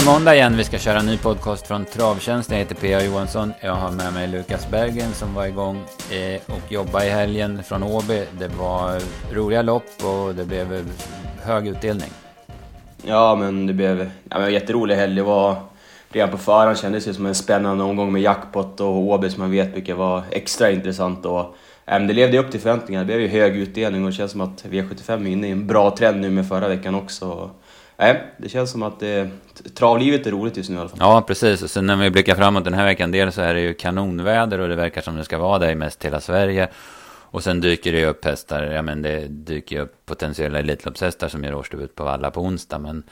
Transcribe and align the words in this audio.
är 0.00 0.04
det 0.04 0.12
måndag 0.12 0.34
igen. 0.34 0.56
Vi 0.56 0.64
ska 0.64 0.78
köra 0.78 0.98
en 0.98 1.06
ny 1.06 1.18
podcast 1.18 1.66
från 1.66 1.84
Travtjänst. 1.84 2.50
Jag 2.50 2.58
heter 2.58 2.74
P.A. 2.74 3.02
Johansson. 3.02 3.52
Jag 3.60 3.74
har 3.74 3.90
med 3.90 4.12
mig 4.12 4.28
Lukas 4.28 4.70
Bergen 4.70 5.12
som 5.12 5.34
var 5.34 5.46
igång 5.46 5.76
eh, 6.10 6.40
och 6.46 6.72
jobbade 6.72 7.06
i 7.06 7.10
helgen 7.10 7.62
från 7.62 7.82
Åby. 7.82 8.24
Det 8.38 8.48
var 8.48 9.00
roliga 9.32 9.62
lopp 9.62 10.04
och 10.04 10.34
det 10.34 10.44
blev 10.44 10.90
hög 11.42 11.68
utdelning. 11.68 12.10
Ja, 13.02 13.34
men 13.34 13.66
det 13.66 13.72
blev 13.72 14.10
ja, 14.28 14.38
men 14.38 14.42
en 14.42 14.52
jätterolig 14.52 14.94
helg. 14.94 15.14
Det 15.14 15.22
var 15.22 15.56
redan 16.08 16.30
på 16.30 16.38
förhand 16.38 16.78
kändes 16.78 17.04
det 17.04 17.14
som 17.14 17.26
en 17.26 17.34
spännande 17.34 17.84
omgång 17.84 18.12
med 18.12 18.22
jackpot 18.22 18.80
och 18.80 18.96
Åby 18.96 19.30
som 19.30 19.40
man 19.40 19.50
vet 19.50 19.72
brukar 19.72 19.94
vara 19.94 20.24
extra 20.30 20.70
intressant. 20.70 21.26
Och, 21.26 21.56
äm, 21.86 22.06
det 22.06 22.14
levde 22.14 22.38
upp 22.38 22.50
till 22.50 22.60
förväntningarna. 22.60 23.04
Det 23.04 23.06
blev 23.06 23.20
ju 23.20 23.28
hög 23.28 23.56
utdelning 23.56 24.04
och 24.04 24.10
det 24.10 24.16
känns 24.16 24.32
som 24.32 24.40
att 24.40 24.64
V75 24.64 25.26
är 25.26 25.26
inne 25.26 25.48
i 25.48 25.50
en 25.50 25.66
bra 25.66 25.96
trend 25.96 26.20
nu 26.20 26.30
med 26.30 26.48
förra 26.48 26.68
veckan 26.68 26.94
också. 26.94 27.50
Nej, 28.00 28.22
det 28.36 28.48
känns 28.48 28.70
som 28.70 28.82
att 28.82 29.00
det, 29.00 29.30
travlivet 29.74 30.26
är 30.26 30.30
roligt 30.30 30.56
just 30.56 30.70
nu 30.70 30.76
i 30.76 30.78
alla 30.78 30.88
fall. 30.88 30.98
Ja, 31.00 31.22
precis. 31.26 31.62
Och 31.62 31.70
sen 31.70 31.86
när 31.86 31.96
vi 31.96 32.10
blickar 32.10 32.34
framåt 32.34 32.64
den 32.64 32.74
här 32.74 32.84
veckan, 32.84 33.10
dels 33.10 33.34
så 33.34 33.40
är 33.40 33.54
det 33.54 33.60
ju 33.60 33.74
kanonväder 33.74 34.58
och 34.58 34.68
det 34.68 34.74
verkar 34.74 35.00
som 35.00 35.16
det 35.16 35.24
ska 35.24 35.38
vara 35.38 35.58
det 35.58 35.70
i 35.70 35.74
mest 35.74 36.04
hela 36.04 36.20
Sverige. 36.20 36.68
Och 37.32 37.42
sen 37.42 37.60
dyker 37.60 37.92
det 37.92 37.98
ju 37.98 38.06
upp 38.06 38.24
hästar, 38.24 38.62
ja 38.62 38.82
men 38.82 39.02
det 39.02 39.26
dyker 39.28 39.76
ju 39.76 39.82
upp 39.82 40.06
potentiella 40.06 40.58
Elitloppshästar 40.58 41.28
som 41.28 41.44
gör 41.44 41.54
årsdebut 41.54 41.94
på 41.94 42.04
Valla 42.04 42.30
på 42.30 42.40
onsdag. 42.40 42.78
Men, 42.78 43.02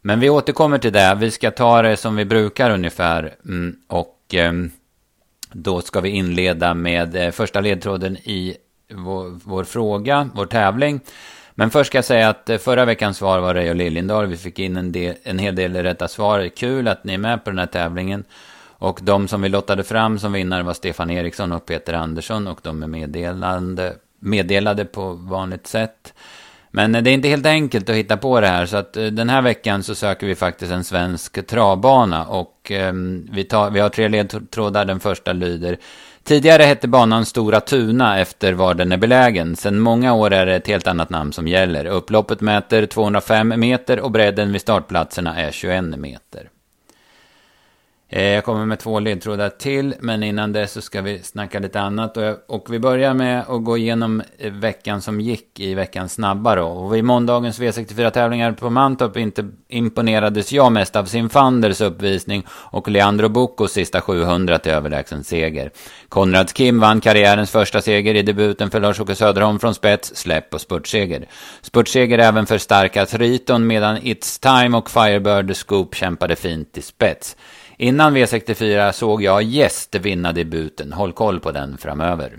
men 0.00 0.20
vi 0.20 0.30
återkommer 0.30 0.78
till 0.78 0.92
det. 0.92 1.16
Vi 1.20 1.30
ska 1.30 1.50
ta 1.50 1.82
det 1.82 1.96
som 1.96 2.16
vi 2.16 2.24
brukar 2.24 2.70
ungefär. 2.70 3.34
Mm, 3.44 3.76
och 3.88 4.34
eh, 4.34 4.52
då 5.52 5.80
ska 5.80 6.00
vi 6.00 6.08
inleda 6.08 6.74
med 6.74 7.16
eh, 7.16 7.30
första 7.30 7.60
ledtråden 7.60 8.16
i 8.16 8.56
vår, 8.94 9.40
vår 9.44 9.64
fråga, 9.64 10.28
vår 10.34 10.46
tävling. 10.46 11.00
Men 11.54 11.70
först 11.70 11.88
ska 11.88 11.98
jag 11.98 12.04
säga 12.04 12.28
att 12.28 12.50
eh, 12.50 12.58
förra 12.58 12.84
veckans 12.84 13.16
svar 13.16 13.38
var 13.38 13.54
Reijo 13.54 13.74
Liljendahl. 13.74 14.26
Vi 14.26 14.36
fick 14.36 14.58
in 14.58 14.76
en, 14.76 14.92
del, 14.92 15.14
en 15.22 15.38
hel 15.38 15.54
del 15.54 15.76
rätta 15.76 16.08
svar. 16.08 16.48
Kul 16.56 16.88
att 16.88 17.04
ni 17.04 17.14
är 17.14 17.18
med 17.18 17.44
på 17.44 17.50
den 17.50 17.58
här 17.58 17.66
tävlingen. 17.66 18.24
Och 18.78 19.00
de 19.02 19.28
som 19.28 19.42
vi 19.42 19.48
lottade 19.48 19.84
fram 19.84 20.18
som 20.18 20.32
vinnare 20.32 20.62
var 20.62 20.74
Stefan 20.74 21.10
Eriksson 21.10 21.52
och 21.52 21.66
Peter 21.66 21.92
Andersson. 21.92 22.46
Och 22.46 22.60
de 22.62 22.82
är 22.82 22.86
meddelande, 22.86 23.94
meddelade 24.20 24.84
på 24.84 25.12
vanligt 25.12 25.66
sätt. 25.66 26.14
Men 26.70 26.94
eh, 26.94 27.02
det 27.02 27.10
är 27.10 27.14
inte 27.14 27.28
helt 27.28 27.46
enkelt 27.46 27.88
att 27.88 27.96
hitta 27.96 28.16
på 28.16 28.40
det 28.40 28.46
här. 28.46 28.66
Så 28.66 28.76
att 28.76 28.96
eh, 28.96 29.06
den 29.06 29.28
här 29.28 29.42
veckan 29.42 29.82
så 29.82 29.94
söker 29.94 30.26
vi 30.26 30.34
faktiskt 30.34 30.72
en 30.72 30.84
svensk 30.84 31.46
travbana. 31.46 32.26
Och 32.26 32.72
eh, 32.72 32.92
vi, 33.30 33.44
tar, 33.44 33.70
vi 33.70 33.80
har 33.80 33.88
tre 33.88 34.08
ledtrådar. 34.08 34.84
Den 34.84 35.00
första 35.00 35.32
lyder. 35.32 35.76
Tidigare 36.24 36.62
hette 36.62 36.88
banan 36.88 37.24
Stora 37.24 37.60
Tuna 37.60 38.20
efter 38.20 38.52
var 38.52 38.74
den 38.74 38.92
är 38.92 38.96
belägen. 38.96 39.56
Sedan 39.56 39.80
många 39.80 40.14
år 40.14 40.32
är 40.32 40.46
det 40.46 40.54
ett 40.54 40.66
helt 40.66 40.86
annat 40.86 41.10
namn 41.10 41.32
som 41.32 41.48
gäller. 41.48 41.84
Upploppet 41.84 42.40
mäter 42.40 42.86
205 42.86 43.54
meter 43.56 44.00
och 44.00 44.10
bredden 44.10 44.52
vid 44.52 44.60
startplatserna 44.60 45.36
är 45.36 45.50
21 45.50 45.84
meter. 45.84 46.51
Eh, 48.14 48.22
jag 48.22 48.44
kommer 48.44 48.66
med 48.66 48.78
två 48.78 49.00
ledtrådar 49.00 49.48
till, 49.48 49.94
men 50.00 50.22
innan 50.22 50.52
det 50.52 50.66
så 50.66 50.80
ska 50.80 51.02
vi 51.02 51.22
snacka 51.22 51.58
lite 51.58 51.80
annat. 51.80 52.16
Och, 52.46 52.66
vi 52.74 52.78
börjar 52.78 53.14
med 53.14 53.44
att 53.48 53.64
gå 53.64 53.76
igenom 53.76 54.22
eh, 54.38 54.52
veckan 54.52 55.02
som 55.02 55.20
gick 55.20 55.60
i 55.60 55.74
veckan 55.74 56.08
snabba 56.08 56.56
då. 56.56 56.64
Och 56.64 56.94
vid 56.94 57.04
måndagens 57.04 57.60
V64-tävlingar 57.60 58.52
på 58.52 58.70
Mantorp 58.70 59.16
inte 59.16 59.48
imponerades 59.68 60.52
jag 60.52 60.72
mest 60.72 60.96
av 60.96 61.04
sin 61.04 61.28
Fanders 61.28 61.80
uppvisning 61.80 62.46
och 62.48 62.88
Leandro 62.88 63.28
Buccos 63.28 63.72
sista 63.72 64.00
700 64.00 64.58
till 64.58 64.72
överlägsen 64.72 65.24
seger. 65.24 65.70
Konrads 66.08 66.52
Kim 66.52 66.80
vann 66.80 67.00
karriärens 67.00 67.50
första 67.50 67.80
seger 67.80 68.14
i 68.14 68.22
debuten 68.22 68.70
för 68.70 68.80
Lars-Åke 68.80 69.14
Söderholm 69.14 69.58
från 69.58 69.74
spets, 69.74 70.16
släpp 70.16 70.54
och 70.54 70.60
spurtseger. 70.60 71.28
Spurtseger 71.62 72.18
även 72.18 72.46
för 72.46 72.58
starka 72.58 73.06
Triton 73.06 73.66
medan 73.66 73.98
It's 73.98 74.62
Time 74.62 74.76
och 74.76 74.90
Firebird 74.90 75.56
Scoop 75.56 75.94
kämpade 75.94 76.36
fint 76.36 76.78
i 76.78 76.82
spets. 76.82 77.36
Innan 77.82 78.16
V64 78.16 78.92
såg 78.92 79.22
jag 79.22 79.42
Gäst 79.42 79.94
vinna 79.94 80.32
debuten. 80.32 80.92
Håll 80.92 81.12
koll 81.12 81.40
på 81.40 81.50
den 81.50 81.78
framöver. 81.78 82.38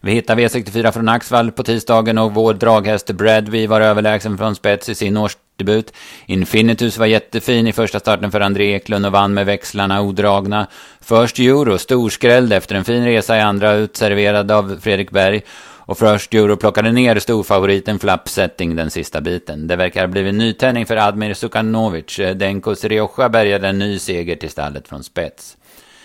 Vi 0.00 0.12
hittar 0.12 0.36
V64 0.36 0.92
från 0.92 1.08
Axvall 1.08 1.52
på 1.52 1.62
tisdagen 1.62 2.18
och 2.18 2.34
vår 2.34 2.54
draghäst 2.54 3.10
Bradby 3.10 3.66
var 3.66 3.80
överlägsen 3.80 4.38
från 4.38 4.54
spets 4.54 4.88
i 4.88 4.94
sin 4.94 5.16
årsdebut. 5.16 5.92
Infinitus 6.26 6.98
var 6.98 7.06
jättefin 7.06 7.66
i 7.66 7.72
första 7.72 8.00
starten 8.00 8.30
för 8.30 8.40
André 8.40 8.74
Eklund 8.74 9.06
och 9.06 9.12
vann 9.12 9.34
med 9.34 9.46
växlarna 9.46 10.02
odragna. 10.02 10.66
First 11.00 11.38
Euro 11.38 11.78
storskrällde 11.78 12.56
efter 12.56 12.74
en 12.74 12.84
fin 12.84 13.04
resa 13.04 13.36
i 13.36 13.40
andra 13.40 13.72
utserverad 13.72 14.50
av 14.50 14.78
Fredrik 14.80 15.10
Berg. 15.10 15.42
Och 15.88 15.98
First 15.98 16.34
Euro 16.34 16.56
plockade 16.56 16.92
ner 16.92 17.18
storfavoriten 17.18 17.98
Flap 17.98 18.28
Setting 18.28 18.76
den 18.76 18.90
sista 18.90 19.20
biten. 19.20 19.66
Det 19.66 19.76
verkar 19.76 20.00
ha 20.00 20.08
blivit 20.08 20.34
nytändning 20.34 20.86
för 20.86 20.96
Admir 20.96 21.34
Sukanovic. 21.34 22.20
Denkos 22.34 22.84
Rioja 22.84 23.28
bärgade 23.28 23.68
en 23.68 23.78
ny 23.78 23.98
seger 23.98 24.36
till 24.36 24.50
stallet 24.50 24.88
från 24.88 25.04
spets. 25.04 25.56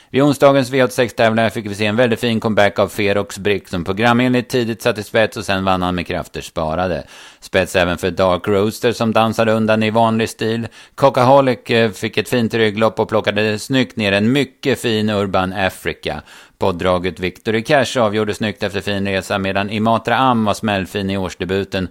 Vid 0.09 0.21
onsdagens 0.21 0.71
V86-tävlingar 0.71 1.49
fick 1.49 1.65
vi 1.65 1.75
se 1.75 1.85
en 1.85 1.95
väldigt 1.95 2.19
fin 2.19 2.39
comeback 2.39 2.79
av 2.79 2.87
Ferox 2.87 3.37
Brick 3.37 3.67
som 3.67 3.83
programenligt 3.83 4.49
tidigt 4.49 4.81
satte 4.81 5.03
spets 5.03 5.37
och 5.37 5.45
sen 5.45 5.65
vann 5.65 5.81
han 5.81 5.95
med 5.95 6.07
krafter 6.07 6.41
sparade. 6.41 7.03
Spets 7.39 7.75
även 7.75 7.97
för 7.97 8.11
Dark 8.11 8.47
Roaster 8.47 8.91
som 8.91 9.13
dansade 9.13 9.51
undan 9.51 9.83
i 9.83 9.89
vanlig 9.89 10.29
stil. 10.29 10.67
Cockaholic 10.95 11.69
eh, 11.69 11.91
fick 11.91 12.17
ett 12.17 12.29
fint 12.29 12.53
rygglopp 12.53 12.99
och 12.99 13.09
plockade 13.09 13.59
snyggt 13.59 13.97
ner 13.97 14.11
en 14.11 14.31
mycket 14.31 14.79
fin 14.79 15.09
Urban 15.09 15.53
Africa. 15.53 16.21
Poddraget 16.63 17.19
Victory 17.19 17.63
Cash 17.63 17.97
avgjorde 17.97 18.33
snyggt 18.33 18.63
efter 18.63 18.81
fin 18.81 19.07
resa 19.07 19.37
medan 19.37 19.69
Imatra 19.69 20.15
Am 20.15 20.45
var 20.45 20.53
smällfin 20.53 21.09
i 21.09 21.17
årsdebuten. 21.17 21.87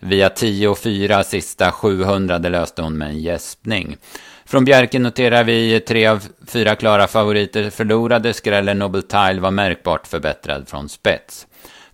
Via 0.00 0.28
10-4 0.28 1.22
sista 1.22 1.72
700 1.72 2.38
det 2.38 2.48
löste 2.48 2.82
hon 2.82 2.98
med 2.98 3.08
en 3.08 3.18
gäspning. 3.18 3.96
Från 4.44 4.64
Bjerke 4.64 4.98
noterar 4.98 5.44
vi 5.44 5.80
tre 5.80 6.06
av 6.06 6.22
fyra 6.46 6.74
klara 6.74 7.06
favoriter 7.06 7.70
förlorade. 7.70 8.32
Skrällen 8.32 8.78
Nobel 8.78 9.02
Tile 9.02 9.40
var 9.40 9.50
märkbart 9.50 10.06
förbättrad 10.06 10.68
från 10.68 10.88
spets. 10.88 11.46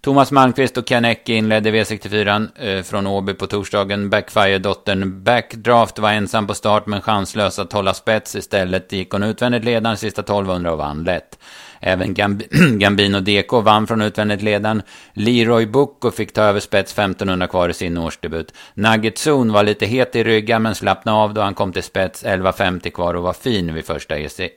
Thomas 0.03 0.33
Malmqvist 0.33 0.77
och 0.77 0.89
Ken 0.89 1.05
Ecke 1.05 1.33
inledde 1.33 1.71
V64 1.71 2.49
eh, 2.57 2.83
från 2.83 3.07
Åby 3.07 3.35
på 3.35 3.47
torsdagen. 3.47 4.11
Backfire-dottern 4.11 5.23
Backdraft 5.23 5.99
var 5.99 6.11
ensam 6.11 6.47
på 6.47 6.55
start 6.55 6.87
men 6.87 7.01
chanslös 7.01 7.59
att 7.59 7.73
hålla 7.73 7.95
spets. 7.95 8.37
Istället 8.37 8.93
gick 8.93 9.11
hon 9.11 9.23
utvändigt 9.23 9.65
ledaren 9.65 9.97
sista 9.97 10.23
1200 10.23 10.73
och 10.73 10.79
vann 10.79 11.05
lätt. 11.05 11.39
Även 11.81 12.15
Gamb 12.15 12.43
Gambino 12.79 13.21
Deco 13.21 13.61
vann 13.61 13.87
från 13.87 14.03
utvändigt 14.03 14.43
ledaren. 14.43 14.83
Leroy 15.13 15.67
Bucco 15.67 16.11
fick 16.11 16.33
ta 16.33 16.43
över 16.43 16.61
spets 16.61 16.93
1500 16.93 17.47
kvar 17.47 17.69
i 17.69 17.75
sin 17.75 17.99
årsdebut. 17.99 18.55
Nugget 18.75 19.27
Zone 19.27 19.53
var 19.53 19.63
lite 19.63 19.87
het 19.87 20.17
i 20.17 20.25
ryggen 20.25 20.63
men 20.63 20.75
slappnade 20.75 21.19
av 21.19 21.35
då 21.35 21.41
han 21.41 21.55
kom 21.55 21.73
till 21.73 21.83
spets 21.83 22.25
11.50 22.25 22.91
kvar 22.91 23.15
och 23.15 23.23
var 23.23 23.33
fin 23.33 23.75
vid 23.75 23.85
första 23.85 24.15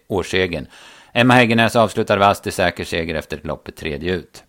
årssegern. 0.07 0.67
Emma 1.13 1.33
Häggenäs 1.33 1.75
avslutade 1.75 2.19
vasst 2.19 2.47
i 2.47 2.51
säker 2.51 2.83
seger 2.83 3.15
efter 3.15 3.39
loppet 3.43 3.75
tredje 3.75 4.13
ut. 4.13 4.43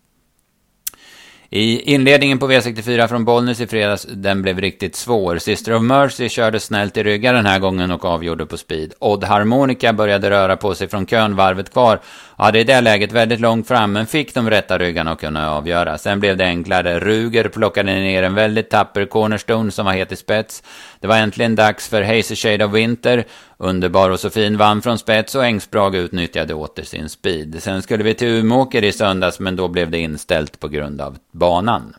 I 1.49 1.93
inledningen 1.93 2.39
på 2.39 2.51
V64 2.51 3.07
från 3.07 3.25
Bollnäs 3.25 3.61
i 3.61 3.67
fredags, 3.67 4.07
den 4.09 4.41
blev 4.41 4.59
riktigt 4.59 4.95
svår. 4.95 5.37
Sister 5.37 5.73
of 5.73 5.81
Mercy 5.81 6.29
körde 6.29 6.59
snällt 6.59 6.97
i 6.97 7.03
ryggar 7.03 7.33
den 7.33 7.45
här 7.45 7.59
gången 7.59 7.91
och 7.91 8.05
avgjorde 8.05 8.45
på 8.45 8.57
speed. 8.57 8.93
Odd 8.99 9.23
Harmonica 9.23 9.93
började 9.93 10.29
röra 10.29 10.57
på 10.57 10.75
sig 10.75 10.87
från 10.87 11.05
kön 11.05 11.35
varvet 11.35 11.73
kvar. 11.73 11.99
Hade 12.37 12.59
i 12.59 12.63
det 12.63 12.81
läget 12.81 13.11
väldigt 13.11 13.39
långt 13.39 13.67
fram, 13.67 13.91
men 13.91 14.07
fick 14.07 14.33
de 14.33 14.49
rätta 14.49 14.77
ryggarna 14.77 15.11
att 15.11 15.19
kunna 15.19 15.51
avgöra. 15.51 15.97
Sen 15.97 16.19
blev 16.19 16.37
det 16.37 16.45
enklare. 16.45 16.99
Ruger 16.99 17.49
plockade 17.49 17.93
ner 17.93 18.23
en 18.23 18.35
väldigt 18.35 18.69
tapper 18.69 19.05
Cornerstone 19.05 19.71
som 19.71 19.85
var 19.85 19.93
het 19.93 20.11
i 20.11 20.15
spets. 20.15 20.63
Det 20.99 21.07
var 21.07 21.17
äntligen 21.17 21.55
dags 21.55 21.89
för 21.89 22.01
Hazy 22.01 22.35
Shade 22.35 22.65
of 22.65 22.73
Winter. 22.73 23.25
Underbar 23.57 24.09
och 24.09 24.19
så 24.19 24.29
fin 24.29 24.57
vann 24.57 24.81
från 24.81 24.97
spets 24.97 25.35
och 25.35 25.45
Engsbrag 25.45 25.95
utnyttjade 25.95 26.53
åter 26.53 26.83
sin 26.83 27.09
speed. 27.09 27.63
Sen 27.63 27.81
skulle 27.81 28.03
vi 28.03 28.13
till 28.13 28.27
Umeåker 28.27 28.83
i 28.83 28.91
söndags, 28.91 29.39
men 29.39 29.55
då 29.55 29.67
blev 29.67 29.91
det 29.91 29.99
inställt 29.99 30.59
på 30.59 30.67
grund 30.67 31.01
av 31.01 31.17
banan. 31.31 31.95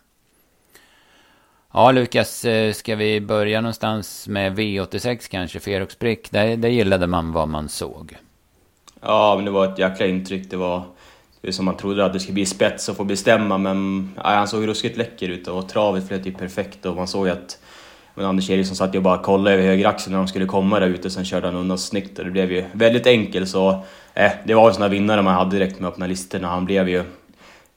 Ja, 1.73 1.91
Lukas, 1.91 2.45
eh, 2.45 2.73
ska 2.73 2.95
vi 2.95 3.21
börja 3.21 3.61
någonstans 3.61 4.27
med 4.27 4.59
V86 4.59 5.27
kanske, 5.31 5.59
Ferox 5.59 5.99
Brick? 5.99 6.31
Där, 6.31 6.57
där 6.57 6.69
gillade 6.69 7.07
man 7.07 7.31
vad 7.31 7.47
man 7.47 7.69
såg. 7.69 8.17
Ja, 9.01 9.35
men 9.35 9.45
det 9.45 9.51
var 9.51 9.65
ett 9.65 9.79
jäkla 9.79 10.05
intryck. 10.05 10.49
Det 10.49 10.57
var, 10.57 10.83
det 11.41 11.53
som 11.53 11.65
man 11.65 11.77
trodde 11.77 12.05
att 12.05 12.13
det 12.13 12.19
skulle 12.19 12.33
bli 12.33 12.45
spets 12.45 12.89
och 12.89 12.97
få 12.97 13.03
bestämma, 13.03 13.57
men 13.57 14.09
ja, 14.15 14.29
han 14.29 14.47
såg 14.47 14.67
ruskigt 14.67 14.97
läcker 14.97 15.29
ut 15.29 15.47
och 15.47 15.69
travet 15.69 16.07
flöt 16.07 16.25
ju 16.25 16.31
perfekt 16.31 16.85
och 16.85 16.95
man 16.95 17.07
såg 17.07 17.29
att 17.29 17.57
men 18.17 18.25
Anders 18.25 18.49
Eriksson 18.49 18.75
satt 18.75 18.95
ju 18.95 18.99
bara 18.99 19.17
och 19.17 19.25
kollade 19.25 19.55
över 19.55 19.63
högeraxeln 19.63 20.11
när 20.11 20.17
de 20.17 20.27
skulle 20.27 20.45
komma 20.45 20.79
där 20.79 20.87
ute, 20.87 21.09
sen 21.09 21.25
körde 21.25 21.47
han 21.47 21.55
undan 21.55 21.77
snyggt 21.77 22.19
och 22.19 22.25
det 22.25 22.31
blev 22.31 22.51
ju 22.51 22.65
väldigt 22.71 23.07
enkelt 23.07 23.49
så... 23.49 23.83
Eh, 24.13 24.31
det 24.45 24.53
var 24.53 24.67
en 24.67 24.73
sån 24.73 24.81
där 24.81 24.89
vinnare 24.89 25.21
man 25.21 25.33
hade 25.33 25.57
direkt 25.57 25.79
med 25.79 25.87
öppna 25.89 26.07
listorna. 26.07 26.47
Han 26.47 26.65
blev 26.65 26.89
ju 26.89 27.03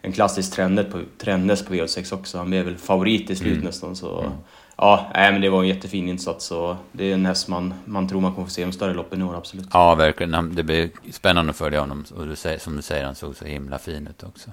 en 0.02 0.12
klassisk 0.12 0.52
trendnäs 0.52 0.86
på, 0.86 1.00
trendnäs 1.18 1.64
på 1.64 1.74
V86 1.74 2.14
också. 2.14 2.38
Han 2.38 2.50
blev 2.50 2.64
väl 2.64 2.76
favorit 2.76 3.30
i 3.30 3.36
slut 3.36 3.52
mm. 3.52 3.64
nästan 3.64 3.96
så... 3.96 4.20
Mm. 4.20 4.32
Ja, 4.82 5.10
nej, 5.14 5.32
men 5.32 5.40
det 5.40 5.48
var 5.48 5.62
en 5.62 5.68
jättefin 5.68 6.08
insats 6.08 6.50
och 6.50 6.76
det 6.92 7.10
är 7.10 7.14
en 7.14 7.26
häst 7.26 7.48
man, 7.48 7.74
man 7.84 8.08
tror 8.08 8.20
man 8.20 8.34
kommer 8.34 8.46
få 8.46 8.52
se 8.52 8.64
de 8.64 8.72
större 8.72 8.94
loppen 8.94 9.20
i 9.20 9.24
år, 9.24 9.36
absolut. 9.36 9.68
Ja, 9.72 9.94
verkligen. 9.94 10.54
Det 10.54 10.62
blir 10.62 10.90
spännande 11.10 11.50
att 11.50 11.56
följa 11.56 11.80
honom 11.80 12.04
och 12.16 12.26
du 12.26 12.36
säger, 12.36 12.58
som 12.58 12.76
du 12.76 12.82
säger, 12.82 13.04
han 13.04 13.14
såg 13.14 13.36
så 13.36 13.44
himla 13.44 13.78
fin 13.78 14.06
ut 14.06 14.22
också. 14.22 14.50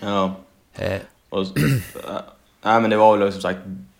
Ja. 0.00 0.34
Eh. 0.74 1.00
Och, 1.28 1.46
nej, 2.62 2.80
men 2.80 2.90
det 2.90 2.96
var 2.96 3.16
väl 3.16 3.32
som 3.32 3.42
sagt 3.42 3.58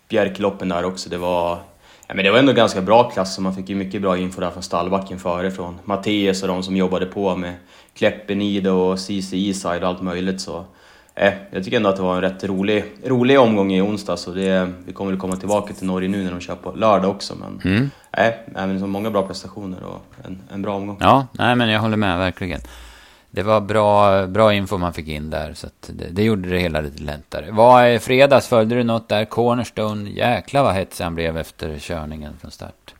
Bjärkloppen 0.08 0.68
där 0.68 0.84
också. 0.84 1.10
Det 1.10 1.18
var 1.18 1.58
Ja, 2.06 2.14
men 2.14 2.24
det 2.24 2.30
var 2.30 2.38
ändå 2.38 2.52
ganska 2.52 2.80
bra 2.80 3.10
klass 3.10 3.36
och 3.36 3.42
man 3.42 3.54
fick 3.54 3.68
ju 3.68 3.74
mycket 3.74 4.02
bra 4.02 4.18
info 4.18 4.40
där 4.40 4.50
från 4.50 4.62
stallbacken 4.62 5.18
före. 5.18 5.50
Från 5.50 5.78
Mattias 5.84 6.42
och 6.42 6.48
de 6.48 6.62
som 6.62 6.76
jobbade 6.76 7.06
på 7.06 7.36
med 7.36 7.54
Kleppenide 7.94 8.70
och 8.70 8.98
CC 8.98 9.32
Easide 9.32 9.82
och 9.82 9.88
allt 9.88 10.02
möjligt. 10.02 10.40
Så 10.40 10.64
eh, 11.18 11.32
jag 11.50 11.64
tycker 11.64 11.76
ändå 11.76 11.88
att 11.88 11.96
det 11.96 12.02
var 12.02 12.14
en 12.14 12.20
rätt 12.20 12.44
rolig, 12.44 12.84
rolig 13.04 13.40
omgång 13.40 13.72
i 13.72 13.80
onsdag. 13.80 14.16
Så 14.16 14.30
det, 14.30 14.72
vi 14.86 14.92
kommer 14.92 15.10
väl 15.10 15.20
komma 15.20 15.36
tillbaka 15.36 15.74
till 15.74 15.86
Norge 15.86 16.08
nu 16.08 16.24
när 16.24 16.30
de 16.30 16.40
kör 16.40 16.54
på 16.54 16.72
lördag 16.72 17.10
också. 17.10 17.34
Men 17.34 17.60
mm. 17.64 17.90
eh, 18.12 18.62
även 18.62 18.80
så 18.80 18.86
många 18.86 19.10
bra 19.10 19.26
prestationer 19.26 19.82
och 19.84 20.26
en, 20.26 20.42
en 20.52 20.62
bra 20.62 20.74
omgång. 20.74 20.96
Ja, 21.00 21.26
nej, 21.32 21.56
men 21.56 21.68
jag 21.68 21.80
håller 21.80 21.96
med 21.96 22.18
verkligen. 22.18 22.60
Det 23.30 23.42
var 23.42 23.60
bra, 23.60 24.26
bra 24.26 24.54
info 24.54 24.78
man 24.78 24.92
fick 24.92 25.08
in 25.08 25.30
där, 25.30 25.54
så 25.54 25.66
det, 25.86 26.08
det, 26.10 26.22
gjorde 26.22 26.48
det 26.48 26.58
hela 26.58 26.80
lite 26.80 27.02
lättare. 27.02 27.50
Vad 27.50 28.02
fredags, 28.02 28.48
följde 28.48 28.74
du 28.74 28.84
något 28.84 29.08
där? 29.08 29.24
Cornerstone, 29.24 30.10
jäklar 30.10 30.62
vad 30.62 30.74
hetsig 30.74 31.04
han 31.04 31.14
blev 31.14 31.36
efter 31.36 31.78
körningen 31.78 32.32
från 32.40 32.50
start. 32.50 32.94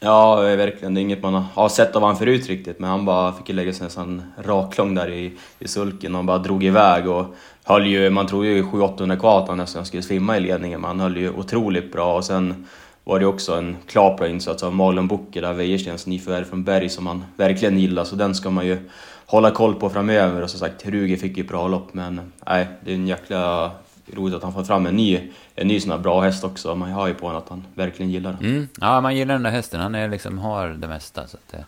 Ja, 0.00 0.40
verkligen. 0.40 0.94
Det 0.94 1.00
är 1.00 1.02
inget 1.02 1.22
man 1.22 1.34
har 1.34 1.68
sett 1.68 1.96
av 1.96 2.02
honom 2.02 2.16
förut 2.16 2.48
riktigt, 2.48 2.78
men 2.78 2.90
han 2.90 3.04
bara 3.04 3.32
fick 3.32 3.48
lägga 3.48 3.72
sig 3.72 3.84
nästan 3.84 4.22
raklång 4.44 4.94
där 4.94 5.10
i, 5.10 5.32
i 5.58 5.68
sulken 5.68 6.14
och 6.14 6.24
bara 6.24 6.38
drog 6.38 6.64
iväg 6.64 7.08
och 7.08 7.34
höll 7.64 7.86
ju, 7.86 8.10
man 8.10 8.26
tror 8.26 8.46
ju 8.46 8.62
700-800 8.62 9.18
kvar 9.18 9.42
att 9.42 9.48
han 9.48 9.58
nästan 9.58 9.86
skulle 9.86 10.02
svimma 10.02 10.36
i 10.36 10.40
ledningen, 10.40 10.80
men 10.80 10.88
han 10.88 11.00
höll 11.00 11.16
ju 11.16 11.30
otroligt 11.30 11.92
bra 11.92 12.14
och 12.16 12.24
sen 12.24 12.66
var 13.04 13.20
det 13.20 13.26
också 13.26 13.54
en 13.54 13.76
klar 13.86 14.16
bra 14.16 14.28
insats 14.28 14.62
av 14.62 14.74
Malin 14.74 15.08
Bucke, 15.08 15.40
där 15.40 15.52
Wäjerstens 15.52 16.06
nyförvärv 16.06 16.44
från 16.44 16.64
Berg 16.64 16.88
som 16.88 17.04
man 17.04 17.24
verkligen 17.36 17.78
gillar, 17.78 18.04
så 18.04 18.16
den 18.16 18.34
ska 18.34 18.50
man 18.50 18.66
ju 18.66 18.78
hålla 19.26 19.50
koll 19.50 19.74
på 19.74 19.90
framöver. 19.90 20.42
Och 20.42 20.50
som 20.50 20.60
sagt, 20.60 20.86
Ruger 20.86 21.16
fick 21.16 21.36
ju 21.36 21.44
bra 21.44 21.68
lopp, 21.68 21.94
men 21.94 22.32
nej, 22.46 22.66
det 22.84 22.90
är 22.90 22.94
en 22.94 23.06
jäkla 23.06 23.70
roligt 24.12 24.34
att 24.34 24.42
han 24.42 24.52
fått 24.52 24.66
fram 24.66 24.86
en 24.86 24.96
ny, 24.96 25.20
en 25.54 25.68
ny 25.68 25.80
sån 25.80 25.90
här 25.90 25.98
bra 25.98 26.20
häst 26.20 26.44
också. 26.44 26.74
Man 26.74 26.92
har 26.92 27.06
ju 27.06 27.14
på 27.14 27.26
honom 27.26 27.42
att 27.42 27.48
han 27.48 27.64
verkligen 27.74 28.12
gillar 28.12 28.32
den. 28.32 28.50
Mm. 28.50 28.68
Ja, 28.80 29.00
man 29.00 29.16
gillar 29.16 29.34
den 29.34 29.42
där 29.42 29.50
hästen. 29.50 29.80
Han 29.80 29.94
är 29.94 30.08
liksom, 30.08 30.38
har 30.38 30.68
det 30.68 30.88
mesta, 30.88 31.26
så 31.26 31.36
det, 31.50 31.64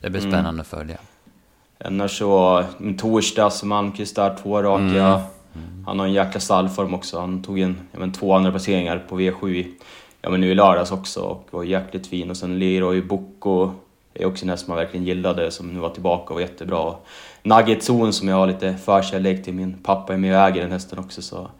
det 0.00 0.10
blir 0.10 0.20
mm. 0.20 0.32
spännande 0.32 0.48
mm. 0.48 0.60
att 0.60 0.66
följa. 0.66 0.98
Annars 1.84 2.18
så, 2.18 2.64
torsdags, 2.98 3.62
Malmqvist 3.62 4.16
där, 4.16 4.36
två 4.42 4.62
raka. 4.62 5.22
Mm. 5.54 5.84
Han 5.86 5.98
har 5.98 6.06
en 6.06 6.12
jäkla 6.12 6.40
stallform 6.40 6.94
också. 6.94 7.20
Han 7.20 7.42
tog 7.42 7.58
en, 7.58 7.76
ja, 7.92 7.98
men, 7.98 8.12
två 8.12 8.34
andra 8.34 8.50
placeringar 8.50 9.04
på 9.08 9.20
V7 9.20 9.48
i, 9.48 9.74
ja, 10.22 10.30
men 10.30 10.40
nu 10.40 10.50
i 10.50 10.54
lördags 10.54 10.92
också 10.92 11.20
och 11.20 11.48
var 11.50 11.64
jäkligt 11.64 12.06
fin. 12.06 12.30
Och 12.30 12.36
sen 12.36 12.58
Leroy 12.58 13.02
Bocco 13.02 13.70
är 14.14 14.26
också 14.26 14.44
en 14.44 14.48
häst 14.48 14.68
man 14.68 14.76
verkligen 14.76 15.06
gillade 15.06 15.50
som 15.50 15.68
nu 15.68 15.80
var 15.80 15.90
tillbaka 15.90 16.28
och 16.28 16.34
var 16.34 16.40
jättebra. 16.40 16.94
Nugget 17.42 17.82
Zon 17.82 18.12
som 18.12 18.28
jag 18.28 18.36
har 18.36 18.46
lite 18.46 18.74
förkärlek 18.74 19.44
till, 19.44 19.54
min 19.54 19.74
pappa 19.82 20.14
är 20.14 20.18
med 20.18 20.36
och 20.36 20.48
äger 20.48 20.62
den 20.62 20.72
hästen 20.72 20.98
också 20.98 21.22
så 21.22 21.50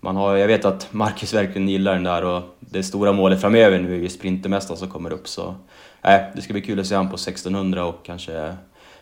man 0.00 0.16
har, 0.16 0.36
jag 0.36 0.46
vet 0.46 0.64
att 0.64 0.92
Marcus 0.92 1.34
verkligen 1.34 1.68
gillar 1.68 1.94
den 1.94 2.04
där 2.04 2.24
och 2.24 2.42
det 2.60 2.82
stora 2.82 3.12
målet 3.12 3.40
framöver 3.40 3.78
nu 3.78 3.94
är 3.94 3.98
ju 3.98 4.08
Sprintermästaren 4.08 4.78
som 4.78 4.90
kommer 4.90 5.12
upp 5.12 5.28
så 5.28 5.54
äh, 6.02 6.20
det 6.34 6.42
ska 6.42 6.52
bli 6.52 6.62
kul 6.62 6.80
att 6.80 6.86
se 6.86 6.96
honom 6.96 7.10
på 7.10 7.14
1600 7.14 7.84
och 7.84 8.04
kanske 8.04 8.56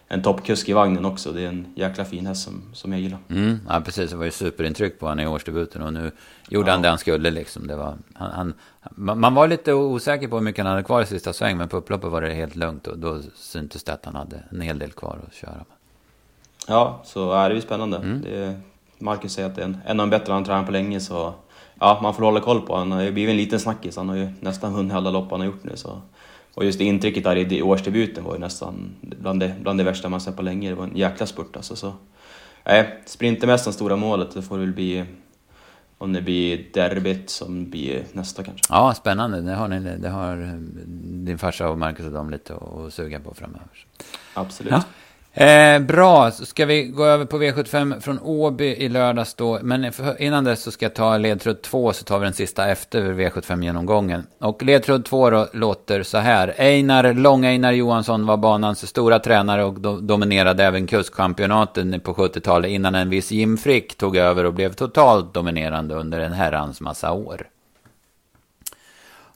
en 0.08 0.22
toppkusk 0.22 0.68
i 0.68 0.72
vagnen 0.72 1.04
också. 1.04 1.32
Det 1.32 1.42
är 1.42 1.48
en 1.48 1.66
jäkla 1.74 2.04
fin 2.04 2.26
häst 2.26 2.44
som, 2.44 2.62
som 2.72 2.92
jag 2.92 3.00
gillar. 3.00 3.18
Mm, 3.28 3.60
ja, 3.68 3.80
precis. 3.80 4.10
Det 4.10 4.16
var 4.16 4.24
ju 4.24 4.30
superintryck 4.30 4.98
på 4.98 5.06
honom 5.06 5.24
i 5.24 5.26
årsdebuten 5.26 5.82
och 5.82 5.92
nu 5.92 6.12
gjorde 6.48 6.68
ja. 6.68 6.72
han 6.72 6.82
det 6.82 6.88
han 6.88 6.98
skulle 6.98 7.30
liksom. 7.30 7.66
Det 7.66 7.76
var, 7.76 7.94
han, 8.14 8.54
han, 8.80 9.20
man 9.20 9.34
var 9.34 9.48
lite 9.48 9.72
osäker 9.72 10.28
på 10.28 10.36
hur 10.36 10.42
mycket 10.44 10.64
han 10.64 10.70
hade 10.70 10.82
kvar 10.82 11.02
i 11.02 11.06
sista 11.06 11.32
sväng, 11.32 11.56
men 11.56 11.68
på 11.68 11.76
upploppet 11.76 12.10
var 12.10 12.22
det 12.22 12.34
helt 12.34 12.56
lugnt 12.56 12.86
och 12.86 12.98
då 12.98 13.20
syntes 13.34 13.84
det 13.84 13.92
att 13.92 14.04
han 14.04 14.14
hade 14.14 14.42
en 14.50 14.60
hel 14.60 14.78
del 14.78 14.92
kvar 14.92 15.18
att 15.26 15.34
köra 15.34 15.52
med. 15.52 15.64
Ja, 16.68 17.00
så 17.04 17.32
är 17.32 17.48
det 17.48 17.54
ju 17.54 17.60
spännande. 17.60 17.96
Mm. 17.96 18.22
Det, 18.22 18.60
Marcus 18.98 19.32
säger 19.32 19.48
att 19.48 19.54
det 19.54 19.62
är 19.62 19.66
en, 19.66 19.78
en 19.86 20.00
av 20.00 20.06
de 20.06 20.10
bättre 20.10 20.32
han 20.32 20.44
tränat 20.44 20.66
på 20.66 20.72
länge, 20.72 21.00
så 21.00 21.34
ja, 21.80 21.98
man 22.02 22.14
får 22.14 22.22
hålla 22.22 22.40
koll 22.40 22.60
på 22.60 22.72
honom. 22.72 22.90
Han 22.90 22.98
har 22.98 23.04
ju 23.04 23.12
blivit 23.12 23.30
en 23.30 23.36
liten 23.36 23.60
snackis. 23.60 23.96
Han 23.96 24.08
har 24.08 24.16
ju 24.16 24.28
nästan 24.40 24.74
vunnit 24.74 24.94
alla 24.94 25.10
lopp 25.10 25.30
han 25.30 25.40
har 25.40 25.46
gjort 25.46 25.64
nu. 25.64 25.76
Så. 25.76 26.00
Och 26.54 26.64
just 26.64 26.78
det 26.78 26.84
intrycket 26.84 27.24
där 27.24 27.52
i 27.52 27.62
årsdebuten 27.62 28.24
var 28.24 28.34
ju 28.34 28.40
nästan 28.40 28.94
bland 29.00 29.40
det, 29.40 29.54
bland 29.60 29.80
det 29.80 29.84
värsta 29.84 30.08
man 30.08 30.20
sett 30.20 30.36
på 30.36 30.42
länge. 30.42 30.68
Det 30.68 30.74
var 30.74 30.84
en 30.84 30.96
jäkla 30.96 31.26
spurt 31.26 31.56
alltså. 31.56 31.76
Så, 31.76 31.92
nej, 32.64 33.02
Sprintermästaren 33.06 33.72
stora 33.72 33.96
målet, 33.96 34.34
det 34.34 34.42
får 34.42 34.58
väl 34.58 34.72
bli 34.72 35.04
om 35.98 36.12
det 36.12 36.22
blir 36.22 36.66
derbyt 36.74 37.30
som 37.30 37.70
blir 37.70 38.04
nästa 38.12 38.42
kanske. 38.42 38.66
Ja, 38.68 38.94
spännande. 38.94 39.40
Det 39.40 39.54
har, 39.54 39.68
ni, 39.68 39.96
det 39.96 40.08
har 40.08 40.42
eh, 40.42 40.52
din 41.24 41.38
farsa 41.38 41.68
och 41.68 41.78
Marcus 41.78 42.06
och 42.06 42.12
de 42.12 42.30
lite 42.30 42.54
att 42.54 42.94
suga 42.94 43.20
på 43.20 43.34
framöver. 43.34 43.86
Absolut. 44.34 44.72
Ja. 44.72 44.82
Eh, 45.36 45.78
bra, 45.80 46.30
så 46.30 46.46
ska 46.46 46.66
vi 46.66 46.82
gå 46.82 47.04
över 47.04 47.24
på 47.24 47.38
V75 47.38 48.00
från 48.00 48.18
Åby 48.22 48.64
i 48.64 48.88
lördags 48.88 49.34
då. 49.34 49.58
Men 49.62 49.92
innan 50.18 50.44
dess 50.44 50.62
så 50.62 50.70
ska 50.70 50.84
jag 50.84 50.94
ta 50.94 51.16
ledtråd 51.16 51.62
2 51.62 51.92
så 51.92 52.04
tar 52.04 52.18
vi 52.18 52.24
den 52.24 52.34
sista 52.34 52.68
efter 52.68 53.02
V75-genomgången. 53.02 54.26
Och 54.38 54.62
ledtråd 54.62 55.04
2 55.04 55.30
då 55.30 55.48
låter 55.52 56.02
så 56.02 56.18
här. 56.18 56.54
Einar, 56.58 57.14
Lång-Einar 57.14 57.72
Johansson 57.72 58.26
var 58.26 58.36
banans 58.36 58.86
stora 58.88 59.18
tränare 59.18 59.64
och 59.64 59.80
do 59.80 60.00
dominerade 60.00 60.64
även 60.64 60.86
kustchampionaten 60.86 62.00
på 62.00 62.14
70-talet 62.14 62.70
innan 62.70 62.94
en 62.94 63.10
viss 63.10 63.32
Jim 63.32 63.56
Frick 63.56 63.94
tog 63.94 64.16
över 64.16 64.44
och 64.44 64.54
blev 64.54 64.72
totalt 64.72 65.34
dominerande 65.34 65.94
under 65.94 66.20
en 66.20 66.32
herrans 66.32 66.80
massa 66.80 67.12
år. 67.12 67.46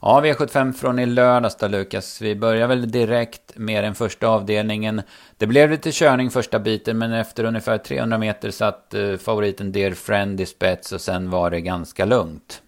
Ja, 0.01 0.21
V75 0.21 0.73
från 0.73 0.99
i 0.99 1.05
lördags 1.05 1.55
då 1.55 1.67
Lukas. 1.67 2.21
Vi 2.21 2.35
börjar 2.35 2.67
väl 2.67 2.91
direkt 2.91 3.51
med 3.55 3.83
den 3.83 3.95
första 3.95 4.27
avdelningen. 4.27 5.01
Det 5.37 5.47
blev 5.47 5.71
lite 5.71 5.91
körning 5.91 6.29
första 6.29 6.59
biten, 6.59 6.97
men 6.97 7.13
efter 7.13 7.43
ungefär 7.43 7.77
300 7.77 8.17
meter 8.17 8.51
satt 8.51 8.93
eh, 8.93 9.17
favoriten 9.17 9.71
Dear 9.71 9.91
Friend 9.91 10.41
i 10.41 10.45
spets 10.45 10.91
och 10.91 11.01
sen 11.01 11.29
var 11.29 11.51
det 11.51 11.61
ganska 11.61 12.05
lugnt. 12.05 12.61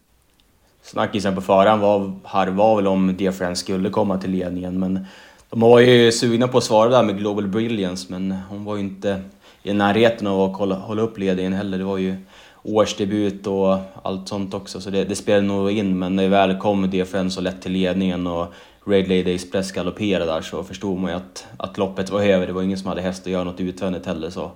Snackisen 0.83 1.35
på 1.35 1.41
förhand 1.41 1.81
var, 1.81 2.13
här 2.23 2.47
var 2.47 2.75
väl 2.75 2.87
om 2.87 3.15
Dear 3.17 3.31
Friend 3.31 3.57
skulle 3.57 3.89
komma 3.89 4.17
till 4.17 4.31
ledningen, 4.31 4.79
men 4.79 5.05
de 5.49 5.59
var 5.59 5.79
ju 5.79 6.11
sugna 6.11 6.47
på 6.47 6.57
att 6.57 6.63
svara 6.63 6.89
där 6.89 7.03
med 7.03 7.17
Global 7.17 7.47
Brilliance, 7.47 8.07
men 8.09 8.31
hon 8.31 8.65
var 8.65 8.75
ju 8.75 8.81
inte 8.81 9.21
i 9.63 9.73
närheten 9.73 10.27
av 10.27 10.41
att 10.41 10.57
hålla, 10.57 10.75
hålla 10.75 11.01
upp 11.01 11.17
ledningen 11.17 11.53
heller. 11.53 11.77
Det 11.77 11.83
var 11.83 11.97
ju 11.97 12.15
årsdebut 12.63 13.47
och 13.47 13.77
allt 14.03 14.27
sånt 14.27 14.53
också, 14.53 14.81
så 14.81 14.89
det, 14.89 15.03
det 15.03 15.15
spelade 15.15 15.47
nog 15.47 15.71
in. 15.71 15.99
Men 15.99 16.15
när 16.15 16.23
det 16.23 16.29
väl 16.29 16.57
kom 16.57 16.89
DFN 16.89 17.29
så 17.29 17.41
lätt 17.41 17.61
till 17.61 17.71
ledningen 17.71 18.27
och 18.27 18.53
Raid 18.85 19.07
Lady 19.07 19.35
Express 19.35 19.71
galopperade 19.71 20.25
där 20.25 20.41
så 20.41 20.63
förstod 20.63 20.99
man 20.99 21.11
ju 21.11 21.17
att, 21.17 21.47
att 21.57 21.77
loppet 21.77 22.09
var 22.09 22.21
över. 22.21 22.47
Det 22.47 22.53
var 22.53 22.61
ingen 22.61 22.77
som 22.77 22.87
hade 22.87 23.01
häst 23.01 23.21
att 23.21 23.31
göra 23.31 23.43
något 23.43 23.59
utvändigt 23.59 24.05
heller. 24.05 24.29
Så 24.29 24.51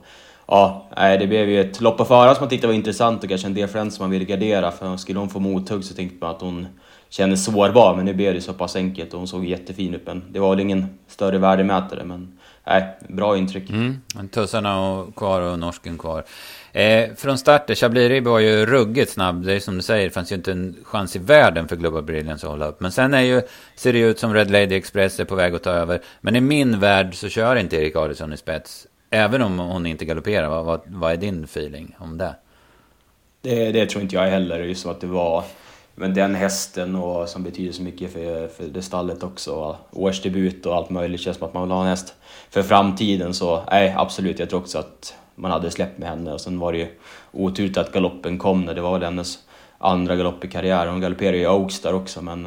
ja, 0.48 0.86
det 0.96 1.28
blev 1.28 1.50
ju 1.50 1.62
ett 1.62 1.82
lopp 1.82 1.98
på 1.98 2.06
förhand 2.06 2.38
som 2.38 2.44
man 2.44 2.50
tyckte 2.50 2.68
var 2.68 2.74
intressant 2.74 3.24
och 3.24 3.30
kanske 3.30 3.48
en 3.48 3.54
DFN 3.54 3.92
som 3.92 4.04
man 4.04 4.10
ville 4.10 4.26
gardera. 4.26 4.72
För 4.72 4.98
skulle 4.98 5.20
hon 5.20 5.30
få 5.30 5.40
mothugg 5.40 5.84
så 5.84 5.94
tänkte 5.94 6.18
man 6.26 6.36
att 6.36 6.42
hon 6.42 6.68
kändes 7.10 7.46
sårbar, 7.46 7.96
men 7.96 8.06
nu 8.06 8.14
blev 8.14 8.34
det 8.34 8.42
så 8.42 8.54
pass 8.54 8.76
enkelt 8.76 9.14
och 9.14 9.20
hon 9.20 9.28
såg 9.28 9.46
jättefin 9.46 9.94
ut. 9.94 10.06
Men 10.06 10.24
det 10.32 10.40
var 10.40 10.50
väl 10.50 10.60
ingen 10.60 10.86
större 11.08 11.38
värdemätare, 11.38 12.04
men 12.04 12.40
nej, 12.66 12.98
bra 13.10 13.38
intryck. 13.38 13.70
Mm, 13.70 14.02
tussarna 14.32 15.06
kvar 15.16 15.42
och 15.42 15.60
norsken 15.60 15.98
kvar. 15.98 16.24
Eh, 16.72 17.10
från 17.16 17.38
starten, 17.38 17.76
Chablis 17.76 18.10
Ribbe 18.10 18.30
var 18.30 18.40
ju 18.40 18.66
ruggigt 18.66 19.12
snabb. 19.12 19.46
Det 19.46 19.54
är 19.54 19.60
som 19.60 19.76
du 19.76 19.82
säger, 19.82 20.06
det 20.06 20.12
fanns 20.12 20.32
ju 20.32 20.36
inte 20.36 20.52
en 20.52 20.76
chans 20.84 21.16
i 21.16 21.20
världen 21.20 21.68
för 21.68 21.76
Global 21.76 22.04
Brilliance 22.04 22.46
att 22.46 22.52
hålla 22.52 22.68
upp. 22.68 22.80
Men 22.80 22.92
sen 22.92 23.14
är 23.14 23.22
ju, 23.22 23.42
ser 23.76 23.94
det 23.94 24.00
ut 24.00 24.20
som 24.20 24.34
Red 24.34 24.52
Lady 24.52 24.76
Express 24.76 25.20
är 25.20 25.26
på 25.26 25.36
väg 25.36 25.56
att 25.56 25.64
ta 25.64 25.70
över. 25.70 26.02
Men 26.22 26.36
i 26.36 26.42
min 26.42 26.80
värld 26.80 27.16
så 27.16 27.30
kör 27.30 27.56
inte 27.56 27.76
Erik 27.76 27.96
Adielsson 27.96 28.34
i 28.34 28.38
spets. 28.38 28.88
Även 29.10 29.42
om 29.42 29.60
hon 29.60 29.86
inte 29.86 30.06
galopperar. 30.06 30.50
Vad, 30.50 30.66
vad, 30.66 30.82
vad 30.86 31.12
är 31.12 31.18
din 31.18 31.44
feeling 31.44 31.96
om 32.00 32.18
det? 32.18 32.36
det? 33.42 33.72
Det 33.72 33.86
tror 33.86 34.04
inte 34.04 34.16
jag 34.16 34.28
heller. 34.28 34.60
Just 34.60 34.82
som 34.82 34.92
att 34.92 35.02
det 35.02 35.08
var 35.08 35.44
men 35.96 36.14
den 36.14 36.36
hästen 36.36 36.96
och, 36.96 37.30
som 37.30 37.44
betyder 37.44 37.72
så 37.72 37.82
mycket 37.82 38.14
för, 38.14 38.48
för 38.48 38.64
det 38.64 38.82
stallet 38.82 39.24
också. 39.24 39.78
Årsdebut 39.92 40.66
och 40.66 40.76
allt 40.76 40.90
möjligt. 40.90 41.22
Känns 41.22 41.38
som 41.38 41.48
att 41.48 41.54
man 41.54 41.64
vill 41.64 41.72
ha 41.72 41.82
en 41.82 41.88
häst 41.88 42.16
för 42.50 42.64
framtiden. 42.64 43.34
Så 43.34 43.64
nej, 43.72 43.94
absolut. 43.98 44.40
Jag 44.40 44.50
tror 44.50 44.60
också 44.60 44.78
att 44.78 45.16
man 45.36 45.52
hade 45.52 45.72
släppt 45.72 45.98
med 45.98 46.10
henne 46.10 46.34
och 46.34 46.42
sen 46.42 46.60
var 46.60 46.72
det 46.72 46.78
ju 46.78 46.88
oturligt 47.32 47.78
att 47.78 47.92
galoppen 47.92 48.38
kom 48.38 48.66
när 48.66 48.74
det 48.74 48.82
var 48.82 48.92
väl 48.92 49.04
hennes 49.04 49.40
andra 49.78 50.16
galopp 50.16 50.46
i 50.46 50.48
karriären. 50.48 50.92
Hon 50.92 51.02
galopperade 51.02 51.38
ju 51.38 51.44
i 51.44 51.48
Oaks 51.48 51.80
där 51.80 51.94
också 51.94 52.22
men 52.22 52.44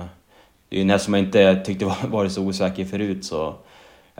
det 0.68 0.76
är 0.76 0.78
ju 0.78 0.82
en 0.82 0.90
häst 0.90 1.04
som 1.04 1.14
jag 1.14 1.22
inte 1.22 1.56
tyckte 1.64 1.84
var, 1.84 2.08
var 2.08 2.28
så 2.28 2.42
osäker 2.42 2.84
förut 2.84 3.24
så 3.24 3.54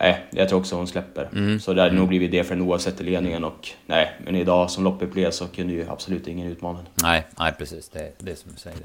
nej, 0.01 0.27
jag 0.31 0.49
tror 0.49 0.59
också 0.59 0.77
hon 0.77 0.87
släpper. 0.87 1.29
Mm. 1.33 1.61
Så 1.61 1.75
det 1.75 1.81
hade 1.81 1.91
mm. 1.91 2.01
nog 2.01 2.09
blivit 2.09 2.31
det 2.31 2.45
för 2.45 2.55
en 2.55 2.63
oavsett 2.63 3.01
ledningen 3.01 3.45
och 3.45 3.69
nej, 3.87 4.13
men 4.25 4.37
idag 4.37 4.71
som 4.71 4.85
loppet 4.85 5.13
blev 5.13 5.31
så 5.31 5.47
kunde 5.47 5.73
ju 5.73 5.87
absolut 5.89 6.29
ingen 6.29 6.47
utmana 6.47 6.79
Nej, 7.03 7.27
nej 7.39 7.53
precis, 7.59 7.89
det 7.89 7.99
är 7.99 8.11
det 8.19 8.39
som 8.39 8.51
du 8.53 8.59
säger. 8.59 8.79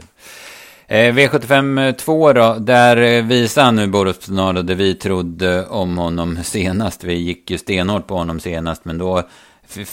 Eh, 0.88 1.14
V75 1.14 1.92
2 1.92 2.34
då, 2.34 2.56
där 2.60 2.98
eh, 2.98 3.24
visar 3.24 3.64
han 3.64 3.76
nu 3.76 3.88
Boris 3.88 4.26
Pinardo 4.26 4.62
det 4.62 4.76
vi 4.76 4.96
trodde 4.96 5.66
om 5.66 5.98
honom 5.98 6.38
senast. 6.44 7.04
Vi 7.04 7.14
gick 7.14 7.52
ju 7.52 7.58
stenhårt 7.58 8.08
på 8.08 8.16
honom 8.16 8.40
senast, 8.40 8.86
men 8.86 8.98
då 8.98 9.24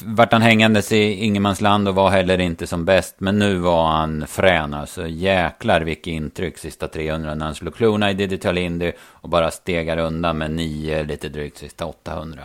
vart 0.04 0.32
han 0.32 0.42
hängandes 0.42 0.92
i 0.92 1.12
ingenmansland 1.12 1.88
och 1.88 1.94
var 1.94 2.10
heller 2.10 2.40
inte 2.40 2.66
som 2.66 2.84
bäst. 2.84 3.14
Men 3.18 3.38
nu 3.38 3.56
var 3.56 3.86
han 3.86 4.26
frän 4.26 4.74
alltså. 4.74 5.06
Jäklar 5.06 5.80
vilket 5.80 6.06
intryck 6.06 6.58
sista 6.58 6.88
300 6.88 7.34
när 7.34 7.46
han 7.46 7.54
slog 7.54 7.74
klona 7.74 8.10
i 8.10 8.14
Digital 8.14 8.58
Indy 8.58 8.92
och 9.00 9.28
bara 9.28 9.50
stegar 9.50 9.98
undan 9.98 10.38
med 10.38 10.50
9 10.50 11.02
lite 11.02 11.28
drygt 11.28 11.58
sista 11.58 11.86
800. 11.86 12.42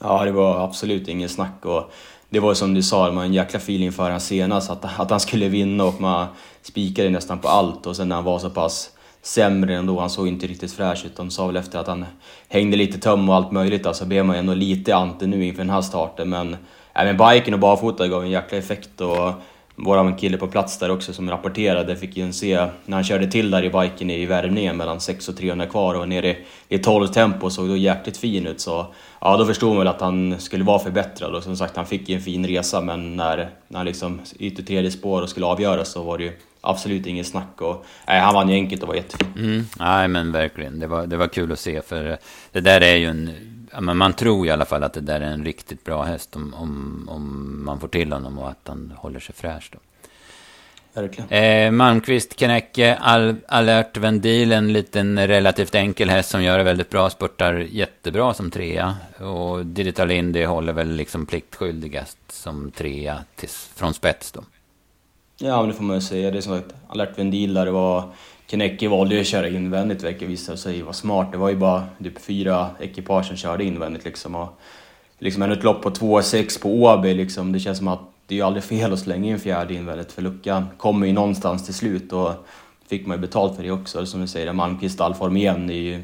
Ja, 0.00 0.24
det 0.24 0.32
var 0.32 0.64
absolut 0.64 1.08
ingen 1.08 1.28
snack 1.28 1.64
och 1.64 1.92
det 2.28 2.40
var 2.40 2.54
som 2.54 2.74
du 2.74 2.82
sa, 2.82 3.08
det 3.08 3.16
var 3.16 3.24
en 3.24 3.34
jäkla 3.34 3.58
feeling 3.58 3.92
för 3.92 4.10
han 4.10 4.20
senast 4.20 4.70
att, 4.70 5.00
att 5.00 5.10
han 5.10 5.20
skulle 5.20 5.48
vinna 5.48 5.84
och 5.84 6.00
man 6.00 6.26
spikade 6.62 7.10
nästan 7.10 7.38
på 7.38 7.48
allt 7.48 7.86
och 7.86 7.96
sen 7.96 8.08
när 8.08 8.16
han 8.16 8.24
var 8.24 8.38
så 8.38 8.50
pass 8.50 8.90
sämre 9.22 9.74
ändå. 9.74 10.00
Han 10.00 10.10
såg 10.10 10.28
inte 10.28 10.46
riktigt 10.46 10.72
fräsch 10.72 11.04
ut. 11.06 11.16
De 11.16 11.30
sa 11.30 11.46
väl 11.46 11.56
efter 11.56 11.78
att 11.78 11.86
han 11.86 12.04
hängde 12.48 12.76
lite 12.76 12.98
töm 12.98 13.28
och 13.28 13.34
allt 13.34 13.52
möjligt. 13.52 13.86
Alltså 13.86 14.06
blev 14.06 14.24
man 14.24 14.36
ju 14.36 14.40
ändå 14.40 14.54
lite 14.54 14.96
ante 14.96 15.26
nu 15.26 15.44
inför 15.44 15.62
den 15.62 15.70
här 15.70 15.82
starten. 15.82 16.28
Men 16.28 16.56
även 16.92 17.16
biken 17.16 17.54
och 17.54 17.60
barfota 17.60 18.08
gav 18.08 18.22
en 18.22 18.30
jäkla 18.30 18.58
effekt. 18.58 19.00
Och 19.00 19.32
vår 19.84 20.18
kille 20.18 20.36
på 20.36 20.46
plats 20.46 20.78
där 20.78 20.90
också 20.90 21.12
som 21.12 21.30
rapporterade 21.30 21.96
fick 21.96 22.16
ju 22.16 22.32
se 22.32 22.66
när 22.86 22.96
han 22.96 23.04
körde 23.04 23.26
till 23.26 23.50
där 23.50 23.64
i 23.64 23.70
biken 23.70 24.10
i 24.10 24.26
värmningen 24.26 24.76
mellan 24.76 25.00
6 25.00 25.28
och 25.28 25.36
300 25.36 25.66
kvar 25.66 25.94
och 25.94 26.08
nere 26.08 26.36
i 26.68 26.78
12 26.78 27.06
tempo 27.06 27.50
såg 27.50 27.68
då 27.68 27.76
jäkligt 27.76 28.16
fin 28.16 28.46
ut. 28.46 28.60
Så 28.60 28.86
ja, 29.20 29.36
då 29.36 29.46
förstod 29.46 29.68
man 29.68 29.78
väl 29.78 29.88
att 29.88 30.00
han 30.00 30.40
skulle 30.40 30.64
vara 30.64 30.78
förbättrad 30.78 31.34
och 31.34 31.42
som 31.42 31.56
sagt 31.56 31.76
han 31.76 31.86
fick 31.86 32.08
ju 32.08 32.14
en 32.14 32.22
fin 32.22 32.46
resa 32.46 32.80
men 32.80 33.16
när, 33.16 33.50
när 33.68 33.78
han 33.78 33.86
liksom 33.86 34.20
ytter 34.38 34.62
tredje 34.62 34.90
spår 34.90 35.22
och 35.22 35.28
skulle 35.28 35.46
avgöras 35.46 35.92
så 35.92 36.02
var 36.02 36.18
det 36.18 36.24
ju 36.24 36.32
absolut 36.60 37.06
inget 37.06 37.26
snack. 37.26 37.60
Och, 37.60 37.84
nej, 38.06 38.20
han 38.20 38.34
vann 38.34 38.48
ju 38.48 38.54
enkelt 38.54 38.82
och 38.82 38.88
var 38.88 38.94
jättefin. 38.94 39.32
Mm, 39.36 39.66
nej 39.78 40.08
men 40.08 40.32
verkligen, 40.32 40.78
det 40.78 40.86
var, 40.86 41.06
det 41.06 41.16
var 41.16 41.28
kul 41.28 41.52
att 41.52 41.58
se 41.58 41.82
för 41.82 42.18
det 42.52 42.60
där 42.60 42.80
är 42.80 42.96
ju 42.96 43.06
en 43.06 43.30
men 43.78 43.96
man 43.96 44.12
tror 44.12 44.46
i 44.46 44.50
alla 44.50 44.64
fall 44.64 44.82
att 44.82 44.92
det 44.92 45.00
där 45.00 45.20
är 45.20 45.30
en 45.30 45.44
riktigt 45.44 45.84
bra 45.84 46.02
häst 46.02 46.36
om, 46.36 46.54
om, 46.54 47.08
om 47.08 47.64
man 47.64 47.80
får 47.80 47.88
till 47.88 48.12
honom 48.12 48.38
och 48.38 48.48
att 48.48 48.60
han 48.64 48.92
håller 48.96 49.20
sig 49.20 49.34
fräsch. 49.34 49.70
Då. 49.72 49.78
Verkligen. 50.92 51.30
Eh, 51.30 51.70
Malmqvist, 51.70 52.40
Kennecke, 52.40 52.98
Al 53.00 53.36
Alert 53.48 53.96
Vendil, 53.96 54.52
en 54.52 54.72
liten 54.72 55.26
relativt 55.26 55.74
enkel 55.74 56.10
häst 56.10 56.30
som 56.30 56.42
gör 56.42 56.58
det 56.58 56.64
väldigt 56.64 56.90
bra, 56.90 57.10
spurtar 57.10 57.54
jättebra 57.54 58.34
som 58.34 58.50
trea. 58.50 58.96
Och 59.18 59.66
Digital 59.66 60.10
Indy 60.10 60.44
håller 60.44 60.72
väl 60.72 60.90
liksom 60.90 61.26
pliktskyldigast 61.26 62.18
som 62.28 62.70
trea 62.70 63.24
tills, 63.36 63.70
från 63.74 63.94
spets 63.94 64.32
då. 64.32 64.44
Ja, 65.42 65.60
men 65.60 65.68
det 65.68 65.74
får 65.74 65.84
man 65.84 65.96
ju 65.96 66.00
säga. 66.00 66.30
Det 66.30 66.38
är 66.38 66.40
som 66.40 66.58
sagt, 66.58 66.74
Alert 66.88 67.18
Vendil 67.18 67.54
där 67.54 67.64
det 67.64 67.70
var 67.70 68.04
Kanecki 68.46 68.86
valde 68.86 69.14
ju 69.14 69.20
att 69.20 69.26
köra 69.26 69.48
invändigt 69.48 70.02
vilket 70.02 70.28
visade 70.28 70.58
sig 70.58 70.82
vara 70.82 70.92
smart. 70.92 71.32
Det 71.32 71.38
var 71.38 71.48
ju 71.48 71.56
bara 71.56 71.84
typ 72.04 72.20
fyra 72.20 72.70
ekipage 72.80 73.26
som 73.26 73.36
körde 73.36 73.64
invändigt 73.64 74.04
liksom. 74.04 74.34
Och 74.34 74.48
liksom 75.18 75.42
ett 75.42 75.62
lopp 75.62 75.82
på 75.82 75.90
2,6 75.90 76.62
på 76.62 76.82
Åby 76.82 77.14
liksom. 77.14 77.52
Det 77.52 77.60
känns 77.60 77.78
som 77.78 77.88
att 77.88 78.00
det 78.26 78.34
är 78.34 78.36
ju 78.36 78.42
aldrig 78.42 78.64
fel 78.64 78.92
att 78.92 78.98
slänga 78.98 79.30
in 79.30 79.40
fjärde 79.40 79.74
invändigt 79.74 80.12
för 80.12 80.22
luckan 80.22 80.66
kommer 80.76 81.06
ju 81.06 81.12
någonstans 81.12 81.64
till 81.64 81.74
slut 81.74 82.12
och 82.12 82.32
fick 82.88 83.06
man 83.06 83.16
ju 83.16 83.20
betalt 83.20 83.56
för 83.56 83.62
det 83.62 83.70
också. 83.70 84.06
Som 84.06 84.20
du 84.20 84.26
säger, 84.26 84.52
Malmqvist 84.52 85.00
allform 85.00 85.36
igen. 85.36 85.70
i 85.70 86.02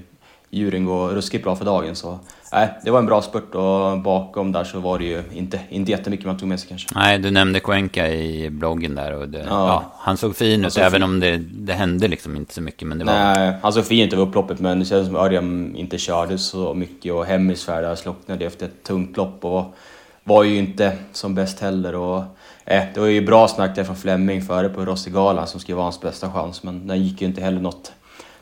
djuren 0.51 0.85
går 0.85 1.09
ruskigt 1.09 1.45
bra 1.45 1.57
för 1.57 1.65
dagen. 1.65 1.97
Så 1.97 2.19
nej, 2.53 2.69
det 2.85 2.91
var 2.91 2.99
en 2.99 3.07
bra 3.07 3.23
spurt 3.23 3.55
och 3.55 3.99
bakom 3.99 4.53
där 4.53 4.65
så 4.65 4.81
var 4.81 4.99
det 4.99 5.05
ju 5.05 5.23
inte, 5.33 5.61
inte 5.69 5.91
jättemycket 5.91 6.27
man 6.27 6.39
tog 6.39 6.49
med 6.49 6.61
sig 6.61 6.69
kanske. 6.69 6.89
Nej, 6.95 7.19
du 7.19 7.31
nämnde 7.31 7.61
Cuenca 7.61 8.09
i 8.09 8.51
bloggen 8.51 8.95
där 8.95 9.13
och 9.13 9.29
det, 9.29 9.39
ja. 9.39 9.45
ja. 9.49 9.93
han 9.99 10.17
såg 10.17 10.37
fin 10.37 10.65
ut 10.65 10.79
även 10.79 10.93
fin. 10.93 11.03
om 11.03 11.21
det, 11.21 11.37
det 11.37 11.73
hände 11.73 12.09
liksom 12.09 12.37
inte 12.37 12.55
så 12.55 12.61
mycket. 12.61 12.89
Men 12.89 12.99
det 12.99 13.05
var... 13.05 13.13
Nej, 13.13 13.55
han 13.63 13.73
såg 13.73 13.85
fin 13.85 14.07
ut 14.07 14.13
över 14.13 14.23
upploppet 14.23 14.61
men 14.61 14.79
det 14.79 14.85
kändes 14.85 15.07
som 15.07 15.17
Örjan 15.17 15.77
inte 15.77 15.99
körde 15.99 16.39
så 16.39 16.75
mycket 16.75 17.13
och 17.13 17.27
Hemmisfärd 17.27 17.99
slocknade 17.99 18.45
efter 18.45 18.67
ett 18.67 18.83
tungt 18.83 19.17
lopp 19.17 19.45
och 19.45 19.77
var 20.25 20.45
ju 20.45 20.57
inte 20.57 20.99
som 21.13 21.35
bäst 21.35 21.61
heller. 21.61 21.95
Och, 21.95 22.19
eh, 22.65 22.83
det 22.95 23.01
var 23.01 23.07
ju 23.07 23.27
bra 23.27 23.49
snack 23.49 23.75
där 23.75 23.85
från 23.85 23.97
Flemming 23.97 24.43
före 24.43 24.69
på 24.69 24.85
Rossigalan 24.85 25.47
som 25.47 25.61
skulle 25.61 25.77
vara 25.77 25.85
hans 25.85 26.01
bästa 26.01 26.33
chans 26.33 26.63
men 26.63 26.87
den 26.87 27.03
gick 27.03 27.21
ju 27.21 27.27
inte 27.27 27.41
heller 27.41 27.61
något 27.61 27.93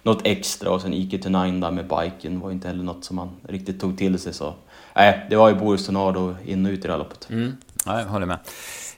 något 0.04 0.20
extra 0.24 0.70
och 0.70 0.80
sen 0.80 0.94
Ike 0.94 1.18
to 1.18 1.28
där 1.28 1.70
med 1.70 1.88
biken 1.88 2.40
var 2.40 2.50
inte 2.50 2.68
heller 2.68 2.84
något 2.84 3.04
som 3.04 3.16
man 3.16 3.30
riktigt 3.48 3.80
tog 3.80 3.98
till 3.98 4.18
sig. 4.18 4.34
Så 4.34 4.54
nej, 4.94 5.26
det 5.30 5.36
var 5.36 5.48
ju 5.48 5.54
Boris 5.54 5.86
Tornado 5.86 6.34
in 6.44 6.66
och 6.66 6.70
ut 6.70 6.78
i 6.78 6.82
det 6.82 6.92
här 6.92 6.98
loppet. 6.98 7.30
Mm. 7.30 7.56
Ja, 7.86 8.00
jag 8.00 8.06
håller 8.06 8.26
med. 8.26 8.38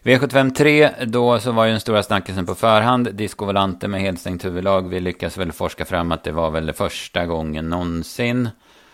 V75 0.03 0.55
3, 0.55 0.91
då 1.07 1.41
så 1.41 1.53
var 1.53 1.65
ju 1.65 1.71
den 1.71 1.81
stora 1.81 2.03
snackisen 2.03 2.47
på 2.47 2.55
förhand. 2.55 3.15
Disco 3.15 3.45
Volante 3.45 3.89
med 3.89 4.01
helstängt 4.01 4.45
huvudlag. 4.45 4.89
Vi 4.89 5.01
lyckas 5.01 5.37
väl 5.37 5.53
forska 5.53 5.85
fram 5.85 6.13
att 6.13 6.25
det 6.25 6.33
var 6.33 6.51
väl 6.51 6.73
första 6.73 7.27
gången 7.27 7.71
någonsin. 7.71 8.49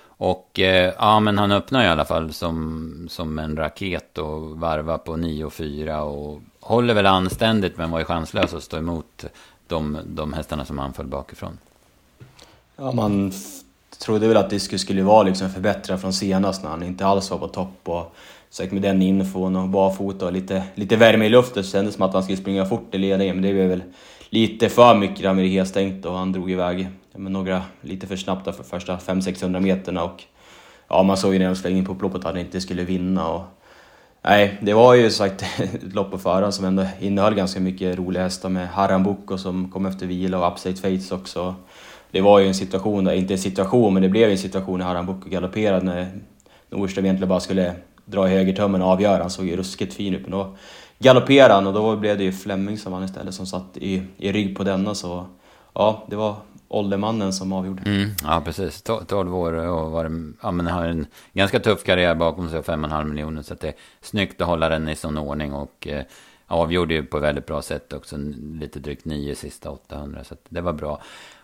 Och 0.07 0.61
eh, 0.61 0.93
ja, 0.99 1.21
men 1.21 1.39
han 1.39 1.53
öppnar 1.53 1.85
i 1.85 1.89
alla 1.89 2.05
fall 2.05 2.33
som, 2.33 3.07
som 3.11 3.39
en 3.39 3.57
raket 3.57 4.19
och 4.19 4.61
varvar 4.61 4.99
på 4.99 5.17
9-4 5.17 5.99
och 5.99 6.41
håller 6.61 6.95
väl 6.95 7.07
anständigt 7.07 7.77
men 7.77 7.91
var 7.91 7.99
ju 7.99 8.05
chanslös 8.05 8.55
att 8.55 8.63
stå 8.63 8.77
emot 8.79 9.25
de, 9.67 9.99
de 10.05 10.33
hästarna 10.33 10.65
som 10.65 10.79
han 10.79 10.93
föll 10.93 11.07
bakifrån. 11.07 11.59
Ja, 12.77 12.93
man 12.93 13.33
trodde 13.99 14.29
väl 14.29 14.37
att 14.37 14.51
Disco 14.51 14.79
skulle 14.79 15.03
vara 15.03 15.23
liksom 15.23 15.51
förbättrad 15.51 16.01
från 16.01 16.13
senast 16.13 16.63
när 16.63 16.71
han 16.71 16.83
inte 16.83 17.07
alls 17.07 17.31
var 17.31 17.39
på 17.39 17.49
topp. 17.49 17.89
Och 17.89 18.15
säkert 18.51 18.73
med 18.73 18.83
den 18.83 19.03
infon 19.03 19.57
och 19.57 19.69
barfota 19.69 20.27
och 20.27 20.33
lite, 20.33 20.65
lite 20.75 20.97
värme 20.97 21.27
i 21.27 21.29
luften 21.29 21.65
så 21.65 21.71
kändes 21.71 21.95
det 21.95 21.97
som 21.97 22.07
att 22.07 22.15
han 22.15 22.23
skulle 22.23 22.39
springa 22.39 22.65
fort 22.65 22.95
i 22.95 22.99
ledningen. 22.99 23.37
Men 23.37 23.43
det 23.43 23.53
blev 23.53 23.69
väl 23.69 23.83
lite 24.31 24.69
för 24.69 24.95
mycket 24.95 25.23
där 25.23 25.35
med 25.35 25.45
det 25.45 25.49
helstängt 25.49 26.07
och 26.07 26.15
han 26.15 26.33
drog 26.33 26.51
iväg 26.51 26.89
med 27.13 27.33
några 27.33 27.63
lite 27.81 28.07
för 28.07 28.17
snabbt 28.17 28.57
för 28.57 28.65
första 28.65 28.97
500-600 28.97 29.61
meterna. 29.61 30.05
Och 30.05 30.25
ja, 30.89 31.03
man 31.03 31.17
såg 31.17 31.33
ju 31.33 31.39
när 31.39 31.47
de 31.47 31.57
slängde 31.57 31.79
in 31.79 31.85
på 31.85 31.93
upploppet 31.93 32.19
att 32.19 32.25
han 32.25 32.39
inte 32.39 32.61
skulle 32.61 32.85
vinna. 32.85 33.29
Och, 33.29 33.43
nej, 34.23 34.59
det 34.63 34.75
var 34.75 34.95
ju 34.95 35.11
sagt 35.11 35.45
ett 35.59 35.95
lopp 35.95 36.11
på 36.11 36.19
förhand 36.19 36.55
som 36.55 36.65
ändå 36.65 36.87
innehöll 37.01 37.35
ganska 37.35 37.61
mycket 37.61 37.99
roliga 37.99 38.23
hästar 38.23 38.49
med 38.49 38.69
Haram 38.69 39.03
Boko 39.03 39.39
som 39.39 39.71
kom 39.71 39.87
efter 39.87 40.07
vila 40.07 40.39
och 40.39 40.53
Upstate 40.53 40.77
Fates 40.77 41.13
också 41.13 41.55
det 42.13 42.21
var 42.21 42.39
ju 42.39 42.47
en 42.47 42.55
situation, 42.55 43.11
inte 43.11 43.35
en 43.35 43.39
situation, 43.39 43.95
men 43.95 44.03
det 44.03 44.09
blev 44.09 44.31
en 44.31 44.39
situation 44.39 44.79
när 44.79 44.87
Haram 44.87 45.07
Boko 45.07 45.29
galopperade 45.29 45.85
när 45.85 46.09
Norström 46.71 47.05
egentligen 47.05 47.29
bara 47.29 47.41
skulle 47.41 47.75
dra 48.05 48.29
i 48.29 48.31
högertömmen 48.31 48.83
och 48.83 48.89
avgöra. 48.89 49.21
Han 49.21 49.31
såg 49.31 49.47
ju 49.47 49.57
ruskigt 49.57 49.95
fin 49.95 50.15
ut. 50.15 50.23
Men 50.23 50.31
då 50.31 50.57
galopperade 50.99 51.55
han 51.55 51.67
och 51.67 51.73
då 51.73 51.97
blev 51.97 52.19
det 52.19 52.25
ju 52.25 52.33
Flemming 52.33 52.79
som 52.79 52.93
vann 52.93 53.05
istället 53.05 53.35
som 53.35 53.47
satt 53.47 53.77
i, 53.77 54.03
i 54.17 54.33
rygg 54.33 54.57
på 54.57 54.65
denna. 54.65 54.95
Så 54.95 55.27
ja, 55.73 56.07
det 56.11 56.17
var 56.17 56.37
åldermannen 56.69 57.33
som 57.33 57.53
avgjorde. 57.53 57.83
Mm, 57.83 58.11
ja, 58.23 58.43
precis. 58.45 58.83
12 58.83 59.37
år 59.37 59.53
och 59.53 59.91
var, 59.91 60.35
ja, 60.43 60.51
men 60.51 60.67
har 60.67 60.85
en 60.85 61.07
ganska 61.33 61.61
tuff 61.61 61.85
karriär 61.85 62.15
bakom 62.15 62.49
sig 62.49 62.59
och 62.59 62.65
5,5 62.65 63.05
miljoner. 63.05 63.43
Så 63.43 63.55
det 63.55 63.69
är 63.69 63.75
snyggt 64.01 64.41
att 64.41 64.47
hålla 64.47 64.69
den 64.69 64.89
i 64.89 64.97
sån 64.97 65.19
ordning. 65.19 65.53
Och 65.53 65.89
eh, 65.89 66.05
avgjorde 66.47 66.95
ju 66.95 67.03
på 67.03 67.19
väldigt 67.19 67.47
bra 67.47 67.63
sätt 67.63 67.93
också. 67.93 68.17
Lite 68.53 68.79
drygt 68.79 69.05
nio 69.05 69.35
sista 69.35 69.71
800. 69.71 70.25
Så 70.25 70.35
det 70.49 70.61
var 70.61 70.73
bra. 70.73 71.03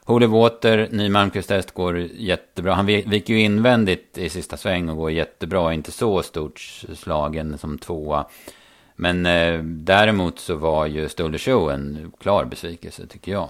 Holy 0.09 0.27
Water, 0.27 0.89
ny 0.93 1.09
Malmqvist 1.09 1.75
går 1.75 1.99
jättebra. 1.99 2.75
Han 2.75 2.87
viker 2.87 3.35
ju 3.35 3.41
invändigt 3.41 4.19
i 4.19 4.29
sista 4.29 4.57
sväng 4.57 4.89
och 4.89 4.97
går 4.97 5.11
jättebra. 5.11 5.75
Inte 5.75 5.93
så 5.93 6.23
stort 6.23 6.61
slagen 6.95 7.59
som 7.59 7.79
tvåa. 7.79 8.27
Men 8.97 9.27
eh, 9.27 9.61
däremot 9.63 10.39
så 10.39 10.57
var 10.57 10.87
ju 10.87 11.09
Stolder 11.09 11.39
Show 11.39 11.71
en 11.71 12.13
klar 12.21 12.45
besvikelse 12.45 13.07
tycker 13.07 13.33
jag. 13.33 13.49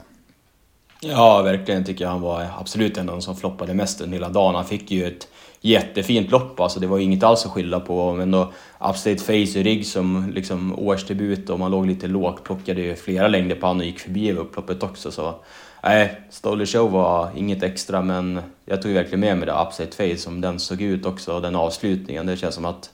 Ja, 1.00 1.43
verkligen 1.43 1.85
tycker 1.85 2.05
jag 2.05 2.11
han 2.11 2.21
var 2.21 2.47
absolut 2.59 2.97
en 2.97 3.09
av 3.09 3.15
de 3.15 3.23
som 3.23 3.37
floppade 3.37 3.75
mest 3.75 4.00
under 4.00 4.17
hela 4.17 4.29
dagen. 4.29 4.55
Han 4.55 4.65
fick 4.65 4.91
ju 4.91 5.07
ett 5.07 5.29
jättefint 5.61 6.31
lopp, 6.31 6.61
alltså 6.61 6.81
det 6.81 6.87
var 6.87 6.99
inget 6.99 7.23
alls 7.23 7.47
att 7.47 7.53
skylla 7.53 7.81
på. 7.81 8.12
Men 8.12 8.31
då 8.31 8.53
Upstate 8.91 9.19
Face 9.19 9.59
i 9.59 9.62
rygg 9.62 9.87
som 9.87 10.31
liksom 10.35 10.79
årsdebut 10.79 11.50
och 11.50 11.59
man 11.59 11.71
låg 11.71 11.87
lite 11.87 12.07
lågt, 12.07 12.45
plockade 12.45 12.81
ju 12.81 12.97
flera 12.97 13.29
längder 13.29 13.57
på 13.57 13.67
honom 13.67 13.81
och 13.81 13.87
gick 13.87 14.00
förbi 14.00 14.31
över 14.31 14.41
upploppet 14.41 14.83
också. 14.83 15.11
Så 15.11 15.35
nej, 15.82 16.20
Stolly 16.30 16.66
Show 16.66 16.90
var 16.90 17.30
inget 17.37 17.62
extra 17.62 18.02
men 18.02 18.40
jag 18.64 18.82
tog 18.82 18.92
verkligen 18.92 19.20
med 19.20 19.38
mig 19.38 19.47
det 19.47 19.66
Upside 19.66 19.94
Face 19.94 20.23
som 20.23 20.40
den 20.40 20.61
såg 20.61 20.80
ut 20.80 21.06
också 21.06 21.35
och 21.35 21.42
den 21.42 21.56
avslutningen. 21.56 22.26
Det 22.26 22.37
känns 22.37 22.54
som 22.54 22.64
att 22.64 22.90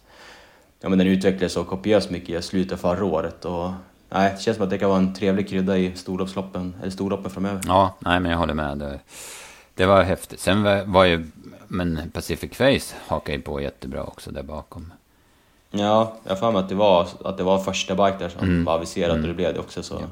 ja, 0.81 0.89
men 0.89 0.99
den 0.99 1.09
utvecklades 1.09 1.53
så 1.53 1.65
kopiöst 1.65 2.11
mycket 2.11 2.39
i 2.39 2.43
slutet 2.43 2.81
förra 2.81 3.05
året. 3.05 3.45
Och, 3.45 3.71
nej, 4.11 4.33
det 4.37 4.43
känns 4.43 4.57
som 4.57 4.65
att 4.65 4.71
det 4.71 4.79
kan 4.79 4.89
vara 4.89 4.99
en 4.99 5.15
trevlig 5.15 5.49
krydda 5.49 5.79
i 5.79 5.93
storloppsloppen, 5.97 6.75
eller 6.81 6.91
storloppen 6.91 7.31
framöver. 7.31 7.61
Ja, 7.67 7.95
nej 7.99 8.21
men 8.21 8.31
jag 8.31 8.39
håller 8.39 8.55
med. 8.55 8.79
Det, 8.79 9.01
det 9.75 9.87
var 9.87 10.03
häftigt. 10.03 10.41
Sen 10.41 10.63
var, 10.63 10.85
var 10.85 11.05
ju, 11.05 11.27
men 11.69 12.11
Pacific 12.15 12.57
Face 12.57 12.97
hakade 13.07 13.39
på 13.39 13.61
jättebra 13.61 14.03
också 14.03 14.31
där 14.31 14.43
bakom. 14.43 14.93
Ja, 15.71 16.17
jag 16.25 16.31
har 16.31 16.37
för 16.37 16.53
mig 16.53 16.61
att 16.61 16.69
det 16.69 16.75
var, 16.75 17.09
att 17.25 17.37
det 17.37 17.45
var 17.45 17.59
första 17.59 17.95
bike 17.95 18.17
där 18.19 18.29
som 18.29 18.41
mm. 18.41 18.65
var 18.65 18.75
aviserad 18.75 19.11
mm. 19.11 19.23
och 19.23 19.29
det 19.29 19.35
blev 19.35 19.55
det 19.55 19.61
också. 19.61 19.83
Så. 19.83 19.95
Ja. 19.95 20.07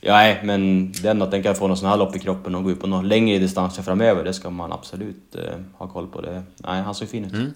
Ja, 0.00 0.12
nej, 0.12 0.40
men 0.44 0.92
den 0.92 1.22
att 1.22 1.30
den 1.30 1.42
kan 1.42 1.54
få 1.54 1.68
någon 1.68 1.76
sån 1.76 1.88
här 1.88 1.96
lopp 1.96 2.16
i 2.16 2.18
kroppen 2.18 2.54
och 2.54 2.64
gå 2.64 2.70
ut 2.70 2.80
på 2.80 2.86
någon 2.86 3.08
längre 3.08 3.38
distanser 3.38 3.82
framöver, 3.82 4.24
det 4.24 4.32
ska 4.32 4.50
man 4.50 4.72
absolut 4.72 5.34
eh, 5.34 5.42
ha 5.74 5.88
koll 5.88 6.06
på. 6.06 6.20
Det. 6.20 6.42
Nej, 6.56 6.82
han 6.82 6.94
såg 6.94 7.08
fin 7.08 7.24
ut. 7.24 7.32
Mm. 7.32 7.52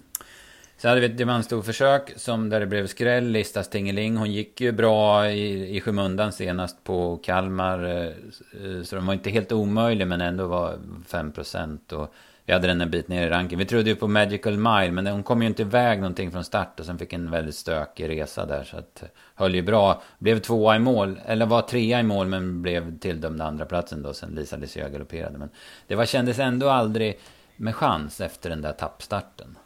Så 0.77 0.87
hade 0.87 1.01
vi 1.01 1.05
ett 1.05 1.17
diamantstorförsök 1.17 2.13
som 2.15 2.49
där 2.49 2.59
det 2.59 2.65
blev 2.65 2.87
skräll. 2.87 3.27
Lista 3.27 3.63
Stingeling. 3.63 4.17
Hon 4.17 4.31
gick 4.31 4.61
ju 4.61 4.71
bra 4.71 5.29
i, 5.29 5.75
i 5.77 5.81
skymundan 5.81 6.31
senast 6.31 6.83
på 6.83 7.17
Kalmar. 7.17 7.83
Eh, 7.83 8.05
eh 8.05 8.83
så 8.83 8.95
de 8.95 9.05
var 9.05 9.13
inte 9.13 9.29
helt 9.29 9.51
omöjlig 9.51 10.07
men 10.07 10.21
ändå 10.21 10.47
var 10.47 10.77
5% 11.09 11.93
och 11.93 12.13
vi 12.45 12.53
hade 12.53 12.67
den 12.67 12.81
en 12.81 12.91
bit 12.91 13.07
ner 13.07 13.27
i 13.27 13.29
ranken. 13.29 13.59
Vi 13.59 13.65
trodde 13.65 13.89
ju 13.89 13.95
på 13.95 14.07
Magical 14.07 14.57
Mile, 14.57 14.91
men 14.91 15.07
hon 15.07 15.23
kom 15.23 15.41
ju 15.41 15.47
inte 15.47 15.61
iväg 15.61 15.99
någonting 15.99 16.31
från 16.31 16.43
start 16.43 16.79
och 16.79 16.85
sen 16.85 16.97
fick 16.97 17.13
en 17.13 17.31
väldigt 17.31 17.55
stökig 17.55 18.09
resa 18.09 18.45
där. 18.45 18.63
Så 18.63 18.77
att 18.77 19.03
höll 19.35 19.55
ju 19.55 19.61
bra. 19.61 20.01
Blev 20.19 20.39
tvåa 20.39 20.75
i 20.75 20.79
mål, 20.79 21.19
eller 21.25 21.45
var 21.45 21.61
trea 21.61 21.99
i 21.99 22.03
mål, 22.03 22.27
men 22.27 22.61
blev 22.61 22.99
tilldömd 22.99 23.41
andra 23.41 23.65
platsen 23.65 24.01
då 24.03 24.13
sen 24.13 24.29
Lisa 24.29 24.57
Licia 24.57 24.89
galopperade. 24.89 25.37
Men 25.37 25.49
det 25.87 25.95
var, 25.95 26.05
kändes 26.05 26.39
ändå 26.39 26.69
aldrig 26.69 27.19
med 27.55 27.75
chans 27.75 28.21
efter 28.21 28.49
den 28.49 28.61
där 28.61 28.73
tappstarten. 28.73 29.57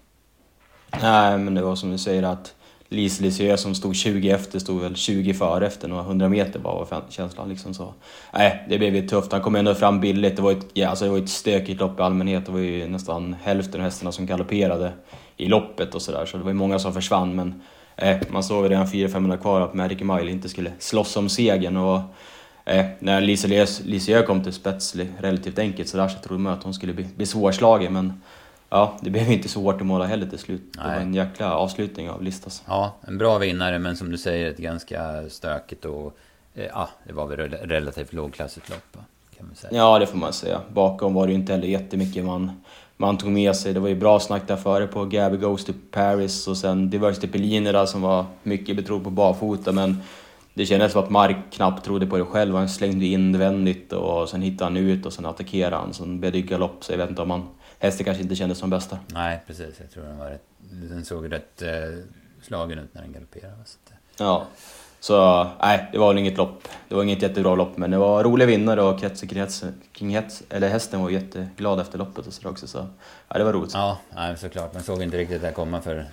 Nej, 1.02 1.38
men 1.38 1.54
det 1.54 1.62
var 1.62 1.76
som 1.76 1.92
du 1.92 1.98
säger 1.98 2.24
att 2.24 2.56
Lise 2.90 3.24
Lisieux 3.24 3.62
som 3.62 3.76
stod 3.76 3.96
20 3.96 4.30
efter, 4.30 4.60
stod 4.60 4.82
väl 4.82 4.96
20 4.96 5.34
före 5.34 5.68
efter 5.68 5.88
några 5.88 6.04
hundra 6.04 6.30
meter 6.30 6.60
bara 6.60 6.76
var 6.76 7.02
känslan 7.10 7.50
liksom 7.50 7.74
så. 7.74 7.94
Nej, 8.34 8.66
det 8.70 8.78
blev 8.78 8.96
ju 8.96 9.08
tufft. 9.08 9.32
Han 9.32 9.42
kom 9.42 9.56
ändå 9.56 9.76
fram 9.76 10.00
billigt. 10.00 10.36
Det 10.36 10.42
var 10.42 10.52
ett, 10.52 10.66
ja, 10.74 10.88
alltså 10.88 11.06
det 11.06 11.12
var 11.12 11.18
ett 11.18 11.30
stökigt 11.30 11.80
lopp 11.80 12.00
i 12.00 12.02
allmänhet. 12.02 12.46
Det 12.46 12.52
var 12.52 12.60
ju 12.60 12.88
nästan 12.88 13.36
hälften 13.44 13.82
av 13.82 13.86
hästarna 13.86 14.12
som 14.12 14.26
galopperade 14.26 14.92
i 15.38 15.48
loppet 15.48 15.96
och 15.96 16.02
sådär. 16.02 16.26
Så 16.26 16.38
det 16.38 16.44
var 16.44 16.52
ju 16.52 16.58
många 16.58 16.80
som 16.80 16.94
försvann 16.94 17.36
men 17.36 17.62
eh, 17.96 18.18
man 18.30 18.44
såg 18.44 18.64
ju 18.64 18.70
redan 18.70 18.86
400-500 18.86 19.38
kvar 19.38 19.62
att 19.62 19.74
Merrick 19.74 20.02
Mile 20.02 20.32
inte 20.32 20.50
skulle 20.50 20.72
slåss 20.80 21.18
om 21.18 21.30
segern. 21.30 21.78
Och, 21.78 22.00
eh, 22.66 22.86
när 23.00 23.22
Lise 23.22 23.48
Lisieux 23.84 24.28
kom 24.28 24.44
till 24.44 24.54
spets 24.54 24.96
relativt 25.20 25.60
enkelt 25.60 25.90
sådär 25.90 26.08
så 26.08 26.20
trodde 26.20 26.42
man 26.42 26.54
att 26.54 26.64
hon 26.64 26.74
skulle 26.74 26.94
bli, 26.94 27.08
bli 27.16 27.26
svårslagen 27.26 27.94
men 27.94 28.22
Ja, 28.70 28.98
det 29.02 29.10
blev 29.10 29.32
inte 29.32 29.50
så 29.50 29.62
hårt 29.62 29.82
att 29.82 29.88
måla 29.88 30.06
heller 30.06 30.26
till 30.26 30.40
slut. 30.40 30.62
Nej. 30.78 30.86
Det 30.86 30.94
var 30.94 31.02
en 31.02 31.14
jäkla 31.14 31.56
avslutning 31.56 32.10
av 32.10 32.24
Listas. 32.24 32.64
Ja, 32.68 32.96
en 33.08 33.18
bra 33.18 33.38
vinnare 33.38 33.80
men 33.80 33.98
som 33.98 34.12
du 34.12 34.18
säger 34.18 34.50
ett 34.50 34.58
ganska 34.58 35.30
stökigt 35.30 35.86
och 35.86 36.18
eh, 36.54 36.66
ja, 36.66 36.90
det 37.04 37.14
var 37.14 37.28
väl 37.28 37.40
relativt 37.50 38.14
lågklassigt 38.14 38.70
lopp. 38.70 38.98
Kan 39.38 39.48
man 39.48 39.56
säga. 39.56 39.78
Ja, 39.78 40.00
det 40.00 40.08
får 40.08 40.18
man 40.18 40.34
säga. 40.34 40.62
Bakom 40.74 41.14
var 41.14 41.28
det 41.28 41.34
ju 41.34 41.40
inte 41.40 41.54
heller 41.54 41.68
jättemycket 41.68 42.26
man, 42.26 42.52
man 42.98 43.18
tog 43.18 43.32
med 43.32 43.56
sig. 43.56 43.74
Det 43.74 43.80
var 43.80 43.90
ju 43.90 43.96
bra 43.96 44.20
snack 44.20 44.48
där 44.48 44.56
före 44.56 44.88
på 44.88 45.06
Gabby 45.06 45.38
Goes 45.38 45.66
to 45.66 45.74
Paris 45.92 46.48
och 46.48 46.58
sen 46.58 46.90
Diversity 46.90 47.60
där 47.60 47.86
som 47.86 48.02
var 48.02 48.26
mycket 48.44 48.76
betrodd 48.76 49.04
på 49.04 49.10
barfota 49.10 49.72
men 49.72 49.98
det 50.54 50.66
kändes 50.66 50.92
som 50.92 51.04
att 51.04 51.10
Mark 51.10 51.38
knappt 51.52 51.86
trodde 51.86 52.06
på 52.06 52.18
det 52.18 52.26
själv. 52.26 52.56
Han 52.56 52.70
slängde 52.70 53.06
invändigt 53.06 53.94
och 53.94 54.30
sen 54.30 54.42
hittade 54.42 54.64
han 54.64 54.78
ut 54.78 55.06
och 55.06 55.14
sen 55.14 55.26
attackerade 55.26 55.76
han. 55.76 55.94
Sen 55.94 56.20
blev 56.20 56.32
det 56.32 56.42
galopp 56.42 56.84
så 56.84 56.92
jag 56.94 56.98
vet 56.98 57.10
inte 57.10 57.22
om 57.22 57.32
han 57.32 57.48
hästen 57.80 58.06
kanske 58.06 58.24
inte 58.24 58.36
kändes 58.36 58.58
som 58.58 58.70
bästa. 58.70 59.00
Nej, 59.08 59.44
precis. 59.48 59.80
Jag 59.80 59.92
tror 59.92 60.04
den 60.04 60.18
var 60.18 60.30
rätt, 60.30 60.46
den 60.60 61.06
såg 61.06 61.32
rätt 61.32 61.62
eh, 61.62 61.72
slagen 62.42 62.80
ut 62.80 62.94
när 62.94 63.02
den 63.02 63.14
galopperade. 63.14 63.66
Så 63.66 63.78
Ja, 64.18 64.48
så 65.08 65.48
nej, 65.62 65.90
det 65.92 65.98
var 65.98 66.08
väl 66.08 66.18
inget 66.18 66.38
lopp. 66.38 66.68
Det 66.90 66.96
var 66.96 67.04
inget 67.04 67.22
jättebra 67.22 67.56
lopp, 67.56 67.78
men 67.78 67.92
det 67.92 67.98
var 67.98 68.24
rolig 68.24 68.48
vinnare 68.48 68.82
och 68.82 69.00
kretsar 69.00 69.72
kring 69.92 70.10
hets, 70.10 70.44
eller 70.50 70.70
hästen 70.70 71.02
var 71.02 71.10
jätteglad 71.10 71.80
efter 71.80 71.98
loppet 71.98 72.28
och 72.28 72.34
så 72.34 72.50
också. 72.50 72.68
Så 72.68 72.88
ja, 73.28 73.38
det 73.38 73.44
var 73.44 73.54
roligt. 73.54 73.74
Ja, 73.74 73.98
nej, 74.16 74.38
såklart. 74.38 74.74
Man 74.74 74.84
såg 74.84 75.04
inte 75.04 75.18
riktigt 75.18 75.42
det 75.42 75.52
komma 75.52 75.82
för 75.82 76.06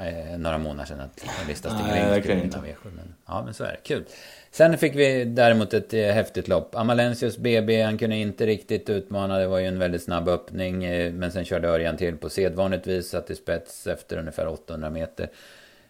eh, 0.00 0.38
några 0.38 0.58
månader 0.58 0.84
sedan 0.86 1.00
att 1.00 1.48
lista 1.48 1.68
in. 1.68 1.74
Nej, 1.88 2.10
verkligen 2.10 2.42
inte. 2.42 2.58
Men, 2.58 3.14
ja, 3.26 3.42
men 3.44 3.54
så 3.54 3.64
är 3.64 3.68
det. 3.68 3.78
Kul. 3.82 4.04
Sen 4.50 4.78
fick 4.78 4.94
vi 4.94 5.24
däremot 5.24 5.74
ett 5.74 5.94
eh, 5.94 6.00
häftigt 6.00 6.48
lopp. 6.48 6.74
Amalensius 6.74 7.38
BB, 7.38 7.82
han 7.82 7.98
kunde 7.98 8.16
inte 8.16 8.46
riktigt 8.46 8.90
utmana. 8.90 9.38
Det 9.38 9.46
var 9.46 9.58
ju 9.58 9.66
en 9.66 9.78
väldigt 9.78 10.02
snabb 10.02 10.28
öppning. 10.28 10.84
Eh, 10.84 11.12
men 11.12 11.32
sen 11.32 11.44
körde 11.44 11.68
Örjan 11.68 11.96
till 11.96 12.16
på 12.16 12.28
sedvanligt 12.28 12.86
vis. 12.86 13.08
Satt 13.08 13.30
i 13.30 13.34
spets 13.34 13.86
efter 13.86 14.18
ungefär 14.18 14.46
800 14.48 14.90
meter. 14.90 15.28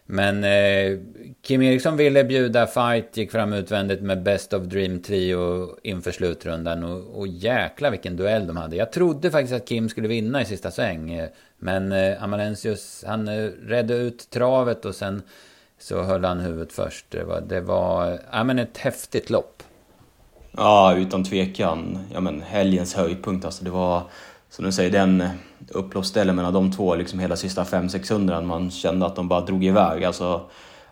Men 0.09 0.43
eh, 0.43 0.99
Kim 1.41 1.61
Eriksson 1.61 1.97
ville 1.97 2.23
bjuda 2.23 2.67
fight, 2.67 3.17
gick 3.17 3.31
fram 3.31 3.53
utvändigt 3.53 4.01
med 4.01 4.23
Best 4.23 4.53
of 4.53 4.63
Dream 4.63 5.01
Trio 5.01 5.69
inför 5.83 6.11
slutrundan. 6.11 6.83
Och, 6.83 7.19
och 7.19 7.27
jäkla 7.27 7.89
vilken 7.89 8.15
duell 8.15 8.47
de 8.47 8.57
hade. 8.57 8.75
Jag 8.75 8.91
trodde 8.91 9.31
faktiskt 9.31 9.53
att 9.53 9.67
Kim 9.67 9.89
skulle 9.89 10.07
vinna 10.07 10.41
i 10.41 10.45
sista 10.45 10.71
sväng. 10.71 11.13
Eh, 11.13 11.29
men 11.57 11.91
eh, 11.91 12.23
Amalensius, 12.23 13.03
han 13.07 13.27
eh, 13.27 13.49
redde 13.67 13.93
ut 13.93 14.29
travet 14.29 14.85
och 14.85 14.95
sen 14.95 15.21
så 15.79 16.03
höll 16.03 16.25
han 16.25 16.39
huvudet 16.39 16.73
först. 16.73 17.05
Det 17.09 17.23
var, 17.23 17.41
det 17.41 17.61
var 17.61 18.19
ja, 18.31 18.43
men 18.43 18.59
ett 18.59 18.77
häftigt 18.77 19.29
lopp. 19.29 19.63
Ja, 20.51 20.95
utan 20.95 21.23
tvekan. 21.23 21.99
Ja, 22.13 22.19
men 22.19 22.41
helgens 22.41 22.93
höjdpunkt. 22.95 23.45
Alltså, 23.45 23.63
det 23.63 23.71
var, 23.71 24.03
som 24.49 24.65
du 24.65 24.71
säger, 24.71 24.91
den 24.91 25.23
upploppsställen 25.69 26.35
mellan 26.35 26.53
de 26.53 26.71
två, 26.71 26.95
liksom 26.95 27.19
hela 27.19 27.35
sista 27.35 27.63
500-600, 27.63 28.45
man 28.45 28.71
kände 28.71 29.05
att 29.05 29.15
de 29.15 29.27
bara 29.27 29.41
drog 29.41 29.65
iväg. 29.65 30.03
Alltså, 30.03 30.41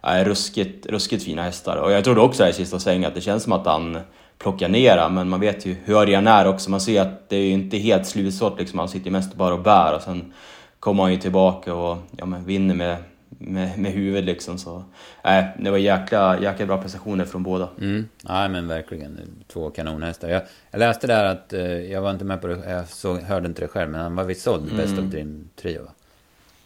ja, 0.02 0.24
ruskigt, 0.24 0.86
ruskigt 0.86 1.24
fina 1.24 1.44
hästar. 1.44 1.78
Och 1.78 1.92
jag 1.92 2.04
trodde 2.04 2.22
också 2.22 2.44
här 2.44 2.50
i 2.50 2.54
sista 2.54 2.80
svängen 2.80 3.06
att 3.06 3.16
det 3.16 3.22
känns 3.22 3.44
som 3.44 3.54
att 3.54 3.66
han 3.66 3.98
plockar 4.38 4.70
ner 4.70 5.10
men 5.10 5.30
man 5.30 5.40
vet 5.40 5.66
ju 5.66 5.76
hur 5.84 6.16
han 6.16 6.28
är 6.28 6.48
också. 6.48 6.72
Man 6.72 6.82
ser 6.82 7.02
att 7.02 7.30
det 7.30 7.36
är 7.36 7.42
ju 7.42 7.52
inte 7.52 7.78
helt 7.78 8.06
slutsålt 8.08 8.60
liksom. 8.60 8.80
Han 8.80 8.90
sitter 8.90 9.12
mest 9.12 9.36
bara 9.36 9.54
och 9.54 9.62
bär 9.62 9.96
och 9.96 10.02
sen 10.02 10.34
kommer 10.80 11.04
han 11.04 11.12
ju 11.12 11.20
tillbaka 11.20 11.74
och 11.74 11.98
ja, 12.18 12.26
men 12.26 12.46
vinner 12.46 12.76
med 12.76 12.98
med, 13.38 13.80
med 13.80 13.92
huvudet 13.92 14.26
liksom. 14.26 14.58
Så, 14.58 14.84
äh, 15.24 15.44
det 15.60 15.72
var 15.72 15.78
jäkla, 15.78 16.42
jäkla 16.42 16.66
bra 16.66 16.82
prestationer 16.82 17.26
från 17.26 17.44
båda. 17.44 17.70
Mm. 17.82 18.10
Ja 18.28 18.48
men 18.48 18.68
verkligen, 18.68 19.20
två 19.48 19.70
kanonhästar. 19.70 20.30
Jag, 20.30 20.42
jag 20.72 20.80
läste 20.80 21.08
där 21.08 21.26
att, 21.26 21.54
eh, 21.54 21.62
jag 21.62 22.02
var 22.02 22.12
inte 22.12 22.26
med 22.26 22.42
på 22.42 22.48
det, 22.48 22.72
jag 22.72 22.88
såg, 22.88 23.20
hörde 23.20 23.48
inte 23.48 23.62
det 23.62 23.68
själv, 23.68 23.92
men 23.92 24.02
han 24.02 24.16
var 24.16 24.24
visst 24.24 24.42
såld 24.42 24.64
mm. 24.64 24.78
Best 24.78 25.00
of 25.00 25.06
Dream 25.06 25.50
Trio 25.56 25.84
va? 25.84 25.90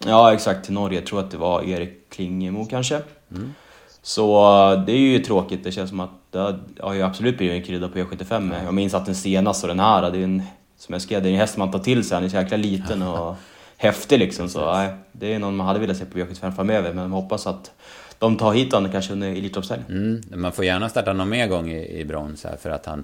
Ja 0.05 0.34
exakt, 0.34 0.65
till 0.65 0.73
Norge. 0.73 0.99
Jag 0.99 1.08
tror 1.08 1.19
att 1.19 1.32
det 1.32 1.38
var 1.38 1.63
Erik 1.63 2.10
Klingemo 2.10 2.65
kanske. 2.65 3.01
Mm. 3.32 3.53
Så 4.01 4.84
det 4.86 4.91
är 4.91 4.97
ju 4.97 5.19
tråkigt, 5.19 5.63
det 5.63 5.71
känns 5.71 5.89
som 5.89 5.99
att 5.99 6.10
det 6.32 6.60
har 6.79 6.93
ju 6.93 7.01
absolut 7.01 7.38
blivit 7.38 7.55
en 7.55 7.63
krydda 7.63 7.89
på 7.89 7.97
E75 7.99 8.39
med. 8.39 8.65
Jag 8.65 8.73
minns 8.73 8.93
att 8.93 9.05
den 9.05 9.15
senaste 9.15 9.67
och 9.67 9.67
den 9.67 9.79
här, 9.79 10.12
det 10.12 10.17
är 10.17 10.23
en, 10.23 10.43
som 10.77 10.93
jag 10.93 11.01
skrev, 11.01 11.23
det 11.23 11.29
är 11.29 11.34
en 11.34 11.39
häst 11.39 11.58
man 11.58 11.71
tar 11.71 11.79
till 11.79 12.03
sig, 12.03 12.15
han 12.15 12.23
är 12.23 12.29
så 12.29 12.36
jäkla 12.36 12.58
liten 12.58 13.01
och 13.01 13.36
häftig 13.80 14.20
liksom. 14.20 14.50
Så 14.50 14.72
nej, 14.72 14.94
det 15.12 15.34
är 15.34 15.39
någon 15.39 15.56
man 15.56 15.68
hade 15.68 15.80
velat 15.80 15.98
se 15.98 16.06
på 16.06 16.18
V75 16.18 16.52
framöver, 16.52 16.94
men 16.94 17.04
jag 17.04 17.10
hoppas 17.10 17.48
att 17.48 17.72
de 18.20 18.38
tar 18.38 18.54
hit 18.54 18.74
honom 18.74 18.92
kanske 18.92 19.13
under 19.13 19.28
Elitloppshelgen. 19.28 19.86
Mm, 19.89 20.42
man 20.42 20.52
får 20.52 20.65
gärna 20.65 20.89
starta 20.89 21.13
någon 21.13 21.30
mer 21.30 21.48
gång 21.48 21.72
i, 21.72 22.00
i 22.00 22.06
brons 22.06 22.44
här, 22.44 22.58
för 22.62 22.70
att 22.70 22.86
han, 22.86 23.04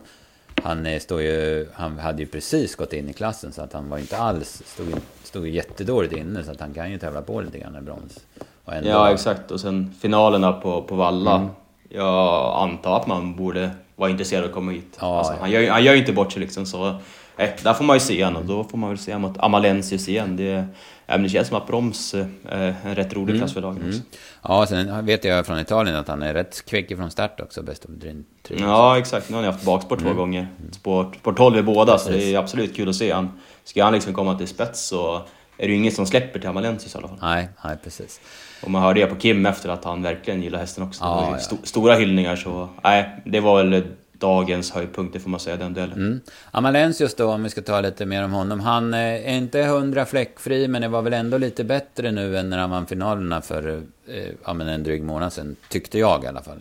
han, 0.64 1.00
står 1.00 1.22
ju, 1.22 1.68
han 1.74 2.00
hade 2.00 2.22
ju 2.22 2.28
precis 2.28 2.76
gått 2.76 2.94
in 2.94 3.10
i 3.10 3.14
klassen 3.14 3.52
så 3.52 3.62
att 3.62 3.74
han 3.74 3.90
var 3.90 3.98
inte 3.98 4.18
alls, 4.18 4.64
stod, 4.66 4.88
stod 5.24 5.48
jättedåligt 5.48 6.14
inne 6.14 6.44
så 6.44 6.52
att 6.52 6.60
han 6.60 6.74
kan 6.74 6.92
ju 6.92 6.98
tävla 6.98 7.22
på 7.22 7.42
lite 7.42 7.60
grann 7.60 7.76
i 7.76 7.82
brons. 7.82 8.20
Ändå... 8.66 8.90
Ja 8.90 9.12
exakt 9.12 9.52
och 9.52 9.60
sen 9.60 9.94
finalerna 10.02 10.54
på, 10.54 10.82
på 10.82 10.96
Valla. 10.96 11.36
Mm. 11.36 11.50
Jag 11.90 12.62
antar 12.62 12.98
att 12.98 13.08
man 13.08 13.36
borde 13.36 13.72
vara 13.96 14.10
intresserad 14.10 14.44
av 14.44 14.50
att 14.50 14.54
komma 14.56 14.72
hit. 14.72 14.98
Ja, 15.00 15.18
alltså, 15.18 15.34
ja. 15.34 15.38
Han, 15.42 15.52
gör, 15.52 15.70
han 15.70 15.84
gör 15.84 15.94
ju 15.94 16.00
inte 16.00 16.14
bort 16.14 16.32
sig 16.32 16.42
liksom 16.42 16.66
så 16.66 16.96
eh, 17.38 17.50
där 17.63 17.74
får 17.74 17.84
man 17.84 17.95
ju 17.95 18.00
se 18.00 18.26
honom. 18.26 18.48
Då 18.48 18.63
får 18.63 18.78
man 18.78 18.89
väl 18.89 18.98
se 18.98 19.17
mot 19.17 19.38
Amalensius 19.38 20.10
igen. 20.10 20.38
Det, 20.38 20.65
äh, 21.08 21.17
det 21.17 21.30
känns 21.30 21.48
som 21.48 21.58
att 21.58 21.67
Broms 21.67 22.13
är 22.13 22.28
eh, 22.50 22.86
en 22.88 22.95
rätt 22.95 23.13
rolig 23.13 23.30
mm. 23.30 23.39
klass 23.39 23.54
för 23.54 23.62
dagen 23.62 23.78
också. 23.78 23.88
Mm. 23.88 24.02
Ja, 24.41 24.65
sen 24.65 25.06
vet 25.06 25.24
jag 25.24 25.45
från 25.45 25.60
Italien 25.60 25.95
att 25.95 26.08
han 26.08 26.24
är 26.24 26.34
rätt 26.34 26.65
kvick 26.65 26.95
från 26.98 27.12
start 27.12 27.39
också, 27.39 27.63
Best 27.63 27.86
of 27.86 27.91
Dream 27.91 28.26
Ja, 28.50 28.98
exakt. 28.98 29.30
Nu 29.30 29.36
har 29.36 29.43
han 29.43 29.54
haft 29.54 29.65
bakspår 29.65 29.98
två 29.98 30.06
mm. 30.06 30.17
gånger. 30.17 30.48
Spår, 30.71 31.13
spår 31.19 31.34
12 31.34 31.58
i 31.58 31.63
båda, 31.63 31.91
Precis. 31.91 32.08
så 32.08 32.12
det 32.12 32.34
är 32.34 32.39
absolut 32.39 32.76
kul 32.76 32.89
att 32.89 32.95
se. 32.95 33.12
Han, 33.12 33.32
ska 33.63 33.84
han 33.84 33.93
liksom 33.93 34.13
komma 34.13 34.38
till 34.38 34.48
spets 34.48 34.88
så 34.88 35.15
är 35.58 35.67
det 35.67 35.74
ju 35.74 35.76
inget 35.76 35.93
som 35.93 36.06
släpper 36.06 36.39
till 36.39 36.50
Amalensius 36.50 36.95
i 36.95 36.98
alla 36.98 37.08
fall. 37.08 37.17
Nej, 37.21 37.50
nej 37.63 37.78
precis. 37.84 38.21
Och 38.63 38.71
man 38.71 38.82
hörde 38.82 39.00
det 39.00 39.08
på 39.08 39.15
Kim 39.15 39.45
efter 39.45 39.69
att 39.69 39.84
han 39.84 40.02
verkligen 40.02 40.43
gillar 40.43 40.60
hästen 40.60 40.84
också. 40.84 41.04
Ja, 41.04 41.28
ja. 41.32 41.38
st 41.38 41.56
stora 41.63 41.95
hyllningar 41.95 42.36
så, 42.36 42.69
nej, 42.84 43.21
det 43.26 43.39
var 43.39 43.63
väl 43.63 43.84
dagens 44.19 44.71
höjdpunkt, 44.71 45.23
får 45.23 45.30
man 45.30 45.39
säga, 45.39 45.56
den 45.58 45.73
delen. 45.73 45.97
Mm. 45.97 46.21
Amalensius 46.51 47.15
då, 47.15 47.32
om 47.32 47.43
vi 47.43 47.49
ska 47.49 47.62
ta 47.62 47.82
lite 47.82 48.06
mer 48.06 48.23
om 48.23 48.32
honom. 48.32 48.60
Han 48.60 48.93
eh, 48.93 48.99
är 48.99 49.38
inte 49.38 49.63
hundra 49.63 50.06
fläckfri, 50.06 50.67
men 50.67 50.82
det 50.82 50.88
var 50.88 51.01
väl 51.01 51.13
ändå 51.13 51.38
lite 51.38 51.63
bättre 51.63 52.12
nu 52.12 52.38
än 52.38 52.49
när 52.49 52.58
han 52.58 52.69
vann 52.69 52.88
finalerna 52.88 53.41
för 53.41 53.84
eh, 54.08 54.23
ja, 54.45 54.62
en 54.62 54.84
dryg 54.84 55.04
månad 55.04 55.34
sedan. 55.34 55.56
Tyckte 55.69 55.99
jag 55.99 56.23
i 56.23 56.28
alla 56.28 56.41
fall. 56.41 56.60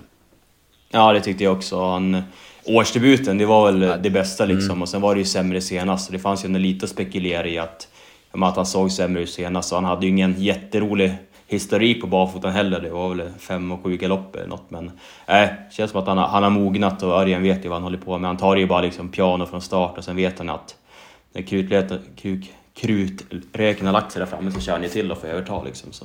Ja, 0.90 1.12
det 1.12 1.20
tyckte 1.20 1.44
jag 1.44 1.56
också. 1.56 1.84
Han, 1.84 2.22
årsdebuten, 2.64 3.38
det 3.38 3.46
var 3.46 3.72
väl 3.72 3.82
ja. 3.82 3.96
det 3.96 4.10
bästa 4.10 4.44
liksom. 4.44 4.70
Mm. 4.70 4.82
Och 4.82 4.88
sen 4.88 5.00
var 5.00 5.14
det 5.14 5.18
ju 5.18 5.24
sämre 5.24 5.60
senast. 5.60 6.06
Så 6.06 6.12
det 6.12 6.18
fanns 6.18 6.44
ju 6.44 6.48
lite 6.48 6.84
att 6.84 6.90
spekulera 6.90 7.46
i 7.46 7.58
att, 7.58 7.88
att 8.32 8.56
han 8.56 8.66
såg 8.66 8.92
sämre 8.92 9.22
ut 9.22 9.30
senast. 9.30 9.68
Så 9.68 9.74
han 9.74 9.84
hade 9.84 10.06
ju 10.06 10.12
ingen 10.12 10.42
jätterolig 10.42 11.12
historik 11.46 12.00
på 12.00 12.06
barfotan 12.06 12.52
heller. 12.52 12.80
Det 12.80 12.90
var 12.90 13.14
väl 13.14 13.30
fem 13.38 13.72
och 13.72 13.82
sju 13.82 13.96
galopper 13.96 14.38
eller 14.38 14.48
något. 14.48 14.70
Men 14.70 14.90
äh, 15.26 15.48
känns 15.70 15.90
som 15.90 16.00
att 16.00 16.06
han 16.06 16.18
har, 16.18 16.26
han 16.26 16.42
har 16.42 16.50
mognat 16.50 17.02
och 17.02 17.10
Örjan 17.10 17.42
vet 17.42 17.64
ju 17.64 17.68
vad 17.68 17.76
han 17.76 17.82
håller 17.82 17.98
på 17.98 18.18
med. 18.18 18.28
Han 18.28 18.36
tar 18.36 18.56
ju 18.56 18.66
bara 18.66 18.80
liksom 18.80 19.08
piano 19.08 19.46
från 19.46 19.60
start 19.60 19.98
och 19.98 20.04
sen 20.04 20.16
vet 20.16 20.38
han 20.38 20.50
att 20.50 20.76
när 21.32 21.42
krutröken 22.74 23.86
har 23.86 23.92
lagt 23.92 24.12
sig 24.12 24.20
där 24.20 24.26
framme 24.26 24.50
så 24.50 24.60
kör 24.60 24.72
han 24.72 24.82
ju 24.82 24.88
till 24.88 25.12
och 25.12 25.18
får 25.18 25.28
överta 25.28 25.62
liksom. 25.62 25.92
Så, 25.92 26.04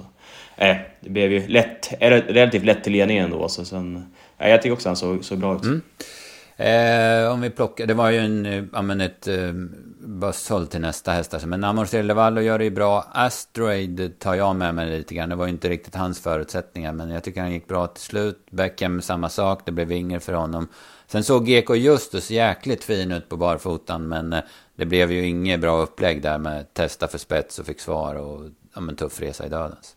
eh, 0.58 0.78
det 1.00 1.10
blev 1.10 1.32
ju 1.32 1.48
lätt, 1.48 1.94
relativt 2.00 2.66
lätt 2.66 2.84
till 2.84 2.94
ledning 2.94 3.18
ändå. 3.18 3.48
Så 3.50 3.66
sen, 3.66 4.14
eh, 4.38 4.50
jag 4.50 4.62
tycker 4.62 4.74
också 4.74 4.90
att 4.90 4.92
han 4.92 4.96
såg, 4.96 5.26
så 5.26 5.36
bra 5.36 5.56
ut. 5.56 5.64
Mm. 5.64 5.82
Eh, 6.60 7.32
om 7.32 7.42
vi 7.42 7.50
plockar, 7.50 7.86
det 7.86 7.94
var 7.94 8.10
ju 8.10 8.18
en, 8.18 8.46
eh, 8.46 8.64
ja 8.74 8.82
men 8.82 9.02
ett 9.02 9.28
eh, 9.28 9.54
eh, 10.52 10.66
till 10.66 10.82
nästa 10.82 11.12
häst. 11.12 11.34
Alltså. 11.34 11.48
Men 11.48 11.64
Amor 11.64 11.86
Silvervallo 11.86 12.42
gör 12.42 12.58
det 12.58 12.64
ju 12.64 12.70
bra. 12.70 13.06
Asteroid 13.12 14.20
tar 14.20 14.36
jag 14.36 14.56
med 14.56 14.76
mig 14.76 14.98
lite 14.98 15.16
grann. 15.16 15.30
Det 15.30 15.36
var 15.36 15.46
ju 15.46 15.52
inte 15.52 15.70
riktigt 15.70 15.96
hans 15.96 16.20
förutsättningar. 16.20 16.94
Men 16.94 17.10
jag 17.10 17.24
tycker 17.24 17.42
han 17.42 17.52
gick 17.52 17.68
bra 17.68 17.88
till 17.88 18.04
slut. 18.04 18.46
Beckham 18.52 19.02
samma 19.02 19.30
sak. 19.30 19.62
Det 19.66 19.72
blev 19.72 19.92
inget 19.92 20.24
för 20.24 20.34
honom. 20.34 20.68
Sen 21.08 21.24
såg 21.24 21.50
Geko 21.50 21.76
Justus 21.76 22.32
jäkligt 22.32 22.84
fin 22.84 23.12
ut 23.12 23.30
på 23.30 23.38
barfotan. 23.38 24.08
Men 24.08 24.34
eh, 24.34 24.44
det 24.76 24.86
blev 24.86 25.12
ju 25.12 25.28
inget 25.28 25.60
bra 25.60 25.82
upplägg 25.82 26.22
där 26.22 26.38
med 26.38 26.74
testa 26.74 27.08
för 27.08 27.18
spets 27.18 27.60
och 27.60 27.66
fick 27.66 27.80
svar. 27.80 28.16
Och 28.16 28.50
ja, 28.76 28.82
men 28.82 28.96
tuff 28.96 29.22
resa 29.22 29.46
i 29.46 29.50
dödens. 29.50 29.96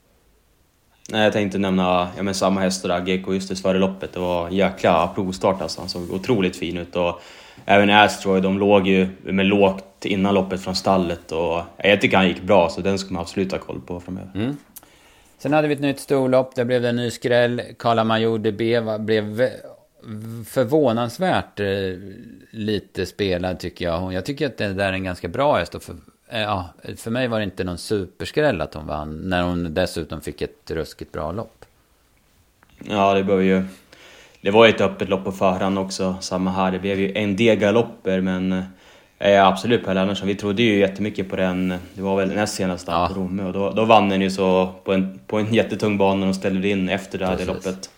Nej, 1.10 1.22
jag 1.22 1.32
tänkte 1.32 1.58
nämna 1.58 2.08
ja, 2.16 2.22
men 2.22 2.34
samma 2.34 2.60
häst, 2.60 2.82
där, 2.82 3.00
GK 3.00 3.32
Justus 3.32 3.62
före 3.62 3.78
loppet. 3.78 4.12
Det 4.12 4.20
var 4.20 4.46
en 4.46 4.52
jäkla 4.52 5.08
provstart 5.14 5.62
alltså. 5.62 5.80
Han 5.80 5.88
såg 5.88 6.10
otroligt 6.10 6.56
fin 6.56 6.78
ut. 6.78 6.96
Och 6.96 7.22
även 7.64 7.90
Astroy, 7.90 8.40
de 8.40 8.58
låg 8.58 8.86
ju 8.86 9.08
med 9.22 9.46
lågt 9.46 10.04
innan 10.04 10.34
loppet 10.34 10.60
från 10.60 10.74
stallet. 10.74 11.32
Och 11.32 11.62
jag 11.76 12.00
tycker 12.00 12.16
han 12.16 12.28
gick 12.28 12.42
bra, 12.42 12.68
så 12.68 12.80
den 12.80 12.98
ska 12.98 13.14
man 13.14 13.20
absolut 13.20 13.52
ha 13.52 13.58
koll 13.58 13.80
på 13.80 14.00
framöver. 14.00 14.30
Mm. 14.34 14.56
Sen 15.38 15.52
hade 15.52 15.68
vi 15.68 15.74
ett 15.74 15.80
nytt 15.80 16.00
storlopp, 16.00 16.54
där 16.54 16.64
blev 16.64 16.82
det 16.82 16.88
en 16.88 16.96
ny 16.96 17.10
skräll. 17.10 17.62
Karla 17.78 18.04
Major 18.04 18.38
DB 18.38 18.80
blev 19.00 19.48
förvånansvärt 20.46 21.60
eh, 21.60 21.66
lite 22.50 23.06
spelad 23.06 23.58
tycker 23.58 23.84
jag. 23.84 24.12
Jag 24.12 24.24
tycker 24.24 24.46
att 24.46 24.56
det 24.56 24.72
där 24.72 24.88
är 24.88 24.92
en 24.92 25.04
ganska 25.04 25.28
bra 25.28 25.56
häst. 25.56 25.84
För, 25.84 25.96
ja, 26.40 26.68
för 26.96 27.10
mig 27.10 27.28
var 27.28 27.38
det 27.38 27.44
inte 27.44 27.64
någon 27.64 27.78
superskräll 27.78 28.60
att 28.60 28.74
hon 28.74 28.86
vann. 28.86 29.16
När 29.16 29.42
hon 29.42 29.74
dessutom 29.74 30.20
fick 30.20 30.42
ett 30.42 30.70
ruskigt 30.70 31.12
bra 31.12 31.32
lopp. 31.32 31.64
Ja, 32.88 33.14
det 33.14 33.24
blev 33.24 33.42
ju... 33.42 33.64
Det 34.40 34.50
var 34.50 34.66
ju 34.66 34.72
ett 34.72 34.80
öppet 34.80 35.08
lopp 35.08 35.24
på 35.24 35.32
förhand 35.32 35.78
också, 35.78 36.16
samma 36.20 36.50
här. 36.50 36.72
Det 36.72 36.78
blev 36.78 37.00
ju 37.00 37.12
en 37.14 37.36
del 37.36 37.56
galopper, 37.56 38.20
men 38.20 38.64
eh, 39.18 39.46
absolut 39.46 39.84
Per 39.84 39.94
Lennartsson. 39.94 40.28
Vi 40.28 40.34
trodde 40.34 40.62
ju 40.62 40.78
jättemycket 40.78 41.30
på 41.30 41.36
den, 41.36 41.74
det 41.94 42.02
var 42.02 42.16
väl 42.16 42.28
näst 42.28 42.54
senast 42.54 42.88
ja. 42.88 43.08
på 43.08 43.20
Romme 43.20 43.42
och 43.42 43.52
då, 43.52 43.70
då 43.70 43.84
vann 43.84 44.08
den 44.08 44.20
ju 44.20 44.30
så 44.30 44.72
på 44.84 44.92
en, 44.92 45.20
på 45.26 45.38
en 45.38 45.54
jättetung 45.54 45.98
bana 45.98 46.28
och 46.28 46.34
ställde 46.34 46.68
in 46.68 46.88
efter 46.88 47.18
det 47.18 47.26
här 47.26 47.36
det 47.36 47.44
loppet. 47.44 47.90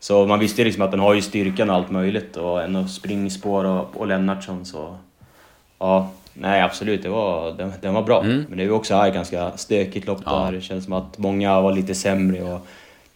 Så 0.00 0.26
man 0.26 0.38
visste 0.38 0.60
ju 0.60 0.64
liksom 0.64 0.82
att 0.82 0.90
den 0.90 1.00
har 1.00 1.14
ju 1.14 1.22
styrkan 1.22 1.70
och 1.70 1.76
allt 1.76 1.90
möjligt 1.90 2.36
och 2.36 2.62
en 2.62 2.88
springspår 2.88 3.64
och, 3.64 3.96
och 3.96 4.06
Lennartsson 4.06 4.64
så... 4.64 4.96
Ja, 5.78 6.10
nej 6.34 6.62
absolut, 6.62 7.02
det 7.02 7.08
var, 7.08 7.52
den, 7.52 7.72
den 7.80 7.94
var 7.94 8.02
bra. 8.02 8.22
Mm. 8.22 8.44
Men 8.48 8.58
det 8.58 8.68
var 8.68 8.76
också 8.76 8.94
ett 8.94 9.14
ganska 9.14 9.56
stökigt 9.56 10.06
lopp 10.06 10.20
ja. 10.24 10.44
där. 10.44 10.52
Det 10.52 10.60
känns 10.60 10.84
som 10.84 10.92
att 10.92 11.18
många 11.18 11.60
var 11.60 11.72
lite 11.72 11.94
sämre 11.94 12.42
och 12.42 12.66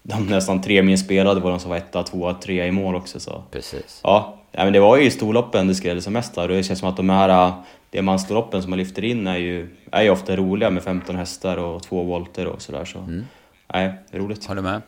de 0.02 0.26
nästan 0.26 0.62
tre 0.62 0.82
min 0.82 0.98
spelade 0.98 1.40
var 1.40 1.50
de 1.50 1.60
som 1.60 1.70
var 1.70 1.76
etta, 1.76 2.02
tvåa, 2.02 2.34
trea 2.34 2.66
i 2.66 2.70
mål 2.70 2.94
också. 2.94 3.20
Så. 3.20 3.42
Precis. 3.50 4.00
Ja, 4.02 4.38
ja 4.52 4.64
men 4.64 4.72
det 4.72 4.80
var 4.80 4.96
ju 4.96 5.10
storloppen 5.10 5.66
det 5.66 5.74
skrällde 5.74 6.02
som 6.02 6.12
mest 6.12 6.34
där 6.34 6.48
och 6.48 6.56
det 6.56 6.62
känns 6.62 6.78
som 6.78 6.88
att 6.88 6.96
de 6.96 7.10
här 7.10 7.52
diamantstorloppen 7.90 8.62
som 8.62 8.70
man 8.70 8.78
lyfter 8.78 9.04
in 9.04 9.26
är 9.26 9.36
ju, 9.36 9.68
är 9.92 10.02
ju 10.02 10.10
ofta 10.10 10.36
roliga 10.36 10.70
med 10.70 10.82
15 10.82 11.16
hästar 11.16 11.56
och 11.56 11.82
två 11.82 12.02
volter 12.02 12.46
och 12.46 12.62
sådär. 12.62 12.84
Så. 12.84 12.98
Mm. 12.98 13.24
Nej, 13.72 13.92
roligt. 14.12 14.46
Håller 14.46 14.62
med. 14.62 14.82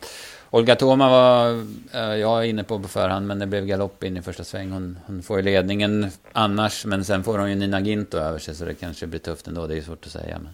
Olga 0.52 0.76
Toma 0.76 1.08
var 1.08 1.64
eh, 1.94 2.14
jag 2.14 2.46
inne 2.46 2.64
på 2.64 2.78
på 2.78 2.88
förhand, 2.88 3.26
men 3.26 3.38
det 3.38 3.46
blev 3.46 3.66
galopp 3.66 4.04
in 4.04 4.16
i 4.16 4.22
första 4.22 4.44
sväng. 4.44 4.70
Hon, 4.70 4.98
hon 5.06 5.22
får 5.22 5.36
ju 5.36 5.42
ledningen 5.42 6.10
annars, 6.32 6.84
men 6.84 7.04
sen 7.04 7.24
får 7.24 7.38
hon 7.38 7.50
ju 7.50 7.56
Nina 7.56 7.80
Ginto 7.80 8.18
över 8.18 8.38
sig, 8.38 8.54
så 8.54 8.64
det 8.64 8.74
kanske 8.74 9.06
blir 9.06 9.20
tufft 9.20 9.46
ändå. 9.46 9.66
Det 9.66 9.78
är 9.78 9.82
svårt 9.82 10.06
att 10.06 10.12
säga. 10.12 10.38
Men... 10.42 10.52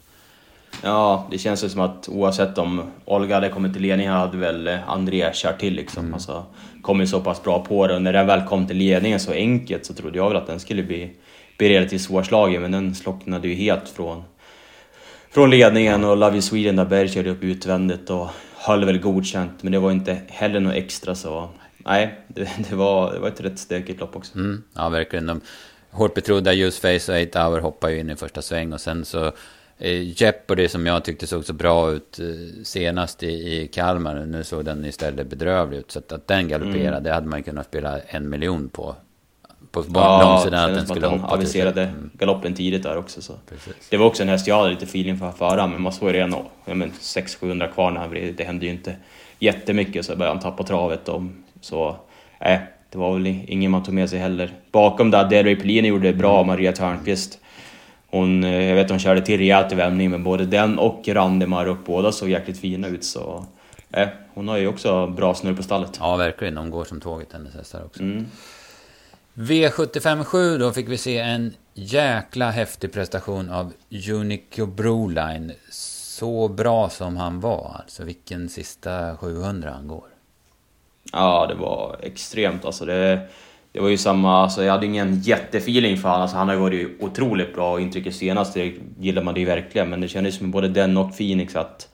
Ja, 0.83 1.29
det 1.31 1.39
känns 1.39 1.65
ju 1.65 1.69
som 1.69 1.81
att 1.81 2.09
oavsett 2.09 2.59
om 2.59 2.83
Olga 3.05 3.35
hade 3.35 3.49
kommit 3.49 3.73
till 3.73 3.83
ledningen 3.83 4.13
hade 4.13 4.37
väl 4.37 4.79
André 4.87 5.31
kört 5.35 5.61
till 5.61 5.75
liksom. 5.75 6.03
Mm. 6.03 6.15
Alltså, 6.15 6.45
kommit 6.83 7.09
så 7.09 7.21
pass 7.21 7.43
bra 7.43 7.65
på 7.65 7.87
det 7.87 7.95
och 7.95 8.03
när 8.03 8.13
den 8.13 8.27
väl 8.27 8.43
kom 8.43 8.67
till 8.67 8.77
ledningen 8.77 9.21
så 9.21 9.33
enkelt 9.33 9.87
så 9.87 9.95
trodde 9.95 10.19
jag 10.19 10.29
väl 10.29 10.37
att 10.37 10.47
den 10.47 10.61
skulle 10.61 10.83
bli, 10.83 11.11
bli 11.59 11.69
relativt 11.69 12.03
svårslagen, 12.03 12.63
men 12.63 12.73
den 12.73 12.95
slocknade 12.95 13.49
ju 13.49 13.55
helt 13.55 13.89
från, 13.89 14.23
från 15.31 15.51
ledningen 15.51 16.05
och 16.05 16.17
Love 16.17 16.33
You 16.33 16.43
Sweden 16.43 16.77
där 16.77 16.85
Berg 16.85 17.09
körde 17.09 17.31
upp 17.31 17.43
utvändigt 17.43 18.11
och 18.11 18.31
höll 18.67 18.85
väl 18.85 18.99
godkänt, 18.99 19.63
men 19.63 19.73
det 19.73 19.79
var 19.79 19.93
inte 19.93 20.19
heller 20.29 20.61
något 20.61 20.75
extra 20.75 21.15
så... 21.15 21.51
Nej, 21.79 22.21
det, 22.29 22.51
det 22.71 22.77
var, 22.77 23.13
det 23.13 23.19
var 23.19 23.29
ett 23.29 23.41
rätt 23.41 23.59
stökigt 23.59 24.01
lopp 24.01 24.17
också. 24.17 24.35
Mm, 24.39 24.63
ja, 24.75 24.89
verkligen. 24.89 25.27
De 25.27 25.41
hårt 25.91 26.15
betrodda 26.15 26.53
Just 26.53 26.79
Face 26.79 27.13
och 27.13 27.29
8 27.29 27.49
Hour 27.49 27.61
hoppar 27.61 27.89
ju 27.89 27.99
in 27.99 28.11
i 28.11 28.17
första 28.17 28.43
sväng 28.43 28.73
och 28.73 28.81
sen 28.81 29.05
så... 29.05 29.33
Eh, 29.79 30.23
Jeopardy 30.23 30.69
som 30.69 30.87
jag 30.87 31.05
tyckte 31.05 31.27
såg 31.27 31.45
så 31.45 31.53
bra 31.53 31.93
ut 31.93 32.19
eh, 32.19 32.63
senast 32.65 33.23
i, 33.23 33.27
i 33.27 33.69
Kalmar, 33.69 34.27
nu 34.27 34.45
såg 34.45 34.65
den 34.65 34.85
istället 34.85 35.27
bedrövlig 35.27 35.79
ut. 35.79 35.91
Så 35.91 35.99
att, 35.99 36.13
att 36.13 36.27
den 36.27 36.49
galopperade, 36.49 36.89
mm. 36.89 37.03
det 37.03 37.13
hade 37.13 37.27
man 37.27 37.43
kunnat 37.43 37.67
spela 37.67 38.01
en 38.01 38.29
miljon 38.29 38.69
på 38.69 38.97
på 39.83 40.01
ja, 40.01 40.23
långsidan 40.23 40.71
att 40.71 40.77
den 40.77 40.87
skulle 40.87 41.07
hoppa. 41.07 41.35
aviserade 41.35 41.83
mm. 41.83 42.11
galoppen 42.15 42.55
tidigt 42.55 42.83
där 42.83 42.97
också. 42.97 43.23
Så. 43.23 43.33
Det 43.91 43.97
var 43.97 44.07
också 44.07 44.23
en 44.23 44.29
häst 44.29 44.47
jag 44.47 44.57
hade 44.57 44.71
lite 44.71 44.85
feeling 44.85 45.19
för 45.19 45.29
att 45.29 45.39
föra, 45.39 45.67
men 45.67 45.83
man 45.83 45.93
såg 45.93 46.09
ju 46.09 46.15
redan 46.15 46.35
600-700 46.67 47.73
kvar 47.73 47.91
när 47.91 48.01
han 48.01 48.35
Det 48.37 48.45
hände 48.45 48.67
ju 48.67 48.73
inte 48.73 48.97
jättemycket, 49.39 50.07
så 50.07 50.17
började 50.17 50.35
han 50.35 50.43
tappa 50.43 50.63
travet. 50.63 51.09
Och, 51.09 51.23
så 51.61 51.97
äh, 52.41 52.59
det 52.91 52.99
var 52.99 53.13
väl 53.13 53.27
ingen 53.27 53.71
man 53.71 53.83
tog 53.83 53.95
med 53.95 54.11
sig 54.11 54.19
heller. 54.19 54.53
Bakom 54.73 55.11
där, 55.11 55.29
Delray 55.29 55.57
Pellini 55.57 55.89
gjorde 55.89 56.13
det 56.13 56.19
bra, 56.19 56.45
Maria 56.45 56.73
Törnqvist. 56.73 57.39
Hon, 58.11 58.45
eh, 58.45 58.65
jag 58.65 58.75
vet 58.75 58.91
hon 58.91 58.99
körde 58.99 59.21
till 59.21 59.39
rejält 59.39 59.73
i 59.73 59.75
vändning, 59.75 60.11
men 60.11 60.25
både 60.25 60.47
den 60.47 60.79
och 60.79 61.09
Randemar 61.09 61.67
och 61.67 61.77
båda 61.87 62.13
såg 62.13 62.29
jäkligt 62.29 62.61
fina 62.61 62.89
ut. 62.89 63.05
Så, 63.05 63.47
äh, 63.93 64.09
hon 64.35 64.49
har 64.49 64.57
ju 64.57 64.69
också 64.69 65.07
bra 65.07 65.35
snurr 65.35 65.55
på 65.55 65.63
stallet. 65.63 65.97
Ja, 66.01 66.17
verkligen. 66.17 66.57
Hon 66.57 66.71
går 66.71 66.85
som 66.85 67.01
tåget, 67.01 67.33
hennes 67.33 67.55
hästar 67.55 67.85
också. 67.85 68.03
Mm. 68.03 68.27
V757 69.37 70.59
då 70.59 70.73
fick 70.73 70.89
vi 70.89 70.99
se 70.99 71.19
en 71.19 71.55
jäkla 71.75 72.51
häftig 72.51 72.93
prestation 72.93 73.51
av 73.51 73.73
Unico 74.13 74.67
Broline. 74.67 75.53
Så 75.71 76.49
bra 76.49 76.89
som 76.89 77.17
han 77.17 77.41
var, 77.41 77.77
alltså 77.83 78.05
vilken 78.05 78.49
sista 78.49 79.17
700 79.17 79.71
han 79.71 79.89
går. 79.89 80.05
Ja, 81.13 81.47
det 81.47 81.55
var 81.55 81.97
extremt 82.03 82.65
alltså. 82.65 82.85
Det, 82.85 83.29
det 83.73 83.81
var 83.81 83.89
ju 83.89 83.99
samma, 83.99 84.43
alltså 84.43 84.65
jag 84.65 84.73
hade 84.73 84.87
ingen 84.87 85.21
jättefeeling 85.21 85.97
för 85.97 86.09
honom. 86.09 86.23
Alltså, 86.23 86.37
han 86.37 86.49
har 86.49 86.57
varit 86.57 87.03
otroligt 87.03 87.55
bra 87.55 87.73
och 87.73 87.81
intrycket 87.81 88.15
senast, 88.15 88.55
det 88.55 88.75
gillar 88.99 89.23
man 89.23 89.35
det 89.35 89.41
ju 89.41 89.47
verkligen. 89.47 89.91
Men 89.91 90.01
det 90.01 90.09
kändes 90.09 90.37
som 90.37 90.51
både 90.51 90.69
den 90.69 90.97
och 90.97 91.17
Phoenix 91.17 91.57
att 91.57 91.89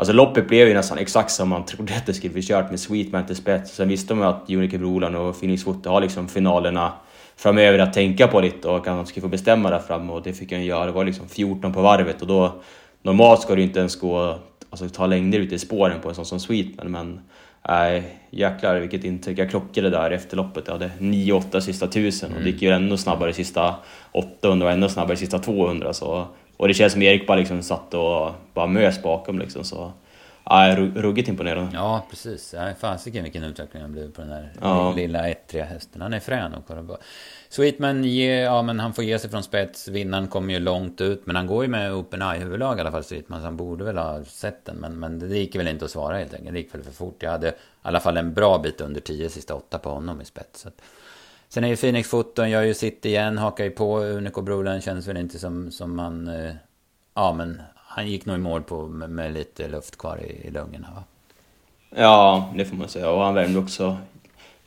Alltså 0.00 0.12
loppet 0.12 0.48
blev 0.48 0.68
ju 0.68 0.74
nästan 0.74 0.98
exakt 0.98 1.30
som 1.30 1.48
man 1.48 1.64
trodde 1.64 1.96
att 1.96 2.06
det 2.06 2.14
skulle 2.14 2.32
bli 2.32 2.42
kört 2.42 2.70
med 2.70 2.80
Sweetman 2.80 3.26
till 3.26 3.36
spets. 3.36 3.74
Sen 3.74 3.88
visste 3.88 4.14
man 4.14 4.28
ju 4.28 4.34
att 4.34 4.50
Unique 4.50 4.78
Brolan 4.78 5.14
och 5.14 5.40
Phoenix 5.40 5.64
Foot 5.64 5.86
har 5.86 6.00
liksom 6.00 6.28
finalerna 6.28 6.92
framöver 7.36 7.78
att 7.78 7.92
tänka 7.92 8.28
på 8.28 8.40
lite 8.40 8.68
och 8.68 8.76
att 8.76 8.86
han 8.86 9.06
skulle 9.06 9.22
få 9.22 9.28
bestämma 9.28 9.70
där 9.70 9.78
fram 9.78 10.10
och 10.10 10.22
det 10.22 10.32
fick 10.32 10.52
han 10.52 10.64
göra. 10.64 10.86
Det 10.86 10.92
var 10.92 11.04
liksom 11.04 11.28
14 11.28 11.72
på 11.72 11.82
varvet 11.82 12.22
och 12.22 12.28
då 12.28 12.52
normalt 13.02 13.40
ska 13.40 13.54
du 13.54 13.62
inte 13.62 13.80
ens 13.80 13.96
gå, 13.96 14.38
alltså 14.70 14.88
ta 14.88 15.06
längder 15.06 15.38
ute 15.38 15.54
i 15.54 15.58
spåren 15.58 16.00
på 16.00 16.08
en 16.08 16.14
sån 16.14 16.26
som 16.26 16.40
Sweetman 16.40 16.90
men 16.90 17.20
nej, 17.68 18.02
jäklar 18.30 18.80
vilket 18.80 19.04
intryck. 19.04 19.38
Jag 19.38 19.50
klockade 19.50 19.90
där 19.90 20.10
efter 20.10 20.36
loppet. 20.36 20.64
Jag 20.66 20.72
hade 20.72 20.90
9-8 20.98 21.60
sista 21.60 21.86
tusen 21.86 22.32
och 22.34 22.40
det 22.40 22.50
gick 22.50 22.62
ju 22.62 22.70
ännu 22.70 22.96
snabbare 22.96 23.32
sista 23.32 23.74
800 24.12 24.66
och 24.66 24.72
ännu 24.72 24.88
snabbare 24.88 25.16
sista 25.16 25.38
200 25.38 25.92
så 25.92 26.26
och 26.60 26.68
det 26.68 26.74
känns 26.74 26.92
som 26.92 27.02
Erik 27.02 27.26
bara 27.26 27.38
liksom 27.38 27.62
satt 27.62 27.94
och 27.94 28.30
bara 28.54 28.66
mös 28.66 29.02
bakom 29.02 29.38
liksom 29.38 29.64
så... 29.64 29.92
Ja, 30.44 30.76
ruggigt 30.76 31.28
imponerande. 31.28 31.70
Ja, 31.74 32.06
precis. 32.10 32.54
Ja, 32.54 32.72
fasiken 32.80 33.22
vilken 33.22 33.44
utveckling 33.44 33.82
han 33.82 33.92
blev 33.92 34.12
på 34.12 34.20
den 34.20 34.30
här 34.30 34.52
ja. 34.60 34.94
lilla 34.96 35.28
1-3 35.28 35.64
hästen. 35.64 36.02
Han 36.02 36.12
är 36.12 36.20
frän 36.20 36.54
och 36.54 36.66
kolla 36.66 36.82
på. 36.82 36.98
Sweetman, 37.48 38.04
ja 38.14 38.62
men 38.62 38.80
han 38.80 38.94
får 38.94 39.04
ge 39.04 39.18
sig 39.18 39.30
från 39.30 39.42
spets. 39.42 39.88
Vinnaren 39.88 40.28
kommer 40.28 40.54
ju 40.54 40.60
långt 40.60 41.00
ut. 41.00 41.26
Men 41.26 41.36
han 41.36 41.46
går 41.46 41.64
ju 41.64 41.70
med 41.70 41.92
open 41.92 42.22
eye 42.22 42.40
huvudlag 42.40 42.78
i 42.78 42.80
alla 42.80 42.90
fall, 42.90 43.04
Sweetman. 43.04 43.40
Så 43.40 43.44
han 43.44 43.56
borde 43.56 43.84
väl 43.84 43.98
ha 43.98 44.24
sett 44.24 44.64
den. 44.64 44.76
Men, 44.76 45.00
men 45.00 45.18
det 45.18 45.38
gick 45.38 45.56
väl 45.56 45.68
inte 45.68 45.84
att 45.84 45.90
svara 45.90 46.18
helt 46.18 46.34
enkelt. 46.34 46.52
Det 46.52 46.60
gick 46.60 46.74
väl 46.74 46.82
för 46.82 46.92
fort. 46.92 47.22
Jag 47.22 47.30
hade 47.30 47.48
i 47.48 47.52
alla 47.82 48.00
fall 48.00 48.16
en 48.16 48.34
bra 48.34 48.58
bit 48.58 48.80
under 48.80 49.00
10 49.00 49.30
sista 49.30 49.54
8 49.54 49.78
på 49.78 49.90
honom 49.90 50.20
i 50.20 50.24
spets. 50.24 50.66
Sen 51.48 51.64
är 51.64 51.68
ju 51.68 51.76
Phoenix 51.76 52.08
Foton, 52.08 52.50
gör 52.50 52.62
ju 52.62 52.74
sitt 52.74 53.04
igen, 53.04 53.38
hakar 53.38 53.64
ju 53.64 53.70
på. 53.70 53.98
Unico 53.98 54.42
Brolen 54.42 54.80
känns 54.80 55.08
väl 55.08 55.16
inte 55.16 55.38
som, 55.38 55.70
som 55.70 55.96
man... 55.96 56.28
Eh, 56.28 56.54
ja, 57.14 57.32
men 57.32 57.62
han 57.92 58.08
gick 58.08 58.26
nog 58.26 58.36
i 58.36 58.38
mål 58.38 58.62
på, 58.62 58.86
med, 58.86 59.10
med 59.10 59.32
lite 59.32 59.68
luft 59.68 59.98
kvar 59.98 60.18
i, 60.22 60.46
i 60.46 60.50
lungorna 60.50 60.88
va? 60.94 61.04
Ja, 61.90 62.52
det 62.56 62.64
får 62.64 62.76
man 62.76 62.88
säga. 62.88 63.10
Och 63.10 63.22
han 63.22 63.34
värmde 63.34 63.58
också 63.58 63.96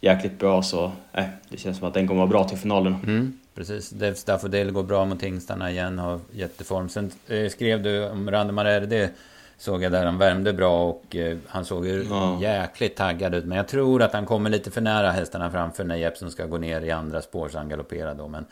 jäkligt 0.01 0.39
bra 0.39 0.61
så 0.61 0.91
eh, 1.13 1.25
det 1.49 1.57
känns 1.57 1.77
som 1.77 1.87
att 1.87 1.93
den 1.93 2.07
kommer 2.07 2.19
vara 2.19 2.29
bra 2.29 2.43
till 2.43 2.57
finalen. 2.57 2.95
Mm, 3.03 3.39
precis. 3.55 3.89
Dave 3.89 4.15
Staffordale 4.15 4.71
går 4.71 4.83
bra 4.83 5.05
mot 5.05 5.23
Hingstarna 5.23 5.71
igen, 5.71 5.99
har 5.99 6.19
jätteform. 6.31 6.89
Sen 6.89 7.11
eh, 7.27 7.49
skrev 7.49 7.83
du 7.83 8.09
om 8.09 8.31
Randemar 8.31 8.81
RD 8.81 9.09
såg 9.57 9.83
jag 9.83 9.91
där 9.91 10.05
han 10.05 10.17
värmde 10.17 10.53
bra 10.53 10.83
och 10.83 11.15
eh, 11.15 11.37
han 11.47 11.65
såg 11.65 11.87
ju 11.87 12.05
ja. 12.09 12.41
jäkligt 12.41 12.95
taggad 12.95 13.35
ut. 13.35 13.45
Men 13.45 13.57
jag 13.57 13.67
tror 13.67 14.01
att 14.01 14.13
han 14.13 14.25
kommer 14.25 14.49
lite 14.49 14.71
för 14.71 14.81
nära 14.81 15.11
hästarna 15.11 15.51
framför 15.51 15.83
när 15.83 15.95
Jeppson 15.95 16.31
ska 16.31 16.45
gå 16.45 16.57
ner 16.57 16.81
i 16.81 16.91
andra 16.91 17.21
spår 17.21 17.49
så 17.49 17.57
han 17.57 17.69
galopperar 17.69 18.15
då. 18.15 18.27
Men 18.27 18.45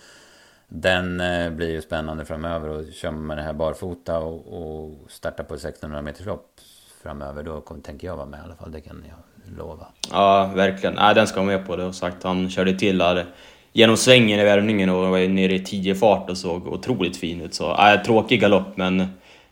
den 0.73 1.21
eh, 1.21 1.49
blir 1.49 1.69
ju 1.69 1.81
spännande 1.81 2.25
framöver 2.25 2.69
och 2.69 2.83
kör 2.93 3.11
man 3.11 3.37
det 3.37 3.43
här 3.43 3.53
barfota 3.53 4.19
och, 4.19 4.61
och 4.61 5.11
startar 5.11 5.43
på 5.43 5.53
1600 5.53 6.01
meters 6.01 6.25
lopp 6.25 6.59
framöver 7.03 7.43
då 7.43 7.61
kommer, 7.61 7.81
tänker 7.81 8.07
jag 8.07 8.15
vara 8.15 8.25
med 8.25 8.39
i 8.39 8.43
alla 8.43 8.55
fall. 8.55 8.71
Det 8.71 8.81
kan 8.81 9.05
jag 9.07 9.57
lova. 9.57 9.87
Ja, 10.11 10.51
verkligen. 10.55 10.95
Nej, 10.95 11.15
den 11.15 11.27
ska 11.27 11.43
vara 11.43 11.57
med 11.57 11.67
på. 11.67 11.75
Det 11.75 11.83
har 11.83 11.91
sagt, 11.91 12.23
han 12.23 12.49
körde 12.49 12.79
till 12.79 12.97
där 12.97 13.25
genom 13.73 13.97
svängen 13.97 14.39
i 14.39 14.43
värmningen 14.43 14.89
och 14.89 15.09
var 15.09 15.27
nere 15.27 15.53
i 15.53 15.59
10 15.59 15.95
fart 15.95 16.29
och 16.29 16.37
såg 16.37 16.67
otroligt 16.67 17.17
fin 17.17 17.41
ut. 17.41 17.53
Så, 17.53 17.75
nej, 17.77 18.03
tråkig 18.03 18.41
galopp 18.41 18.77
men 18.77 19.07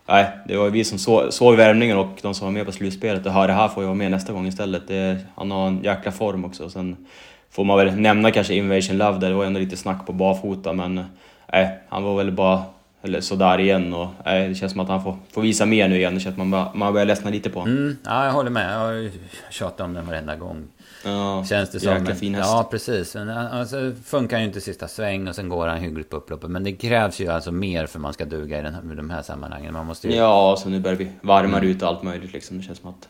nej, 0.05 0.29
det 0.47 0.57
var 0.57 0.69
vi 0.69 0.83
som 0.83 0.97
såg, 0.97 1.33
såg 1.33 1.55
värmningen 1.55 1.97
och 1.97 2.19
de 2.21 2.33
som 2.33 2.47
var 2.47 2.51
med 2.51 2.65
på 2.65 2.71
slutspelet 2.71 3.25
och 3.25 3.31
hörde 3.31 3.53
här 3.53 3.67
får 3.67 3.83
jag 3.83 3.87
vara 3.87 3.97
med 3.97 4.11
nästa 4.11 4.33
gång 4.33 4.47
istället. 4.47 4.87
Det, 4.87 5.17
han 5.35 5.51
har 5.51 5.67
en 5.67 5.83
jäkla 5.83 6.11
form 6.11 6.45
också. 6.45 6.69
Sen 6.69 7.07
får 7.51 7.63
man 7.63 7.77
väl 7.77 7.95
nämna 7.95 8.31
kanske 8.31 8.53
Invasion 8.53 8.97
Love 8.97 9.19
där, 9.19 9.29
det 9.29 9.35
var 9.35 9.45
ändå 9.45 9.59
lite 9.59 9.77
snack 9.77 10.05
på 10.05 10.13
barfota 10.13 10.73
men 10.73 11.05
nej, 11.53 11.79
han 11.89 12.03
var 12.03 12.17
väl 12.17 12.31
bara 12.31 12.63
eller 13.01 13.21
sådär 13.21 13.59
igen 13.59 13.93
och 13.93 14.07
nej, 14.25 14.49
det 14.49 14.55
känns 14.55 14.71
som 14.71 14.81
att 14.81 14.87
han 14.87 15.03
får, 15.03 15.17
får 15.31 15.41
visa 15.41 15.65
mer 15.65 15.87
nu 15.87 15.95
igen. 15.95 16.13
Det 16.13 16.19
känns 16.19 16.35
som 16.35 16.41
att 16.41 16.47
man, 16.47 16.79
man 16.79 16.93
börjar 16.93 17.05
ledsna 17.05 17.29
lite 17.29 17.49
på 17.49 17.59
honom. 17.59 17.77
Mm, 17.77 17.97
ja, 18.05 18.25
jag 18.25 18.33
håller 18.33 18.49
med. 18.49 18.73
Jag 18.73 18.79
har 18.79 19.11
tjatat 19.51 19.81
om 19.81 19.93
den 19.93 20.07
varenda 20.07 20.35
gång. 20.35 20.67
Ja, 21.05 21.45
Känns 21.45 21.69
det 21.69 21.79
som. 21.79 21.93
jäkla 21.93 22.15
fin 22.15 22.35
häst. 22.35 22.49
Ja, 22.51 22.67
precis. 22.71 23.15
Men, 23.15 23.29
alltså, 23.29 23.91
funkar 24.05 24.39
ju 24.39 24.45
inte 24.45 24.61
sista 24.61 24.87
sväng 24.87 25.27
och 25.27 25.35
sen 25.35 25.49
går 25.49 25.67
han 25.67 25.79
hyggligt 25.79 26.09
på 26.09 26.17
upploppet. 26.17 26.49
Men 26.49 26.63
det 26.63 26.71
krävs 26.71 27.19
ju 27.19 27.27
alltså 27.27 27.51
mer 27.51 27.85
för 27.85 27.99
man 27.99 28.13
ska 28.13 28.25
duga 28.25 28.59
i, 28.59 28.61
den 28.61 28.73
här, 28.73 28.93
i 28.93 28.95
de 28.95 29.09
här 29.09 29.21
sammanhangen. 29.21 29.73
Man 29.73 29.85
måste 29.85 30.07
ju... 30.07 30.15
Ja, 30.15 30.55
så 30.59 30.69
nu 30.69 30.79
börjar 30.79 30.97
vi 30.97 31.11
varmare 31.21 31.65
ut 31.65 31.81
och 31.81 31.87
allt 31.87 32.03
möjligt 32.03 32.33
liksom. 32.33 32.57
Det 32.57 32.63
känns 32.63 32.79
som 32.79 32.89
att... 32.89 33.07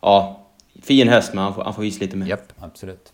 Ja, 0.00 0.40
fin 0.82 1.08
häst 1.08 1.34
men 1.34 1.44
han 1.44 1.54
får, 1.54 1.64
han 1.64 1.74
får 1.74 1.82
visa 1.82 2.00
lite 2.00 2.16
mer. 2.16 2.26
Japp, 2.26 2.52
absolut. 2.60 3.12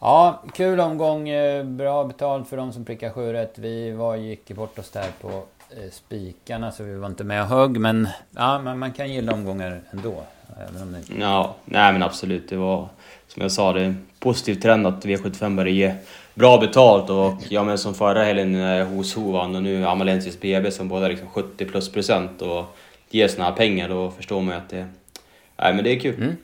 Ja, 0.00 0.42
kul 0.54 0.80
omgång. 0.80 1.28
eh, 1.28 1.64
Bra 1.64 2.04
betalt 2.04 2.48
för 2.48 2.56
de 2.56 2.72
som 2.72 2.84
prickar 2.84 3.10
sju 3.10 3.32
rätt. 3.32 3.58
Vi 3.58 3.90
var, 3.90 4.16
gick 4.16 4.50
bort 4.50 4.78
oss 4.78 4.90
där 4.90 5.06
på 5.20 5.28
eh, 5.28 5.90
spikarna 5.92 6.72
så 6.72 6.82
vi 6.82 6.94
var 6.94 7.06
inte 7.06 7.24
med 7.24 7.42
och 7.42 7.48
högg. 7.48 7.80
Men 7.80 8.08
ja, 8.36 8.58
man, 8.58 8.78
man 8.78 8.92
kan 8.92 9.12
gilla 9.12 9.32
omgångar 9.32 9.80
ändå. 9.90 10.22
Även 10.68 10.82
om 10.82 10.92
det. 10.92 11.20
Ja, 11.20 11.54
nej 11.64 11.92
men 11.92 12.02
absolut. 12.02 12.48
Det 12.48 12.56
var 12.56 12.88
som 13.28 13.42
jag 13.42 13.52
sa, 13.52 13.72
det 13.72 13.80
är 13.80 13.84
en 13.84 14.06
positiv 14.18 14.54
trend 14.54 14.86
att 14.86 15.04
V75 15.04 15.56
börjar 15.56 15.72
ge 15.72 15.94
bra 16.34 16.58
betalt 16.58 17.10
och 17.10 17.32
ja 17.48 17.64
men 17.64 17.78
som 17.78 17.94
förra 17.94 18.24
helgen 18.24 18.52
när 18.52 18.84
hos 18.84 19.14
Ho 19.14 19.32
vann 19.32 19.56
och 19.56 19.62
nu 19.62 19.86
Amalensis 19.86 20.40
BB 20.40 20.70
som 20.70 20.88
båda 20.88 21.08
liksom 21.08 21.28
70 21.28 21.64
plus 21.64 21.92
procent 21.92 22.42
och 22.42 22.64
ger 23.10 23.28
såna 23.28 23.44
här 23.44 23.52
pengar 23.52 23.88
då 23.88 24.10
förstår 24.10 24.40
man 24.40 24.54
ju 24.54 24.60
att 24.60 24.68
det... 24.68 24.86
Nej 25.56 25.74
men 25.74 25.84
det 25.84 25.90
är 25.90 26.00
kul. 26.00 26.14
Mm. 26.14 26.36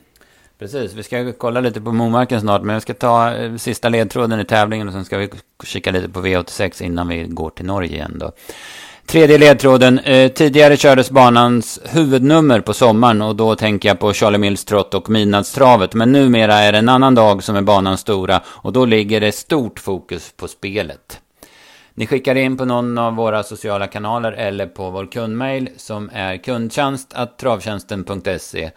Precis, 0.59 0.93
vi 0.93 1.03
ska 1.03 1.33
kolla 1.33 1.61
lite 1.61 1.81
på 1.81 1.91
Momarken 1.91 2.41
snart, 2.41 2.61
men 2.61 2.75
vi 2.75 2.81
ska 2.81 2.93
ta 2.93 3.33
eh, 3.33 3.55
sista 3.55 3.89
ledtråden 3.89 4.39
i 4.39 4.45
tävlingen 4.45 4.87
och 4.87 4.93
sen 4.93 5.05
ska 5.05 5.17
vi 5.17 5.29
kika 5.63 5.91
lite 5.91 6.09
på 6.09 6.21
V86 6.21 6.83
innan 6.83 7.07
vi 7.07 7.23
går 7.23 7.49
till 7.49 7.65
Norge 7.65 7.91
igen 7.91 8.13
då. 8.15 8.31
Tredje 9.05 9.37
ledtråden. 9.37 9.99
Eh, 9.99 10.31
tidigare 10.31 10.77
kördes 10.77 11.11
banans 11.11 11.79
huvudnummer 11.83 12.61
på 12.61 12.73
sommaren 12.73 13.21
och 13.21 13.35
då 13.35 13.55
tänker 13.55 13.89
jag 13.89 13.99
på 13.99 14.13
Charlie 14.13 14.37
Mills 14.37 14.65
trott 14.65 14.93
och 14.93 15.09
Midnattstravet. 15.09 15.93
Men 15.93 16.11
numera 16.11 16.53
är 16.53 16.71
det 16.71 16.77
en 16.77 16.89
annan 16.89 17.15
dag 17.15 17.43
som 17.43 17.55
är 17.55 17.61
banans 17.61 18.01
stora 18.01 18.41
och 18.47 18.73
då 18.73 18.85
ligger 18.85 19.21
det 19.21 19.31
stort 19.31 19.79
fokus 19.79 20.33
på 20.37 20.47
spelet. 20.47 21.19
Ni 21.93 22.07
skickar 22.07 22.35
in 22.35 22.57
på 22.57 22.65
någon 22.65 22.97
av 22.97 23.15
våra 23.15 23.43
sociala 23.43 23.87
kanaler 23.87 24.31
eller 24.31 24.65
på 24.65 24.89
vår 24.89 25.05
kundmail 25.05 25.69
som 25.77 26.09
är 26.13 26.37
kundtjänst.travtjänsten.se 26.37 28.71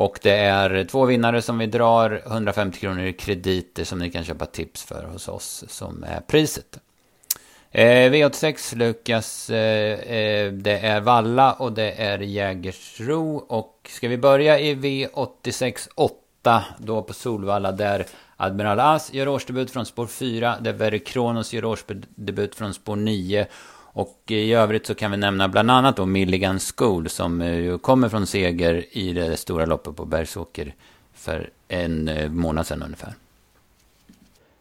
och 0.00 0.18
det 0.22 0.36
är 0.36 0.84
två 0.84 1.04
vinnare 1.04 1.42
som 1.42 1.58
vi 1.58 1.66
drar 1.66 2.22
150 2.26 2.78
kronor 2.80 3.04
i 3.04 3.12
krediter 3.12 3.84
som 3.84 3.98
ni 3.98 4.10
kan 4.10 4.24
köpa 4.24 4.46
tips 4.46 4.84
för 4.84 5.04
hos 5.04 5.28
oss 5.28 5.64
som 5.68 6.04
är 6.04 6.20
priset. 6.20 6.80
Eh, 7.70 8.10
V86 8.10 8.76
Lukas, 8.76 9.50
eh, 9.50 9.98
eh, 10.00 10.52
det 10.52 10.78
är 10.78 11.00
Valla 11.00 11.52
och 11.52 11.72
det 11.72 11.92
är 11.92 12.18
Jägersro. 12.18 13.36
Och 13.36 13.90
ska 13.90 14.08
vi 14.08 14.18
börja 14.18 14.58
i 14.58 14.74
V86 14.74 15.88
8 15.94 16.64
då 16.78 17.02
på 17.02 17.12
Solvalla 17.12 17.72
där 17.72 18.06
Admiral 18.36 18.80
As 18.80 19.12
gör 19.12 19.28
årsdebut 19.28 19.70
från 19.70 19.86
spår 19.86 20.06
4. 20.06 20.56
Där 20.60 20.72
Verre 20.72 20.98
Kronos 20.98 21.52
gör 21.52 21.64
årsdebut 21.64 22.54
från 22.54 22.74
spår 22.74 22.96
9. 22.96 23.46
Och 23.92 24.22
i 24.26 24.52
övrigt 24.52 24.86
så 24.86 24.94
kan 24.94 25.10
vi 25.10 25.16
nämna 25.16 25.48
bland 25.48 25.70
annat 25.70 25.96
då 25.96 26.06
Milligan 26.06 26.58
School 26.58 27.08
som 27.08 27.40
eh, 27.40 27.54
ju 27.54 27.78
kommer 27.78 28.08
från 28.08 28.26
seger 28.26 28.84
i 28.90 29.12
det 29.12 29.36
stora 29.36 29.66
loppet 29.66 29.96
på 29.96 30.04
Bergsåker 30.04 30.74
för 31.14 31.50
en 31.68 32.08
eh, 32.08 32.30
månad 32.30 32.66
sedan 32.66 32.82
ungefär. 32.82 33.14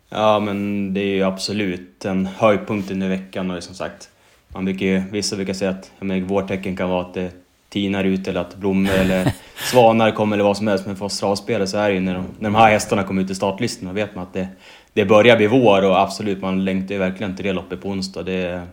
Ja 0.10 0.40
men 0.40 0.94
det 0.94 1.02
är 1.02 1.16
ju 1.16 1.24
absolut 1.24 2.06
en 2.06 2.26
höjdpunkt 2.26 2.92
under 2.92 3.10
veckan 3.10 3.52
och 3.52 3.64
som 3.64 3.76
sagt 3.76 4.10
man 4.48 4.66
brukar 4.66 4.86
ju, 4.86 5.04
vissa 5.12 5.36
brukar 5.36 5.54
säga 5.54 5.72
att 5.72 5.92
jag 6.00 6.06
menar, 6.06 6.28
vårtecken 6.28 6.76
kan 6.76 6.90
vara 6.90 7.02
att 7.02 7.14
det 7.14 7.32
tinar 7.70 8.04
ut 8.04 8.28
eller 8.28 8.42
att 8.42 8.56
blommor 8.56 8.92
eller 8.92 9.34
svanar 9.72 10.12
kommer 10.12 10.36
eller 10.36 10.44
vad 10.44 10.58
som 10.58 10.68
helst 10.68 10.86
men 10.86 10.96
för 10.96 11.06
oss 11.06 11.20
travspelare 11.20 11.68
så 11.68 11.78
är 11.78 11.90
det 11.90 11.96
ju 11.96 12.00
när 12.00 12.14
de, 12.14 12.26
när 12.40 12.50
de 12.50 12.56
här 12.56 12.72
hästarna 12.72 13.04
kommer 13.04 13.22
ut 13.22 13.30
i 13.30 13.36
startlistorna 13.36 13.94
vet 13.94 14.16
man 14.16 14.24
att 14.24 14.34
det, 14.34 14.48
det 14.94 15.06
börjar 15.06 15.38
bli 15.38 15.48
vår 15.48 15.86
och 15.86 16.00
absolut 16.00 16.42
man 16.42 16.66
längtar 16.66 16.96
ju 16.96 17.00
verkligen 17.00 17.36
till 17.36 17.46
det 17.46 17.54
loppet 17.54 17.82
på 17.82 17.90
onsdag. 17.90 18.24
Det 18.24 18.68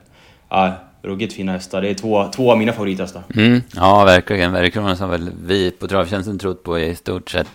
ja, 0.49 0.73
ruggigt 1.03 1.33
fina 1.33 1.53
hästar. 1.53 1.83
Det 1.83 1.89
är 1.89 1.95
två, 1.95 2.29
två 2.35 2.53
av 2.53 2.59
mina 2.59 2.73
favorithästar. 2.73 3.23
Mm, 3.35 3.63
ja, 3.75 4.05
verkligen. 4.05 4.53
Verkligen 4.53 4.97
som 4.97 5.11
väl 5.11 5.31
vi 5.45 5.71
på 5.71 5.89
Travtjänsten 5.89 6.39
trott 6.39 6.63
på 6.63 6.79
i 6.79 6.95
stort 6.95 7.31
sett. 7.31 7.49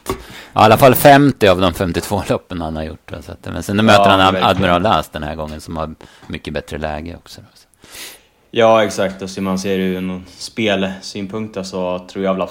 Ja, 0.54 0.62
I 0.62 0.64
alla 0.64 0.78
fall 0.78 0.96
50 0.96 1.48
av 1.48 1.62
de 1.62 1.74
52 1.74 2.22
loppen 2.30 2.62
han 2.62 2.76
har 2.76 2.84
gjort. 2.84 3.12
Så 3.22 3.32
att, 3.32 3.54
men 3.54 3.64
sen 3.64 3.86
möter 3.86 4.04
Ja, 4.04 4.10
han 4.10 4.20
verkligen. 4.20 4.44
Admiral 4.44 4.82
Las 4.82 5.10
den 5.10 5.24
här 5.24 5.36
gången 5.36 5.62
som 5.62 5.78
har 5.78 5.96
mycket 6.28 6.54
bättre 6.54 6.78
läge 6.78 7.16
också. 7.16 7.42
Ja, 8.54 8.84
exakt. 8.84 9.22
Och 9.22 9.30
så 9.30 9.42
man 9.42 9.60
ser 9.60 9.80
ur 9.80 10.02
någon 10.02 10.26
spelsynpunkt 10.38 11.66
så 11.66 12.08
tror 12.12 12.26
jag 12.26 12.34
väl 12.34 12.48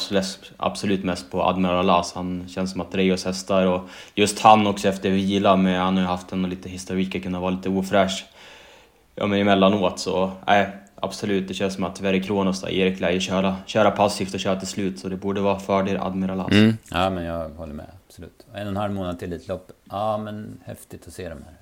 absolut, 0.56 1.04
mest 1.04 1.30
på 1.30 1.42
Admiral 1.42 1.86
Las. 1.86 2.12
Han 2.12 2.48
känns 2.48 2.72
som 2.72 2.80
att 2.80 2.94
Reos 2.94 3.24
hästar 3.24 3.66
och 3.66 3.88
just 4.14 4.40
han 4.40 4.66
också 4.66 4.88
efter 4.88 5.10
vila 5.10 5.56
med, 5.56 5.80
han 5.80 5.96
har 5.96 6.02
ju 6.02 6.08
haft 6.08 6.32
en 6.32 6.42
lite 6.42 6.68
historik, 6.68 7.22
kunna 7.22 7.40
vara 7.40 7.50
lite 7.50 7.68
ofräsch 7.68 8.24
ja, 9.20 9.26
men 9.26 9.40
emellanåt 9.40 9.98
så, 9.98 10.30
nej, 10.46 10.68
absolut. 10.94 11.48
Det 11.48 11.54
känns 11.54 11.74
som 11.74 11.84
att 11.84 12.00
Verre 12.00 12.20
Kronos 12.20 12.60
där, 12.60 12.70
Erik 12.70 13.00
lär 13.00 13.10
ju 13.10 13.20
köra, 13.20 13.56
köra 13.66 13.90
passivt 13.90 14.34
och 14.34 14.40
köra 14.40 14.56
till 14.56 14.68
slut 14.68 14.98
så 14.98 15.08
det 15.08 15.16
borde 15.16 15.40
vara 15.40 15.58
fördel 15.58 15.96
Admiral 15.96 16.40
As. 16.40 16.52
Mm. 16.52 16.76
Ja, 16.90 17.10
men 17.10 17.24
jag 17.24 17.48
håller 17.48 17.74
med. 17.74 17.86
Absolut. 18.08 18.46
En 18.54 18.62
och 18.62 18.70
en 18.70 18.76
halv 18.76 18.92
månad 18.92 19.18
till 19.18 19.32
Elitlopp. 19.32 19.72
Ja, 19.90 20.18
men 20.18 20.60
häftigt 20.64 21.06
att 21.06 21.12
se 21.12 21.22
de 21.22 21.34
här. 21.34 21.54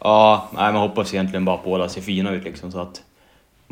Ja, 0.00 0.48
nej, 0.54 0.72
man 0.72 0.82
hoppas 0.82 1.14
egentligen 1.14 1.44
bara 1.44 1.56
att 1.56 1.64
båda 1.64 1.88
ser 1.88 2.00
fina 2.00 2.30
ut 2.30 2.44
liksom 2.44 2.72
så 2.72 2.80
att, 2.80 3.02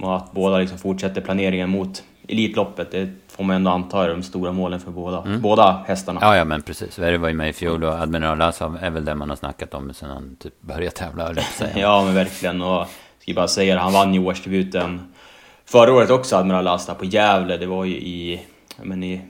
att 0.02 0.32
båda 0.32 0.58
liksom 0.58 0.78
fortsätter 0.78 1.20
planeringen 1.20 1.70
mot 1.70 2.02
Elitloppet. 2.28 2.90
Det 2.90 3.08
får 3.28 3.44
man 3.44 3.56
ändå 3.56 3.70
anta 3.70 4.04
är 4.04 4.08
de 4.08 4.22
stora 4.22 4.52
målen 4.52 4.80
för 4.80 4.90
båda, 4.90 5.24
båda 5.38 5.84
hästarna. 5.86 6.20
Ja, 6.22 6.36
ja, 6.36 6.44
men 6.44 6.62
precis. 6.62 6.98
Verre 6.98 7.18
var 7.18 7.28
ju 7.28 7.34
med 7.34 7.48
i 7.48 7.52
fjol 7.52 7.84
och 7.84 7.94
Admiral 7.94 8.38
Las 8.38 8.60
är 8.60 8.90
väl 8.90 9.04
det 9.04 9.14
man 9.14 9.28
har 9.28 9.36
snackat 9.36 9.74
om 9.74 9.94
sen 9.94 10.10
han 10.10 10.36
typ 10.40 10.60
började 10.60 10.90
tävla, 10.90 11.34
på. 11.34 11.40
Ja, 11.80 12.02
men 12.04 12.14
verkligen. 12.14 12.62
Och 12.62 12.86
ska 13.24 13.34
bara 13.34 13.48
säga 13.48 13.74
det, 13.74 13.80
han 13.80 13.92
vann 13.92 14.14
ju 14.14 14.20
årsdebuten 14.20 15.12
förra 15.64 15.92
året 15.92 16.10
också, 16.10 16.36
Admiral 16.36 16.68
Asta, 16.68 16.94
på 16.94 17.04
Gävle. 17.04 17.56
Det 17.56 17.66
var 17.66 17.84
ju 17.84 17.94
i, 17.94 18.40
men 18.82 19.04
i 19.04 19.20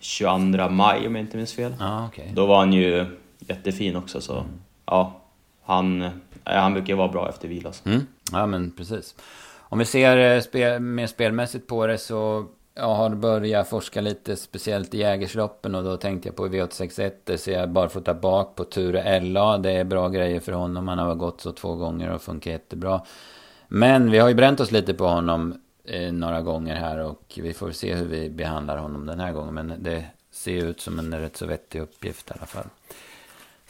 22 0.00 0.68
maj 0.68 1.06
om 1.06 1.14
jag 1.14 1.24
inte 1.24 1.36
minns 1.36 1.54
fel. 1.54 1.74
Ja, 1.78 2.06
okej. 2.06 2.32
Då 2.34 2.46
var 2.46 2.58
han 2.58 2.72
ju 2.72 3.06
jättefin 3.38 3.96
också, 3.96 4.20
så 4.20 4.44
ja, 4.86 5.20
han, 5.64 6.10
han 6.44 6.72
brukar 6.72 6.88
ju 6.88 6.94
vara 6.94 7.08
bra 7.08 7.28
efter 7.28 7.48
vila. 7.48 7.72
Så. 7.72 7.88
Mm. 7.88 8.06
Ja, 8.32 8.46
men 8.46 8.70
precis. 8.70 9.14
Om 9.58 9.78
vi 9.78 9.84
ser 9.84 10.34
eh, 10.36 10.40
spel, 10.40 10.80
mer 10.80 11.06
spelmässigt 11.06 11.66
på 11.66 11.86
det 11.86 11.98
så 11.98 12.46
jag 12.78 12.94
har 12.94 13.10
börjat 13.10 13.68
forska 13.68 14.00
lite 14.00 14.36
speciellt 14.36 14.94
i 14.94 14.98
Jägersloppen 14.98 15.74
och 15.74 15.84
då 15.84 15.96
tänkte 15.96 16.28
jag 16.28 16.36
på 16.36 16.46
V861. 16.46 17.12
det 17.24 17.38
ser 17.38 17.60
jag 17.60 17.70
barfota 17.70 18.14
bak 18.14 18.56
på 18.56 18.64
Ture 18.64 19.20
LA. 19.20 19.58
Det 19.58 19.70
är 19.70 19.84
bra 19.84 20.08
grejer 20.08 20.40
för 20.40 20.52
honom. 20.52 20.88
Han 20.88 20.98
har 20.98 21.14
gått 21.14 21.40
så 21.40 21.52
två 21.52 21.74
gånger 21.74 22.10
och 22.10 22.22
funkar 22.22 22.50
jättebra. 22.50 23.02
Men 23.68 24.10
vi 24.10 24.18
har 24.18 24.28
ju 24.28 24.34
bränt 24.34 24.60
oss 24.60 24.70
lite 24.70 24.94
på 24.94 25.06
honom 25.06 25.60
eh, 25.84 26.12
några 26.12 26.42
gånger 26.42 26.76
här 26.76 26.98
och 26.98 27.38
vi 27.42 27.52
får 27.52 27.70
se 27.70 27.94
hur 27.94 28.06
vi 28.06 28.30
behandlar 28.30 28.76
honom 28.76 29.06
den 29.06 29.20
här 29.20 29.32
gången. 29.32 29.54
Men 29.54 29.74
det 29.78 30.04
ser 30.30 30.52
ju 30.52 30.70
ut 30.70 30.80
som 30.80 30.98
en 30.98 31.20
rätt 31.20 31.36
så 31.36 31.46
vettig 31.46 31.80
uppgift 31.80 32.30
i 32.30 32.32
alla 32.36 32.46
fall. 32.46 32.66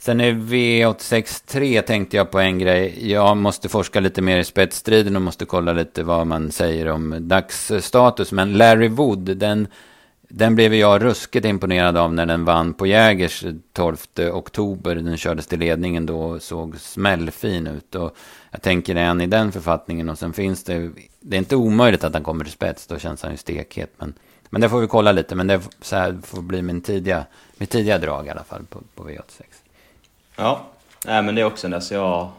Sen 0.01 0.21
är 0.21 0.31
V86.3 0.31 1.81
tänkte 1.81 2.17
jag 2.17 2.31
på 2.31 2.39
en 2.39 2.59
grej. 2.59 3.11
Jag 3.11 3.37
måste 3.37 3.69
forska 3.69 3.99
lite 3.99 4.21
mer 4.21 4.37
i 4.37 4.43
spetsstriden 4.43 5.15
och 5.15 5.21
måste 5.21 5.45
kolla 5.45 5.73
lite 5.73 6.03
vad 6.03 6.27
man 6.27 6.51
säger 6.51 6.87
om 6.87 7.15
dagsstatus. 7.19 8.31
Men 8.31 8.53
Larry 8.53 8.87
Wood, 8.87 9.19
den, 9.19 9.67
den 10.21 10.55
blev 10.55 10.73
jag 10.73 11.03
ruskigt 11.03 11.45
imponerad 11.45 11.97
av 11.97 12.13
när 12.13 12.25
den 12.25 12.45
vann 12.45 12.73
på 12.73 12.87
Jägers 12.87 13.45
12 13.73 13.97
oktober. 14.33 14.95
Den 14.95 15.17
kördes 15.17 15.47
till 15.47 15.59
ledningen 15.59 16.05
då 16.05 16.21
och 16.21 16.41
såg 16.41 16.79
smällfin 16.79 17.67
ut. 17.67 17.95
Och 17.95 18.17
jag 18.51 18.61
tänker, 18.61 18.95
en 18.95 19.21
i 19.21 19.27
den 19.27 19.51
författningen 19.51 20.09
och 20.09 20.19
sen 20.19 20.33
finns 20.33 20.63
det... 20.63 20.91
Det 21.19 21.35
är 21.35 21.39
inte 21.39 21.55
omöjligt 21.55 22.03
att 22.03 22.13
han 22.13 22.23
kommer 22.23 22.43
till 22.43 22.53
spets, 22.53 22.87
då 22.87 22.99
känns 22.99 23.23
han 23.23 23.31
ju 23.31 23.37
stekhet. 23.37 23.93
Men, 23.97 24.13
men 24.49 24.61
det 24.61 24.69
får 24.69 24.79
vi 24.81 24.87
kolla 24.87 25.11
lite. 25.11 25.35
Men 25.35 25.47
det 25.47 25.61
så 25.81 25.95
här 25.95 26.17
får 26.23 26.41
bli 26.41 26.61
min 26.61 26.81
tidiga, 26.81 27.25
mitt 27.57 27.69
tidiga 27.69 27.97
drag 27.97 28.27
i 28.27 28.29
alla 28.29 28.43
fall 28.43 28.63
på, 28.69 28.81
på 28.95 29.03
V86. 29.03 29.43
Ja, 30.39 30.61
nej, 31.05 31.23
men 31.23 31.35
det 31.35 31.41
är 31.41 31.45
också 31.45 31.67
en 31.67 31.71
där 31.71 31.83
jag, 31.91 32.29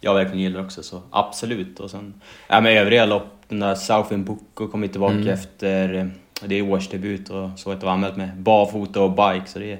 jag 0.00 0.14
verkligen 0.14 0.40
gillar 0.40 0.64
också, 0.64 0.82
så 0.82 1.02
absolut. 1.10 1.80
Och 1.80 1.90
sen, 1.90 2.14
ja, 2.48 2.60
men 2.60 2.76
övriga 2.76 3.06
lopp, 3.06 3.26
den 3.48 3.60
där 3.60 3.74
Southend 3.74 4.24
Boko 4.24 4.68
kom 4.68 4.82
ju 4.82 4.88
tillbaka 4.88 5.14
Mm. 5.14 5.28
efter, 5.28 5.94
eh, 5.94 6.06
det 6.46 6.54
är 6.54 6.70
årsdebut 6.70 7.30
och 7.30 7.50
så 7.56 7.70
att 7.72 7.80
det 7.80 7.86
var 7.86 7.92
anmält 7.92 8.16
med 8.16 8.36
barfota 8.36 9.00
och 9.02 9.10
bike, 9.10 9.46
så 9.46 9.58
det 9.58 9.72
är, 9.72 9.78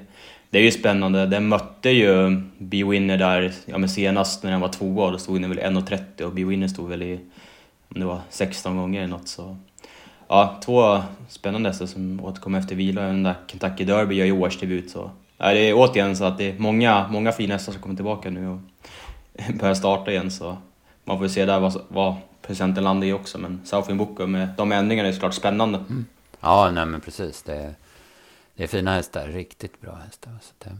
det 0.49 0.57
är 0.57 0.63
ju 0.63 0.71
spännande. 0.71 1.25
Den 1.25 1.47
mötte 1.47 1.89
ju 1.89 2.41
B-Winner 2.57 3.17
där, 3.17 3.51
ja 3.65 3.77
men 3.77 3.89
senast 3.89 4.43
när 4.43 4.51
den 4.51 4.61
var 4.61 4.67
tvåa, 4.69 5.11
då 5.11 5.17
stod 5.17 5.41
den 5.41 5.49
väl 5.49 5.59
1.30 5.59 6.23
och 6.23 6.31
B-Winner 6.33 6.67
stod 6.67 6.89
väl 6.89 7.01
i, 7.03 7.19
om 7.93 7.99
det 7.99 8.05
var 8.05 8.19
16 8.29 8.77
gånger 8.77 8.99
eller 8.99 9.09
något 9.11 9.27
så. 9.27 9.57
Ja, 10.27 10.59
två 10.65 10.99
spännande 11.29 11.69
hästar 11.69 11.85
som 11.85 12.19
återkom 12.23 12.55
efter 12.55 12.75
vila. 12.75 13.01
Den 13.01 13.23
där 13.23 13.35
Kentucky 13.47 13.83
Derby 13.83 14.15
gör 14.15 14.25
ju 14.25 14.31
årsdebut 14.31 14.89
så. 14.91 15.11
Ja, 15.41 15.53
det 15.53 15.59
är 15.59 15.73
återigen 15.73 16.15
så 16.15 16.23
att 16.23 16.37
det 16.37 16.49
är 16.49 16.59
många, 16.59 17.07
många 17.07 17.31
fina 17.31 17.53
hästar 17.53 17.73
som 17.73 17.81
kommer 17.81 17.95
tillbaka 17.95 18.29
nu 18.29 18.47
och 18.47 18.59
börjar 19.59 19.73
starta 19.73 20.11
igen 20.11 20.31
så 20.31 20.57
man 21.03 21.19
får 21.19 21.27
se 21.27 21.45
där 21.45 21.59
vad, 21.59 21.81
vad 21.87 22.15
presenten 22.41 22.83
landar 22.83 23.07
i 23.07 23.13
också. 23.13 23.37
Men 23.37 23.61
Southwind 23.65 23.99
Boko 23.99 24.27
med 24.27 24.49
de 24.57 24.71
ändringarna 24.71 25.09
är 25.09 25.13
såklart 25.13 25.33
spännande. 25.33 25.77
Mm. 25.77 26.05
Ja, 26.39 26.71
nej 26.71 26.85
men 26.85 27.01
precis. 27.01 27.43
Det 27.43 27.55
är, 27.55 27.75
det 28.55 28.63
är 28.63 28.67
fina 28.67 28.93
hästar. 28.93 29.27
Riktigt 29.27 29.81
bra 29.81 29.95
hästar. 30.05 30.31
Så 30.41 30.53
det... 30.57 30.77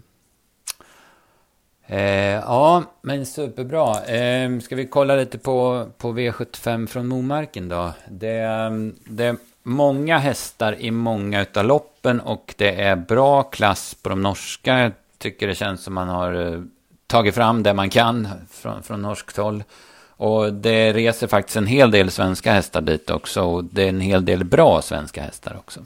Eh, 1.95 2.43
ja, 2.45 2.83
men 3.01 3.25
superbra. 3.25 4.03
Eh, 4.03 4.59
ska 4.59 4.75
vi 4.75 4.87
kolla 4.87 5.15
lite 5.15 5.37
på, 5.37 5.87
på 5.97 6.13
V75 6.13 6.87
från 6.87 7.07
Momarken 7.07 7.69
då? 7.69 7.93
Det, 8.09 8.39
eh, 8.39 8.71
det 9.05 9.35
många 9.69 10.17
hästar 10.17 10.75
i 10.79 10.91
många 10.91 11.41
utav 11.41 11.65
loppen 11.65 12.19
och 12.19 12.53
det 12.57 12.81
är 12.81 12.95
bra 12.95 13.43
klass 13.43 13.95
på 14.01 14.09
de 14.09 14.21
norska. 14.21 14.79
Jag 14.79 14.91
tycker 15.17 15.47
det 15.47 15.55
känns 15.55 15.83
som 15.83 15.93
man 15.93 16.09
har 16.09 16.53
eh, 16.53 16.61
tagit 17.07 17.35
fram 17.35 17.63
det 17.63 17.73
man 17.73 17.89
kan 17.89 18.27
från, 18.51 18.83
från 18.83 19.01
norskt 19.01 19.37
håll. 19.37 19.63
Och 20.07 20.53
det 20.53 20.93
reser 20.93 21.27
faktiskt 21.27 21.57
en 21.57 21.67
hel 21.67 21.91
del 21.91 22.11
svenska 22.11 22.53
hästar 22.53 22.81
dit 22.81 23.09
också. 23.09 23.41
Och 23.41 23.63
det 23.63 23.83
är 23.83 23.89
en 23.89 24.01
hel 24.01 24.25
del 24.25 24.43
bra 24.43 24.81
svenska 24.81 25.21
hästar 25.21 25.55
också. 25.57 25.79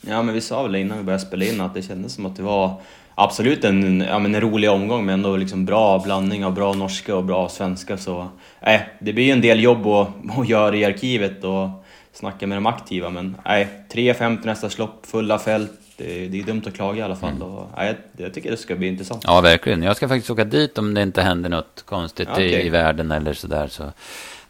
Ja, 0.00 0.22
men 0.22 0.34
vi 0.34 0.40
sa 0.40 0.62
väl 0.62 0.74
innan 0.74 0.98
vi 0.98 1.04
började 1.04 1.24
spela 1.24 1.44
in 1.44 1.60
att 1.60 1.74
det 1.74 1.82
kändes 1.82 2.14
som 2.14 2.26
att 2.26 2.36
det 2.36 2.42
var 2.42 2.80
absolut 3.14 3.64
en, 3.64 4.00
ja, 4.00 4.18
men 4.18 4.34
en 4.34 4.40
rolig 4.40 4.70
omgång, 4.70 5.04
men 5.06 5.14
ändå 5.14 5.36
liksom 5.36 5.64
bra 5.64 5.98
blandning 5.98 6.44
av 6.44 6.54
bra 6.54 6.72
norska 6.72 7.16
och 7.16 7.24
bra 7.24 7.48
svenska. 7.48 7.96
Så 7.96 8.28
äh, 8.60 8.80
det 9.00 9.12
blir 9.12 9.24
ju 9.24 9.32
en 9.32 9.40
del 9.40 9.62
jobb 9.62 9.86
att, 9.86 10.08
att 10.38 10.48
göra 10.48 10.76
i 10.76 10.84
arkivet 10.84 11.44
och 11.44 11.83
snacka 12.14 12.46
med 12.46 12.56
de 12.56 12.66
aktiva, 12.66 13.10
men 13.10 13.36
nej, 13.44 13.62
äh, 13.62 13.94
3.50 13.94 14.46
nästa 14.46 14.70
slopp, 14.70 15.06
fulla 15.06 15.38
fält. 15.38 15.72
Det, 15.96 16.28
det, 16.28 16.40
är 16.40 16.44
dumt 16.44 16.62
att 16.66 16.74
klaga 16.74 16.98
i 16.98 17.02
alla 17.02 17.16
fall. 17.16 17.30
Mm. 17.30 17.42
Och, 17.42 17.68
nej, 17.76 17.96
jag 18.16 18.34
tycker 18.34 18.50
det 18.50 18.56
ska 18.56 18.76
bli 18.76 18.88
intressant. 18.88 19.24
Ja, 19.26 19.40
verkligen. 19.40 19.82
Jag 19.82 19.96
ska 19.96 20.08
faktiskt 20.08 20.30
åka 20.30 20.44
dit 20.44 20.78
om 20.78 20.94
det 20.94 21.02
inte 21.02 21.22
händer 21.22 21.50
något 21.50 21.84
konstigt 21.86 22.28
okay. 22.28 22.44
i, 22.44 22.66
i 22.66 22.68
världen 22.68 23.10
eller 23.10 23.32
sådär. 23.32 23.68
Så, 23.68 23.92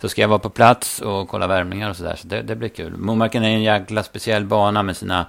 så 0.00 0.08
ska 0.08 0.20
jag 0.20 0.28
vara 0.28 0.38
på 0.38 0.50
plats 0.50 1.00
och 1.00 1.28
kolla 1.28 1.46
värmningar 1.46 1.90
och 1.90 1.96
sådär. 1.96 2.16
Så 2.16 2.28
det, 2.28 2.42
det 2.42 2.56
blir 2.56 2.68
kul. 2.68 2.96
Momarken 2.96 3.44
är 3.44 3.48
en 3.48 3.62
jäkla 3.62 4.02
speciell 4.02 4.44
bana 4.44 4.82
med 4.82 4.96
sina 4.96 5.26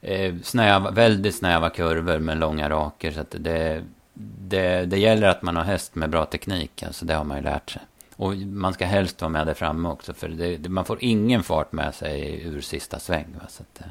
eh, 0.00 0.34
snäva, 0.42 0.90
väldigt 0.90 1.34
snäva 1.34 1.70
kurvor 1.70 2.18
med 2.18 2.38
långa 2.38 2.70
raker. 2.70 3.10
Så 3.12 3.24
det, 3.30 3.82
det, 4.14 4.84
det 4.84 4.98
gäller 4.98 5.28
att 5.28 5.42
man 5.42 5.56
har 5.56 5.64
häst 5.64 5.94
med 5.94 6.10
bra 6.10 6.24
teknik. 6.24 6.82
Alltså 6.82 7.04
det 7.04 7.14
har 7.14 7.24
man 7.24 7.36
ju 7.36 7.42
lärt 7.42 7.70
sig. 7.70 7.82
Och 8.22 8.36
man 8.36 8.72
ska 8.72 8.86
helst 8.86 9.20
vara 9.20 9.28
med 9.28 9.46
där 9.46 9.54
framme 9.54 9.88
också. 9.88 10.12
För 10.12 10.28
det, 10.28 10.68
man 10.68 10.84
får 10.84 10.98
ingen 11.00 11.42
fart 11.42 11.72
med 11.72 11.94
sig 11.94 12.42
ur 12.44 12.60
sista 12.60 12.98
sväng. 12.98 13.26
Va? 13.40 13.46
Så 13.48 13.62
att, 13.62 13.80
eh, 13.80 13.86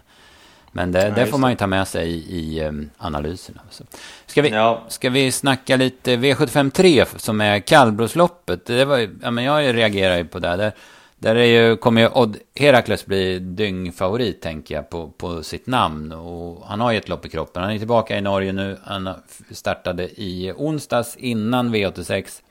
men 0.72 0.92
det, 0.92 1.08
ja, 1.08 1.16
det 1.16 1.26
får 1.26 1.38
man 1.38 1.52
ju 1.52 1.58
ta 1.58 1.68
med 1.68 1.88
sig 1.88 2.10
i, 2.10 2.58
i 2.58 2.64
um, 2.64 2.90
analyserna. 2.98 3.62
Så. 3.70 3.84
Ska, 4.26 4.42
vi, 4.42 4.50
ja. 4.50 4.84
ska 4.88 5.10
vi 5.10 5.32
snacka 5.32 5.76
lite 5.76 6.16
V753 6.16 7.18
som 7.18 7.42
är 7.42 7.60
kallblodsloppet? 7.60 8.66
Det 8.66 8.86
var, 8.86 9.10
ja, 9.22 9.32
men 9.32 9.44
jag 9.44 9.76
reagerar 9.76 10.18
ju 10.18 10.26
på 10.26 10.40
det. 10.40 10.56
Där, 10.56 10.72
där 11.20 11.36
är 11.36 11.46
ju, 11.46 11.78
kommer 11.78 12.02
ju 12.02 12.08
Odd 12.08 12.38
Herakles 12.56 13.06
bli 13.06 13.40
dyngfavorit, 13.40 14.42
tänker 14.42 14.76
jag, 14.76 14.90
på, 14.90 15.08
på 15.08 15.44
sitt 15.44 15.68
namn. 15.68 16.12
Och 16.12 16.68
han 16.68 16.80
har 16.82 16.92
ju 16.92 16.98
ett 16.98 17.10
lopp 17.10 17.26
i 17.26 17.30
kroppen. 17.30 17.64
Han 17.64 17.72
är 17.72 17.78
tillbaka 17.78 18.18
i 18.18 18.22
Norge 18.22 18.54
nu. 18.54 18.78
Han 18.84 19.10
startade 19.52 20.04
i 20.04 20.54
onsdags 20.58 21.16
innan 21.16 21.76
V86. 21.76 22.42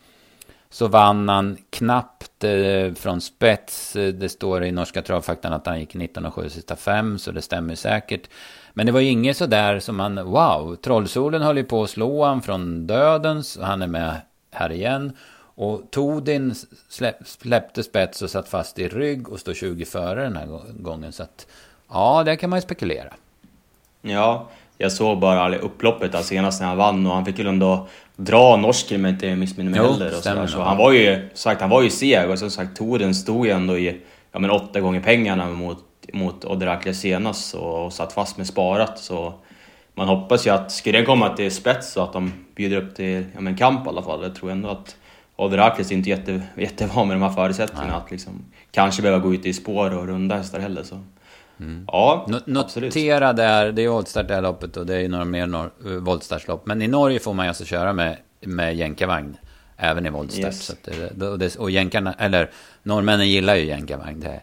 Så 0.71 0.89
vann 0.89 1.29
han 1.29 1.59
knappt 1.71 2.45
eh, 2.45 2.95
från 2.95 3.21
spets. 3.21 3.93
Det 3.93 4.29
står 4.29 4.65
i 4.65 4.73
norska 4.73 5.03
travfaktan 5.03 5.53
att 5.53 5.67
han 5.67 5.81
gick 5.81 5.95
19,7 5.95 6.49
sista 6.49 6.77
fem, 6.77 7.19
så 7.19 7.33
det 7.33 7.43
stämmer 7.43 7.75
säkert. 7.75 8.29
Men 8.73 8.87
det 8.87 8.93
var 8.93 9.01
ju 9.01 9.09
inget 9.09 9.37
sådär 9.37 9.79
som 9.79 10.01
han, 10.01 10.25
wow, 10.25 10.77
Trollsolen 10.77 11.43
höll 11.43 11.57
ju 11.57 11.65
på 11.65 11.83
att 11.83 11.91
slå 11.91 12.25
han 12.25 12.43
från 12.43 12.87
dödens 12.87 13.57
och 13.57 13.67
han 13.67 13.83
är 13.83 13.87
med 13.87 14.21
här 14.51 14.73
igen. 14.73 15.17
Och 15.55 15.83
Todin 15.91 16.55
släpp, 16.89 17.17
släppte 17.25 17.83
spets 17.83 18.23
och 18.23 18.31
satt 18.31 18.49
fast 18.49 18.79
i 18.79 18.89
rygg 18.89 19.29
och 19.29 19.41
står 19.41 19.55
20 19.55 19.85
före 19.85 20.23
den 20.23 20.37
här 20.37 20.47
gången. 20.83 21.13
Så 21.13 21.23
att, 21.23 21.47
ja, 21.89 22.23
det 22.25 22.37
kan 22.37 22.51
man 22.51 22.57
ju 22.57 22.63
spekulera. 22.63 23.13
Ja, 24.03 24.49
jag 24.83 24.93
såg 24.93 25.19
bara 25.19 25.57
upploppet 25.57 26.13
där 26.13 26.23
senast 26.23 26.61
när 26.61 26.69
han 26.69 26.77
vann 26.77 27.07
och 27.07 27.15
han 27.15 27.25
fick 27.25 27.39
ju 27.39 27.49
ändå 27.49 27.89
dra 28.17 28.57
norsken 28.57 29.03
med 29.03 29.11
inte 29.11 29.37
missminner 29.37 29.71
mig 29.71 29.81
heller. 29.81 30.07
Och 30.07 30.23
så, 30.23 30.47
så 30.47 30.63
han 30.63 30.77
var 30.77 30.93
ju, 30.93 31.29
sagt, 31.35 31.61
han 31.61 31.71
var 31.71 31.83
ju 31.83 31.91
seg 31.91 32.31
och 32.31 32.39
som 32.39 32.51
sagt 32.51 32.77
Toren 32.77 33.15
stod 33.15 33.47
ju 33.47 33.53
ändå 33.53 33.79
i 33.79 34.01
ja, 34.33 34.39
men 34.39 34.51
åtta 34.51 34.81
gånger 34.81 35.01
pengarna 35.01 35.51
mot, 35.51 35.85
mot 36.13 36.45
Oderakle 36.45 36.95
senast 36.95 37.55
och, 37.55 37.85
och 37.85 37.93
satt 37.93 38.13
fast 38.13 38.37
med 38.37 38.47
sparat. 38.47 38.99
Så 38.99 39.35
man 39.95 40.09
hoppas 40.09 40.47
ju 40.47 40.51
att, 40.51 40.73
skulle 40.73 40.99
den 40.99 41.07
komma 41.07 41.29
till 41.29 41.51
spets 41.51 41.93
så 41.93 42.03
att 42.03 42.13
de 42.13 42.33
bjuder 42.55 42.77
upp 42.77 42.95
till 42.95 43.25
ja, 43.35 43.41
men 43.41 43.57
kamp 43.57 43.87
i 43.87 43.89
alla 43.89 44.03
fall. 44.03 44.23
Jag 44.23 44.35
tror 44.35 44.51
ändå 44.51 44.69
att 44.69 44.97
Oderakles 45.37 45.91
är 45.91 45.95
inte 45.95 46.11
jätte, 46.11 46.43
jättevan 46.57 47.09
med 47.09 47.17
de 47.17 47.23
här 47.23 47.31
förutsättningarna. 47.31 47.97
Att 47.97 48.11
liksom, 48.11 48.45
kanske 48.71 49.03
behöva 49.03 49.23
gå 49.23 49.35
ut 49.35 49.47
i 49.47 49.53
spår 49.53 49.95
och 49.95 50.07
runda 50.07 50.37
hästar 50.37 50.61
heller. 50.61 50.83
Så. 50.83 51.01
Mm. 51.61 51.85
Ja, 51.87 52.27
no 52.29 52.41
Notera 52.47 53.33
där, 53.33 53.73
det 53.73 53.83
är 53.83 53.89
voltstart 53.89 54.29
det 54.29 54.35
här 54.35 54.43
loppet 54.43 54.77
och 54.77 54.87
det 54.87 54.97
är 54.97 55.09
några 55.09 55.25
mer 55.25 55.71
eh, 55.85 55.91
voltstartslopp. 55.93 56.67
Men 56.67 56.83
i 56.83 56.89
Norge 56.89 57.21
får 57.21 57.35
man 57.35 57.49
alltså 57.49 57.65
köra 57.65 57.93
med, 57.93 58.17
med 58.41 58.77
jänkarvagn. 58.77 59.37
Även 59.77 60.07
i 60.07 60.11
voltstart. 60.11 60.45
Yes. 60.45 60.65
Så 60.65 60.73
det, 60.85 61.27
och, 61.27 61.39
det, 61.39 61.57
och 61.57 61.71
jänkarna, 61.71 62.15
eller 62.19 62.51
norrmännen 62.83 63.29
gillar 63.29 63.55
ju 63.55 63.65
jänkarvagn. 63.65 64.21
Det, 64.21 64.41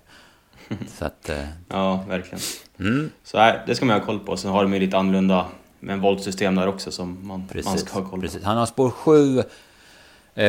så 0.98 1.06
att, 1.06 1.30
eh. 1.30 1.46
ja, 1.70 2.06
verkligen. 2.08 2.40
Mm. 2.80 3.12
Så 3.24 3.38
här, 3.38 3.64
det 3.68 3.76
ska 3.76 3.86
man 3.86 4.00
ha 4.00 4.06
koll 4.06 4.20
på. 4.20 4.38
Sen 4.38 4.52
har 4.52 4.64
de 4.64 4.74
ju 4.74 4.80
lite 4.80 4.98
annorlunda 4.98 5.46
med 5.80 5.94
en 5.94 6.02
voltsystem 6.02 6.56
där 6.56 6.68
också 6.68 6.92
som 6.92 7.28
man, 7.28 7.48
man 7.66 7.78
ska 7.78 7.94
ha 7.94 8.10
koll 8.10 8.20
på. 8.20 8.22
Precis. 8.22 8.44
Han 8.44 8.58
har 8.58 8.66
spår 8.66 8.90
7 8.90 9.40
Eh, 9.40 9.44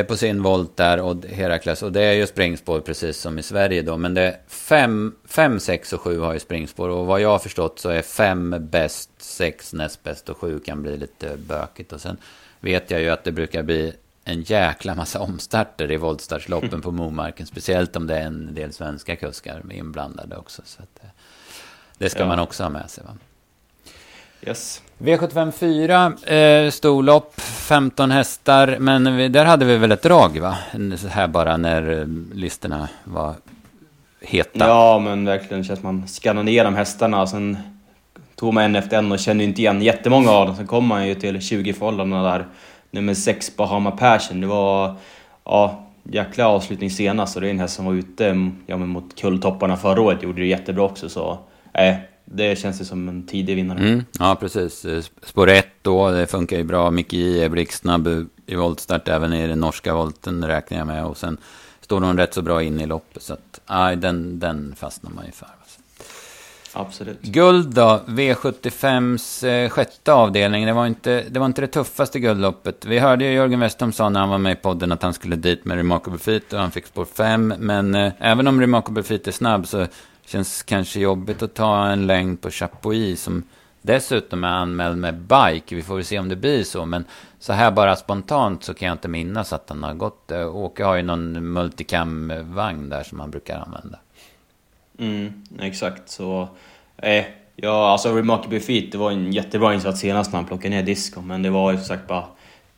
på 0.07 0.17
sin 0.17 0.43
volt 0.43 0.77
där 0.77 1.01
och 1.01 1.25
Herakles. 1.25 1.83
Och 1.83 1.91
det 1.91 2.01
är 2.01 2.13
ju 2.13 2.27
springspår 2.27 2.79
precis 2.79 3.17
som 3.17 3.39
i 3.39 3.43
Sverige 3.43 3.81
då. 3.81 3.97
Men 3.97 4.13
det 4.13 4.21
är 4.21 4.37
5, 5.27 5.59
6 5.59 5.93
och 5.93 6.01
7 6.01 6.19
har 6.19 6.33
ju 6.33 6.39
springspår. 6.39 6.89
Och 6.89 7.05
vad 7.05 7.21
jag 7.21 7.29
har 7.29 7.39
förstått 7.39 7.79
så 7.79 7.89
är 7.89 8.01
5 8.01 8.55
bäst, 8.59 9.09
6 9.17 9.73
näst 9.73 10.03
bäst 10.03 10.29
och 10.29 10.37
7 10.37 10.59
kan 10.59 10.81
bli 10.81 10.97
lite 10.97 11.37
bökigt. 11.37 11.93
Och 11.93 12.01
sen 12.01 12.17
vet 12.59 12.91
jag 12.91 13.01
ju 13.01 13.09
att 13.09 13.23
det 13.23 13.31
brukar 13.31 13.63
bli 13.63 13.93
en 14.23 14.41
jäkla 14.41 14.95
massa 14.95 15.19
omstarter 15.29 15.91
i 15.91 15.97
voltstartsloppen 15.97 16.81
på 16.81 16.91
Momarken. 16.91 17.45
Speciellt 17.45 17.95
om 17.95 18.07
det 18.07 18.17
är 18.17 18.25
en 18.25 18.53
del 18.53 18.73
svenska 18.73 19.15
kuskar 19.15 19.63
inblandade 19.71 20.37
också. 20.37 20.61
Så 20.65 20.81
eh, 20.81 21.09
det 21.97 22.09
ska 22.09 22.19
ja. 22.19 22.27
man 22.27 22.39
också 22.39 22.63
ha 22.63 22.69
med 22.69 22.89
sig. 22.89 23.03
Va? 23.03 23.17
Yes. 24.41 24.81
V75 24.97 25.51
4, 25.51 26.13
eh, 26.35 26.71
storlopp, 26.71 27.41
15 27.41 28.11
hästar, 28.11 28.77
men 28.79 29.17
vi, 29.17 29.27
där 29.27 29.45
hade 29.45 29.65
vi 29.65 29.77
väl 29.77 29.91
ett 29.91 30.01
drag 30.01 30.39
va? 30.39 30.57
Så 30.97 31.07
här 31.07 31.27
bara 31.27 31.57
när 31.57 31.99
eh, 31.99 32.07
listorna 32.33 32.89
var 33.03 33.35
heta. 34.21 34.67
Ja, 34.67 34.99
men 34.99 35.25
verkligen. 35.25 35.63
Känns 35.63 35.83
man 35.83 36.07
skannar 36.07 36.43
ner 36.43 36.63
de 36.63 36.75
hästarna. 36.75 37.27
Sen 37.27 37.57
tog 38.35 38.53
man 38.53 38.63
en 38.63 38.75
efter 38.75 38.97
en 38.97 39.11
och 39.11 39.19
kände 39.19 39.43
inte 39.43 39.61
igen 39.61 39.81
jättemånga 39.81 40.31
av 40.31 40.47
dem. 40.47 40.55
Sen 40.55 40.67
kom 40.67 40.85
man 40.85 41.07
ju 41.07 41.15
till 41.15 41.41
20 41.41 41.73
förhållandena 41.73 42.23
där. 42.23 42.47
Nummer 42.91 43.13
6, 43.13 43.55
Bahama 43.55 43.91
Passion. 43.91 44.41
Det 44.41 44.47
var 44.47 44.95
ja, 45.45 45.85
jäkla 46.03 46.47
avslutning 46.47 46.91
senast 46.91 47.35
och 47.35 47.41
det 47.41 47.47
är 47.47 47.51
en 47.51 47.59
häst 47.59 47.75
som 47.75 47.85
var 47.85 47.93
ute 47.93 48.51
ja, 48.65 48.77
men 48.77 48.87
mot 48.87 49.15
kulltopparna 49.15 49.77
förra 49.77 50.01
året. 50.01 50.23
Gjorde 50.23 50.41
det 50.41 50.47
jättebra 50.47 50.83
också 50.83 51.09
så. 51.09 51.37
Eh, 51.73 51.95
det 52.31 52.59
känns 52.59 52.81
ju 52.81 52.85
som 52.85 53.09
en 53.09 53.23
tidig 53.25 53.55
vinnare. 53.55 53.79
Mm, 53.79 54.05
ja, 54.19 54.37
precis. 54.39 54.85
Spår 55.23 55.49
1 55.49 55.67
då, 55.81 56.11
det 56.11 56.27
funkar 56.27 56.57
ju 56.57 56.63
bra. 56.63 56.91
Micke 56.91 57.13
J 57.13 57.43
är 57.43 57.49
blixtsnabb 57.49 58.27
i 58.45 58.55
voltstart, 58.55 59.07
även 59.07 59.33
i 59.33 59.47
den 59.47 59.59
norska 59.59 59.93
volten 59.93 60.47
räknar 60.47 60.77
jag 60.77 60.87
med. 60.87 61.05
Och 61.05 61.17
sen 61.17 61.37
står 61.81 62.01
hon 62.01 62.17
rätt 62.17 62.33
så 62.33 62.41
bra 62.41 62.63
in 62.63 62.81
i 62.81 62.85
loppet, 62.85 63.23
så 63.23 63.33
att, 63.33 63.59
aj, 63.65 63.95
den, 63.95 64.39
den 64.39 64.75
fastnar 64.75 65.11
man 65.11 65.25
ju 65.25 65.31
för. 65.31 65.47
Alltså. 65.61 65.79
Absolut. 66.73 67.21
Guld 67.21 67.73
då, 67.73 68.01
V75s 68.05 69.47
eh, 69.47 69.69
sjätte 69.69 70.13
avdelning. 70.13 70.65
Det 70.65 70.73
var, 70.73 70.87
inte, 70.87 71.25
det 71.29 71.39
var 71.39 71.45
inte 71.45 71.61
det 71.61 71.67
tuffaste 71.67 72.19
guldloppet. 72.19 72.85
Vi 72.85 72.99
hörde 72.99 73.25
ju 73.25 73.31
Jörgen 73.31 73.59
Westholm 73.59 73.91
sa 73.91 74.09
när 74.09 74.19
han 74.19 74.29
var 74.29 74.37
med 74.37 74.51
i 74.51 74.55
podden 74.55 74.91
att 74.91 75.03
han 75.03 75.13
skulle 75.13 75.35
dit 75.35 75.65
med 75.65 75.77
Remarkable 75.77 76.19
Feet 76.19 76.53
och 76.53 76.59
han 76.59 76.71
fick 76.71 76.85
spår 76.85 77.05
5. 77.05 77.53
Men 77.59 77.95
eh, 77.95 78.13
även 78.19 78.47
om 78.47 78.61
Remarkable 78.61 79.03
Feet 79.03 79.27
är 79.27 79.31
snabb 79.31 79.67
så 79.67 79.87
Känns 80.29 80.63
kanske 80.63 80.99
jobbigt 80.99 81.41
att 81.41 81.53
ta 81.53 81.87
en 81.87 82.07
längd 82.07 82.41
på 82.41 82.51
Chapuis 82.51 83.21
som 83.21 83.43
dessutom 83.81 84.43
är 84.43 84.47
anmäld 84.47 84.97
med 84.97 85.15
bike. 85.15 85.75
Vi 85.75 85.81
får 85.81 85.95
väl 85.95 86.05
se 86.05 86.19
om 86.19 86.29
det 86.29 86.35
blir 86.35 86.63
så. 86.63 86.85
Men 86.85 87.05
så 87.39 87.53
här 87.53 87.71
bara 87.71 87.95
spontant 87.95 88.63
så 88.63 88.73
kan 88.73 88.87
jag 88.87 88.95
inte 88.95 89.07
minnas 89.07 89.53
att 89.53 89.69
han 89.69 89.83
har 89.83 89.93
gått. 89.93 90.31
Eh, 90.31 90.55
Åke 90.55 90.83
har 90.83 90.95
ju 90.95 91.01
någon 91.01 91.53
multicam-vagn 91.53 92.89
där 92.89 93.03
som 93.03 93.19
han 93.19 93.31
brukar 93.31 93.59
använda. 93.59 93.99
Mm, 94.99 95.43
exakt. 95.59 96.09
Så, 96.09 96.47
eh, 96.97 97.25
ja, 97.55 97.91
alltså 97.91 98.15
Remarkable 98.15 98.59
Feet, 98.59 98.91
det 98.91 98.97
var 98.97 99.11
en 99.11 99.33
jättebra 99.33 99.73
insats 99.73 99.99
senast 99.99 100.31
när 100.31 100.39
han 100.39 100.47
plockade 100.47 100.75
ner 100.75 100.83
disco. 100.83 101.21
Men 101.21 101.41
det 101.41 101.49
var 101.49 101.71
ju 101.71 101.77
som 101.77 101.85
sagt 101.85 102.07
bara... 102.07 102.25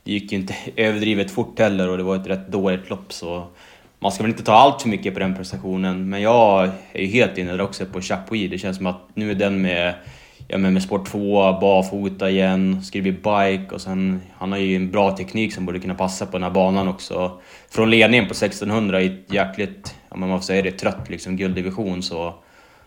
Det 0.04 0.12
gick 0.12 0.32
ju 0.32 0.38
inte 0.38 0.54
överdrivet 0.76 1.30
fort 1.30 1.58
heller 1.58 1.88
och 1.88 1.96
det 1.96 2.02
var 2.02 2.16
ett 2.16 2.26
rätt 2.26 2.48
dåligt 2.48 2.90
lopp 2.90 3.12
så 3.12 3.46
man 4.02 4.12
ska 4.12 4.22
väl 4.22 4.30
inte 4.30 4.42
ta 4.42 4.52
allt 4.52 4.82
för 4.82 4.88
mycket 4.88 5.14
på 5.14 5.20
den 5.20 5.34
prestationen, 5.34 6.08
men 6.08 6.22
jag 6.22 6.70
är 6.92 7.00
ju 7.00 7.06
helt 7.06 7.38
inne 7.38 7.52
där 7.52 7.60
också 7.60 7.86
på 7.86 8.00
Chapuis. 8.00 8.50
Det 8.50 8.58
känns 8.58 8.76
som 8.76 8.86
att 8.86 9.00
nu 9.14 9.30
är 9.30 9.34
den 9.34 9.62
med 9.62 9.94
ja, 10.48 10.58
men 10.58 10.72
med 10.72 10.82
sport 10.82 11.08
2, 11.08 11.52
barfota 11.60 12.30
igen, 12.30 12.82
ska 12.82 12.98
det 12.98 13.02
bli 13.02 13.12
bike 13.12 13.74
och 13.74 13.80
sen... 13.80 14.22
Han 14.38 14.52
har 14.52 14.58
ju 14.58 14.76
en 14.76 14.90
bra 14.90 15.16
teknik 15.16 15.54
som 15.54 15.66
borde 15.66 15.80
kunna 15.80 15.94
passa 15.94 16.26
på 16.26 16.32
den 16.32 16.42
här 16.42 16.50
banan 16.50 16.88
också. 16.88 17.40
Från 17.70 17.90
ledningen 17.90 18.26
på 18.26 18.32
1600 18.32 19.02
i 19.02 19.06
ett 19.06 19.32
jäkligt, 19.32 19.94
ja 20.08 20.16
man 20.16 20.38
får 20.38 20.44
säga 20.44 20.62
det, 20.62 20.70
trött 20.70 21.10
liksom 21.10 21.36
gulddivision 21.36 22.02
så... 22.02 22.34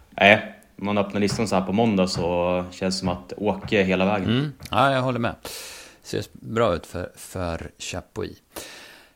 Nej, 0.09 0.55
om 0.79 0.85
man 0.85 0.97
öppnar 0.97 1.21
listan 1.21 1.47
så 1.47 1.55
här 1.55 1.65
på 1.65 1.73
måndag 1.73 2.07
så 2.07 2.65
känns 2.71 2.95
det 2.95 2.99
som 2.99 3.09
att 3.09 3.33
Åke 3.37 3.83
hela 3.83 4.05
vägen. 4.05 4.29
Mm. 4.29 4.51
Ja, 4.71 4.91
jag 4.91 5.01
håller 5.01 5.19
med. 5.19 5.35
Ser 6.03 6.23
bra 6.31 6.75
ut 6.75 6.85
för, 6.85 7.09
för 7.15 7.71
Chapuis. 7.79 8.37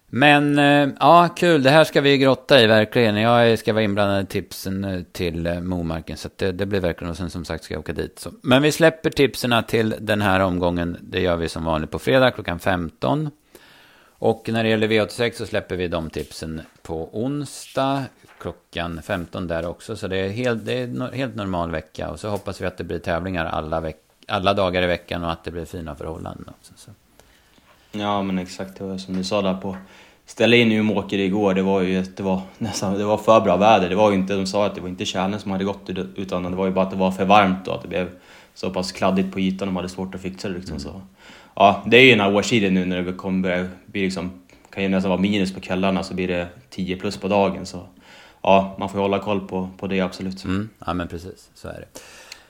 Men 0.10 0.60
eh, 0.60 0.90
ja, 1.00 1.30
kul. 1.36 1.64
Det 1.64 1.70
här 1.70 1.84
ska 1.84 2.02
vi 2.02 2.18
grotta 2.18 2.62
i 2.62 2.68
verkligen. 2.68 3.16
Jag 3.16 3.60
ska 3.60 3.74
vara 3.74 3.84
inblandad 3.84 4.24
i 4.24 4.26
tipsen 4.26 4.84
eh, 4.84 5.02
till 5.12 5.48
eh, 5.48 5.60
Momarken. 5.60 6.18
Så 6.18 6.30
det, 6.36 6.52
det, 6.52 6.66
blir 6.66 6.80
verkligen. 6.80 7.12
Och 7.12 7.18
sen 7.18 7.30
som 7.30 7.46
sagt 7.46 7.64
ska 7.64 7.74
jag 7.74 7.80
åka 7.80 7.94
dit. 7.94 8.20
Så. 8.20 8.32
Men 8.42 8.62
vi 8.62 8.72
släpper 8.72 9.10
tipsen 9.10 9.64
till 9.68 9.96
den 10.00 10.22
här 10.22 10.40
omgången. 10.40 10.98
Det 11.02 11.20
gör 11.22 11.36
vi 11.36 11.50
som 11.50 11.64
vanligt 11.64 11.92
på 11.92 12.00
fredag 12.00 12.32
klockan 12.32 12.60
15. 12.60 13.30
Och 14.22 14.50
när 14.50 14.64
det 14.64 14.70
gäller 14.70 14.88
V86 14.88 15.32
så 15.32 15.46
släpper 15.46 15.76
vi 15.76 15.88
de 15.88 16.10
tipsen 16.10 16.62
på 16.82 17.10
onsdag 17.24 18.04
klockan 18.40 19.02
15 19.02 19.48
där 19.48 19.66
också. 19.66 19.96
Så 19.96 20.08
det 20.08 20.18
är 20.18 20.30
helt, 20.30 20.66
det 20.66 20.74
är 20.74 20.84
en 20.84 21.10
helt 21.14 21.36
normal 21.36 21.72
vecka. 21.72 22.10
Och 22.10 22.20
så 22.20 22.30
hoppas 22.30 22.62
vi 22.62 22.66
att 22.66 22.78
det 22.78 22.84
blir 22.84 23.00
tävlingar 23.00 23.46
alla, 23.46 23.80
veck, 23.80 23.98
alla 24.28 24.54
dagar 24.54 24.84
i 24.84 24.88
veckan 24.88 25.24
och 25.24 25.32
att 25.32 25.44
det 25.44 25.52
blir 25.52 25.66
fina 25.66 25.96
förhållanden 25.96 26.50
också. 26.60 26.74
Så. 26.76 26.92
Ja 27.92 28.24
men 28.24 28.40
exakt, 28.40 28.78
det 28.78 28.84
var 28.84 28.98
som 28.98 29.18
du 29.18 29.24
sa 29.24 29.42
där 29.42 29.54
på 29.54 29.76
ställa 30.26 30.56
in 30.56 30.72
Umeåker 30.72 31.18
igår, 31.18 31.54
det 31.54 31.62
var 31.62 31.82
ju 31.82 32.02
det 32.02 32.24
var 32.24 32.42
nästan, 32.58 32.98
det 32.98 33.04
var 33.04 33.18
för 33.18 33.42
bra 33.42 33.58
väder. 33.58 33.90
Det 33.90 33.96
var 33.96 34.12
ju 34.12 34.18
inte, 34.18 34.36
de 34.36 34.46
sa 34.46 34.66
att 34.66 34.76
det 34.76 34.82
var 34.82 34.90
inte 34.90 35.06
kärlen 35.06 35.40
som 35.40 35.52
hade 35.52 35.64
gått 35.64 35.90
utan 36.16 36.44
det 36.44 36.58
var 36.58 36.66
ju 36.66 36.72
bara 36.72 36.86
att 36.86 36.92
det 36.92 36.98
var 36.98 37.12
för 37.12 37.26
varmt 37.26 37.68
och 37.68 37.76
att 37.76 37.82
det 37.82 37.88
blev 37.88 38.10
så 38.54 38.70
pass 38.70 38.92
kladdigt 38.92 39.34
på 39.34 39.40
ytan, 39.40 39.68
de 39.68 39.76
hade 39.76 39.90
svårt 39.90 40.16
att 40.16 40.22
fixa 40.22 40.50
det 40.50 40.54
liksom. 40.54 40.78
Mm. 40.78 40.84
Så. 40.84 41.02
Ja, 41.56 41.84
det 41.88 41.98
är 41.98 42.02
ju 42.02 42.16
några 42.16 42.36
årstiden 42.36 42.74
nu 42.74 42.86
när 42.86 43.02
det 43.02 43.14
kommer 43.14 43.70
bli 43.86 44.02
liksom, 44.02 44.32
kan 44.70 44.84
ju 44.84 44.90
nästan 44.90 45.10
vara 45.10 45.22
minus 45.22 45.54
på 45.54 45.60
kvällarna 45.60 46.04
så 46.04 46.14
blir 46.14 46.28
det 46.28 46.48
10 46.70 46.96
plus 46.96 47.18
på 47.18 47.28
dagen. 47.28 47.66
Så 47.66 47.84
ja, 48.42 48.76
man 48.80 48.90
får 48.90 48.98
ju 48.98 49.02
hålla 49.02 49.20
koll 49.20 49.48
på, 49.48 49.70
på 49.78 49.88
det 49.88 50.02
absolut. 50.02 50.44
Mm, 50.44 50.70
ja 50.86 50.94
men 50.94 51.08
precis, 51.08 51.50
så 51.56 51.68
är 51.68 51.86
det. 51.86 51.90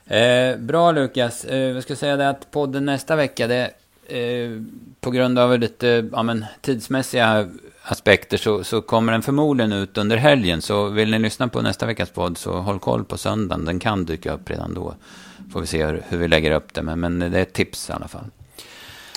Eh, 0.10 0.58
bra 0.58 0.92
Lukas, 0.92 1.46
eh, 1.46 1.58
jag 1.58 1.84
ska 1.84 1.96
säga 1.96 2.18
det 2.18 2.30
att 2.30 2.52
podden 2.52 2.86
nästa 2.86 3.16
vecka, 3.16 3.48
det 3.48 3.72
Eh, 4.10 4.62
på 5.02 5.12
grund 5.12 5.40
av 5.40 5.60
lite 5.60 6.10
ja, 6.12 6.24
men, 6.24 6.46
tidsmässiga 6.62 7.48
aspekter 7.84 8.38
så, 8.38 8.64
så 8.64 8.82
kommer 8.82 9.12
den 9.12 9.22
förmodligen 9.22 9.74
ut 9.74 9.98
under 9.98 10.18
helgen. 10.18 10.62
Så 10.62 10.90
vill 10.90 11.12
ni 11.12 11.20
lyssna 11.20 11.48
på 11.48 11.62
nästa 11.62 11.86
veckas 11.86 12.10
podd 12.10 12.38
så 12.38 12.54
håll 12.54 12.80
koll 12.80 13.04
på 13.04 13.18
söndagen. 13.18 13.66
Den 13.66 13.80
kan 13.80 14.06
dyka 14.06 14.34
upp 14.34 14.50
redan 14.50 14.74
då. 14.74 14.96
Får 15.54 15.62
vi 15.62 15.68
se 15.68 15.86
hur, 15.86 16.04
hur 16.08 16.18
vi 16.18 16.28
lägger 16.28 16.52
upp 16.52 16.74
det. 16.74 16.82
Men, 16.82 17.00
men 17.00 17.20
det 17.20 17.38
är 17.38 17.42
ett 17.42 17.54
tips 17.54 17.90
i 17.90 17.94
alla 17.94 18.08
fall. 18.08 18.26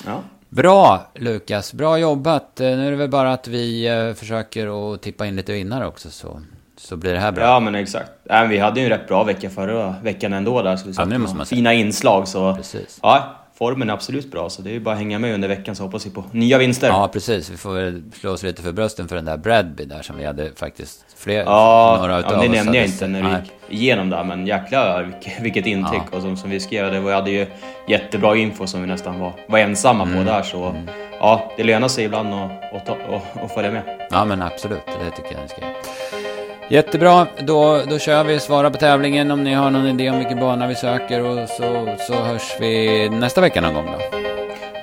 Ja. 0.05 0.21
Bra 0.49 1.07
Lukas, 1.15 1.73
bra 1.73 1.97
jobbat. 1.97 2.59
Eh, 2.59 2.67
nu 2.67 2.87
är 2.87 2.91
det 2.91 2.97
väl 2.97 3.09
bara 3.09 3.33
att 3.33 3.47
vi 3.47 3.87
eh, 3.87 4.13
försöker 4.13 4.93
att 4.93 5.01
tippa 5.01 5.25
in 5.25 5.35
lite 5.35 5.53
vinnare 5.53 5.87
också 5.87 6.09
så, 6.09 6.41
så 6.77 6.97
blir 6.97 7.13
det 7.13 7.19
här 7.19 7.31
bra. 7.31 7.43
Ja 7.43 7.59
men 7.59 7.75
exakt. 7.75 8.11
Äh, 8.29 8.43
vi 8.43 8.57
hade 8.57 8.79
ju 8.79 8.83
en 8.83 8.89
rätt 8.89 9.07
bra 9.07 9.23
vecka 9.23 9.49
förra 9.49 9.95
veckan 10.03 10.33
ändå 10.33 10.61
där. 10.61 10.77
Så 10.77 10.87
vi 10.87 10.93
ja, 10.97 11.19
måste 11.19 11.37
man 11.37 11.45
fina 11.45 11.73
inslag 11.73 12.27
så... 12.27 12.55
Precis. 12.55 12.99
Ja, 13.01 13.42
formen 13.55 13.89
är 13.89 13.93
absolut 13.93 14.31
bra, 14.31 14.49
så 14.49 14.61
det 14.61 14.69
är 14.69 14.73
ju 14.73 14.79
bara 14.79 14.91
att 14.91 14.97
hänga 14.97 15.19
med 15.19 15.33
under 15.33 15.47
veckan 15.47 15.75
så 15.75 15.83
hoppas 15.83 16.05
vi 16.05 16.09
på 16.09 16.23
nya 16.31 16.57
vinster. 16.57 16.87
Ja, 16.87 17.09
precis. 17.13 17.49
Vi 17.49 17.57
får 17.57 17.73
väl 17.73 18.03
slå 18.13 18.31
oss 18.31 18.43
lite 18.43 18.61
för 18.61 18.71
brösten 18.71 19.07
för 19.07 19.15
den 19.15 19.25
där 19.25 19.37
Bradby 19.37 19.85
där 19.85 20.01
som 20.01 20.17
vi 20.17 20.25
hade 20.25 20.51
faktiskt 20.55 21.05
fler, 21.15 21.43
ja, 21.43 21.97
några 21.99 22.19
utav 22.19 22.31
ja, 22.31 22.41
det 22.41 22.49
nämnde 22.49 22.77
jag 22.77 22.85
inte 22.85 23.07
när 23.07 23.21
vi 23.21 23.29
gick 23.29 23.81
igenom 23.81 24.09
där, 24.09 24.23
men 24.23 24.47
jäklar 24.47 25.19
vilket 25.41 25.65
intryck. 25.65 26.01
Ja. 26.11 26.17
Och 26.17 26.21
som, 26.21 26.37
som 26.37 26.49
vi 26.49 26.59
skrev, 26.59 26.91
det 26.91 26.99
var, 26.99 27.07
vi 27.07 27.15
hade 27.15 27.31
ju 27.31 27.47
jättebra 27.87 28.35
info 28.35 28.67
som 28.67 28.81
vi 28.81 28.87
nästan 28.87 29.19
var, 29.19 29.33
var 29.47 29.59
ensamma 29.59 30.03
mm. 30.03 30.17
på 30.17 30.31
där, 30.31 30.41
så 30.41 30.63
mm. 30.63 30.87
ja, 31.19 31.51
det 31.57 31.63
lönar 31.63 31.87
sig 31.87 32.05
ibland 32.05 32.33
att, 32.33 32.73
att, 32.73 32.89
att, 32.89 33.43
att 33.43 33.53
följa 33.53 33.71
med. 33.71 34.07
Ja, 34.11 34.25
men 34.25 34.41
absolut. 34.41 34.85
Det 34.85 35.11
tycker 35.15 35.33
jag 35.33 35.41
ni 35.41 35.49
ska 35.49 35.61
göra. 35.61 36.22
Jättebra, 36.69 37.27
då, 37.39 37.81
då 37.89 37.99
kör 37.99 38.23
vi. 38.23 38.39
Svara 38.39 38.69
på 38.71 38.77
tävlingen 38.77 39.31
om 39.31 39.43
ni 39.43 39.53
har 39.53 39.71
någon 39.71 39.87
idé 39.87 40.09
om 40.09 40.17
vilken 40.17 40.39
bana 40.39 40.67
vi 40.67 40.75
söker 40.75 41.25
och 41.25 41.49
så, 41.49 41.95
så 42.07 42.13
hörs 42.13 42.55
vi 42.59 43.09
nästa 43.09 43.41
vecka 43.41 43.61
någon 43.61 43.73
gång 43.73 43.85
då. 43.85 44.17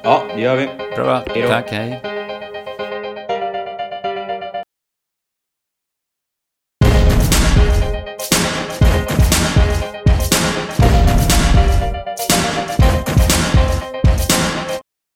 Ja, 0.02 0.22
det 0.34 0.40
gör 0.40 0.56
vi. 0.56 0.68
Bra, 0.96 1.22
Hejdå. 1.34 1.48
tack, 1.48 1.70
hej. 1.72 2.09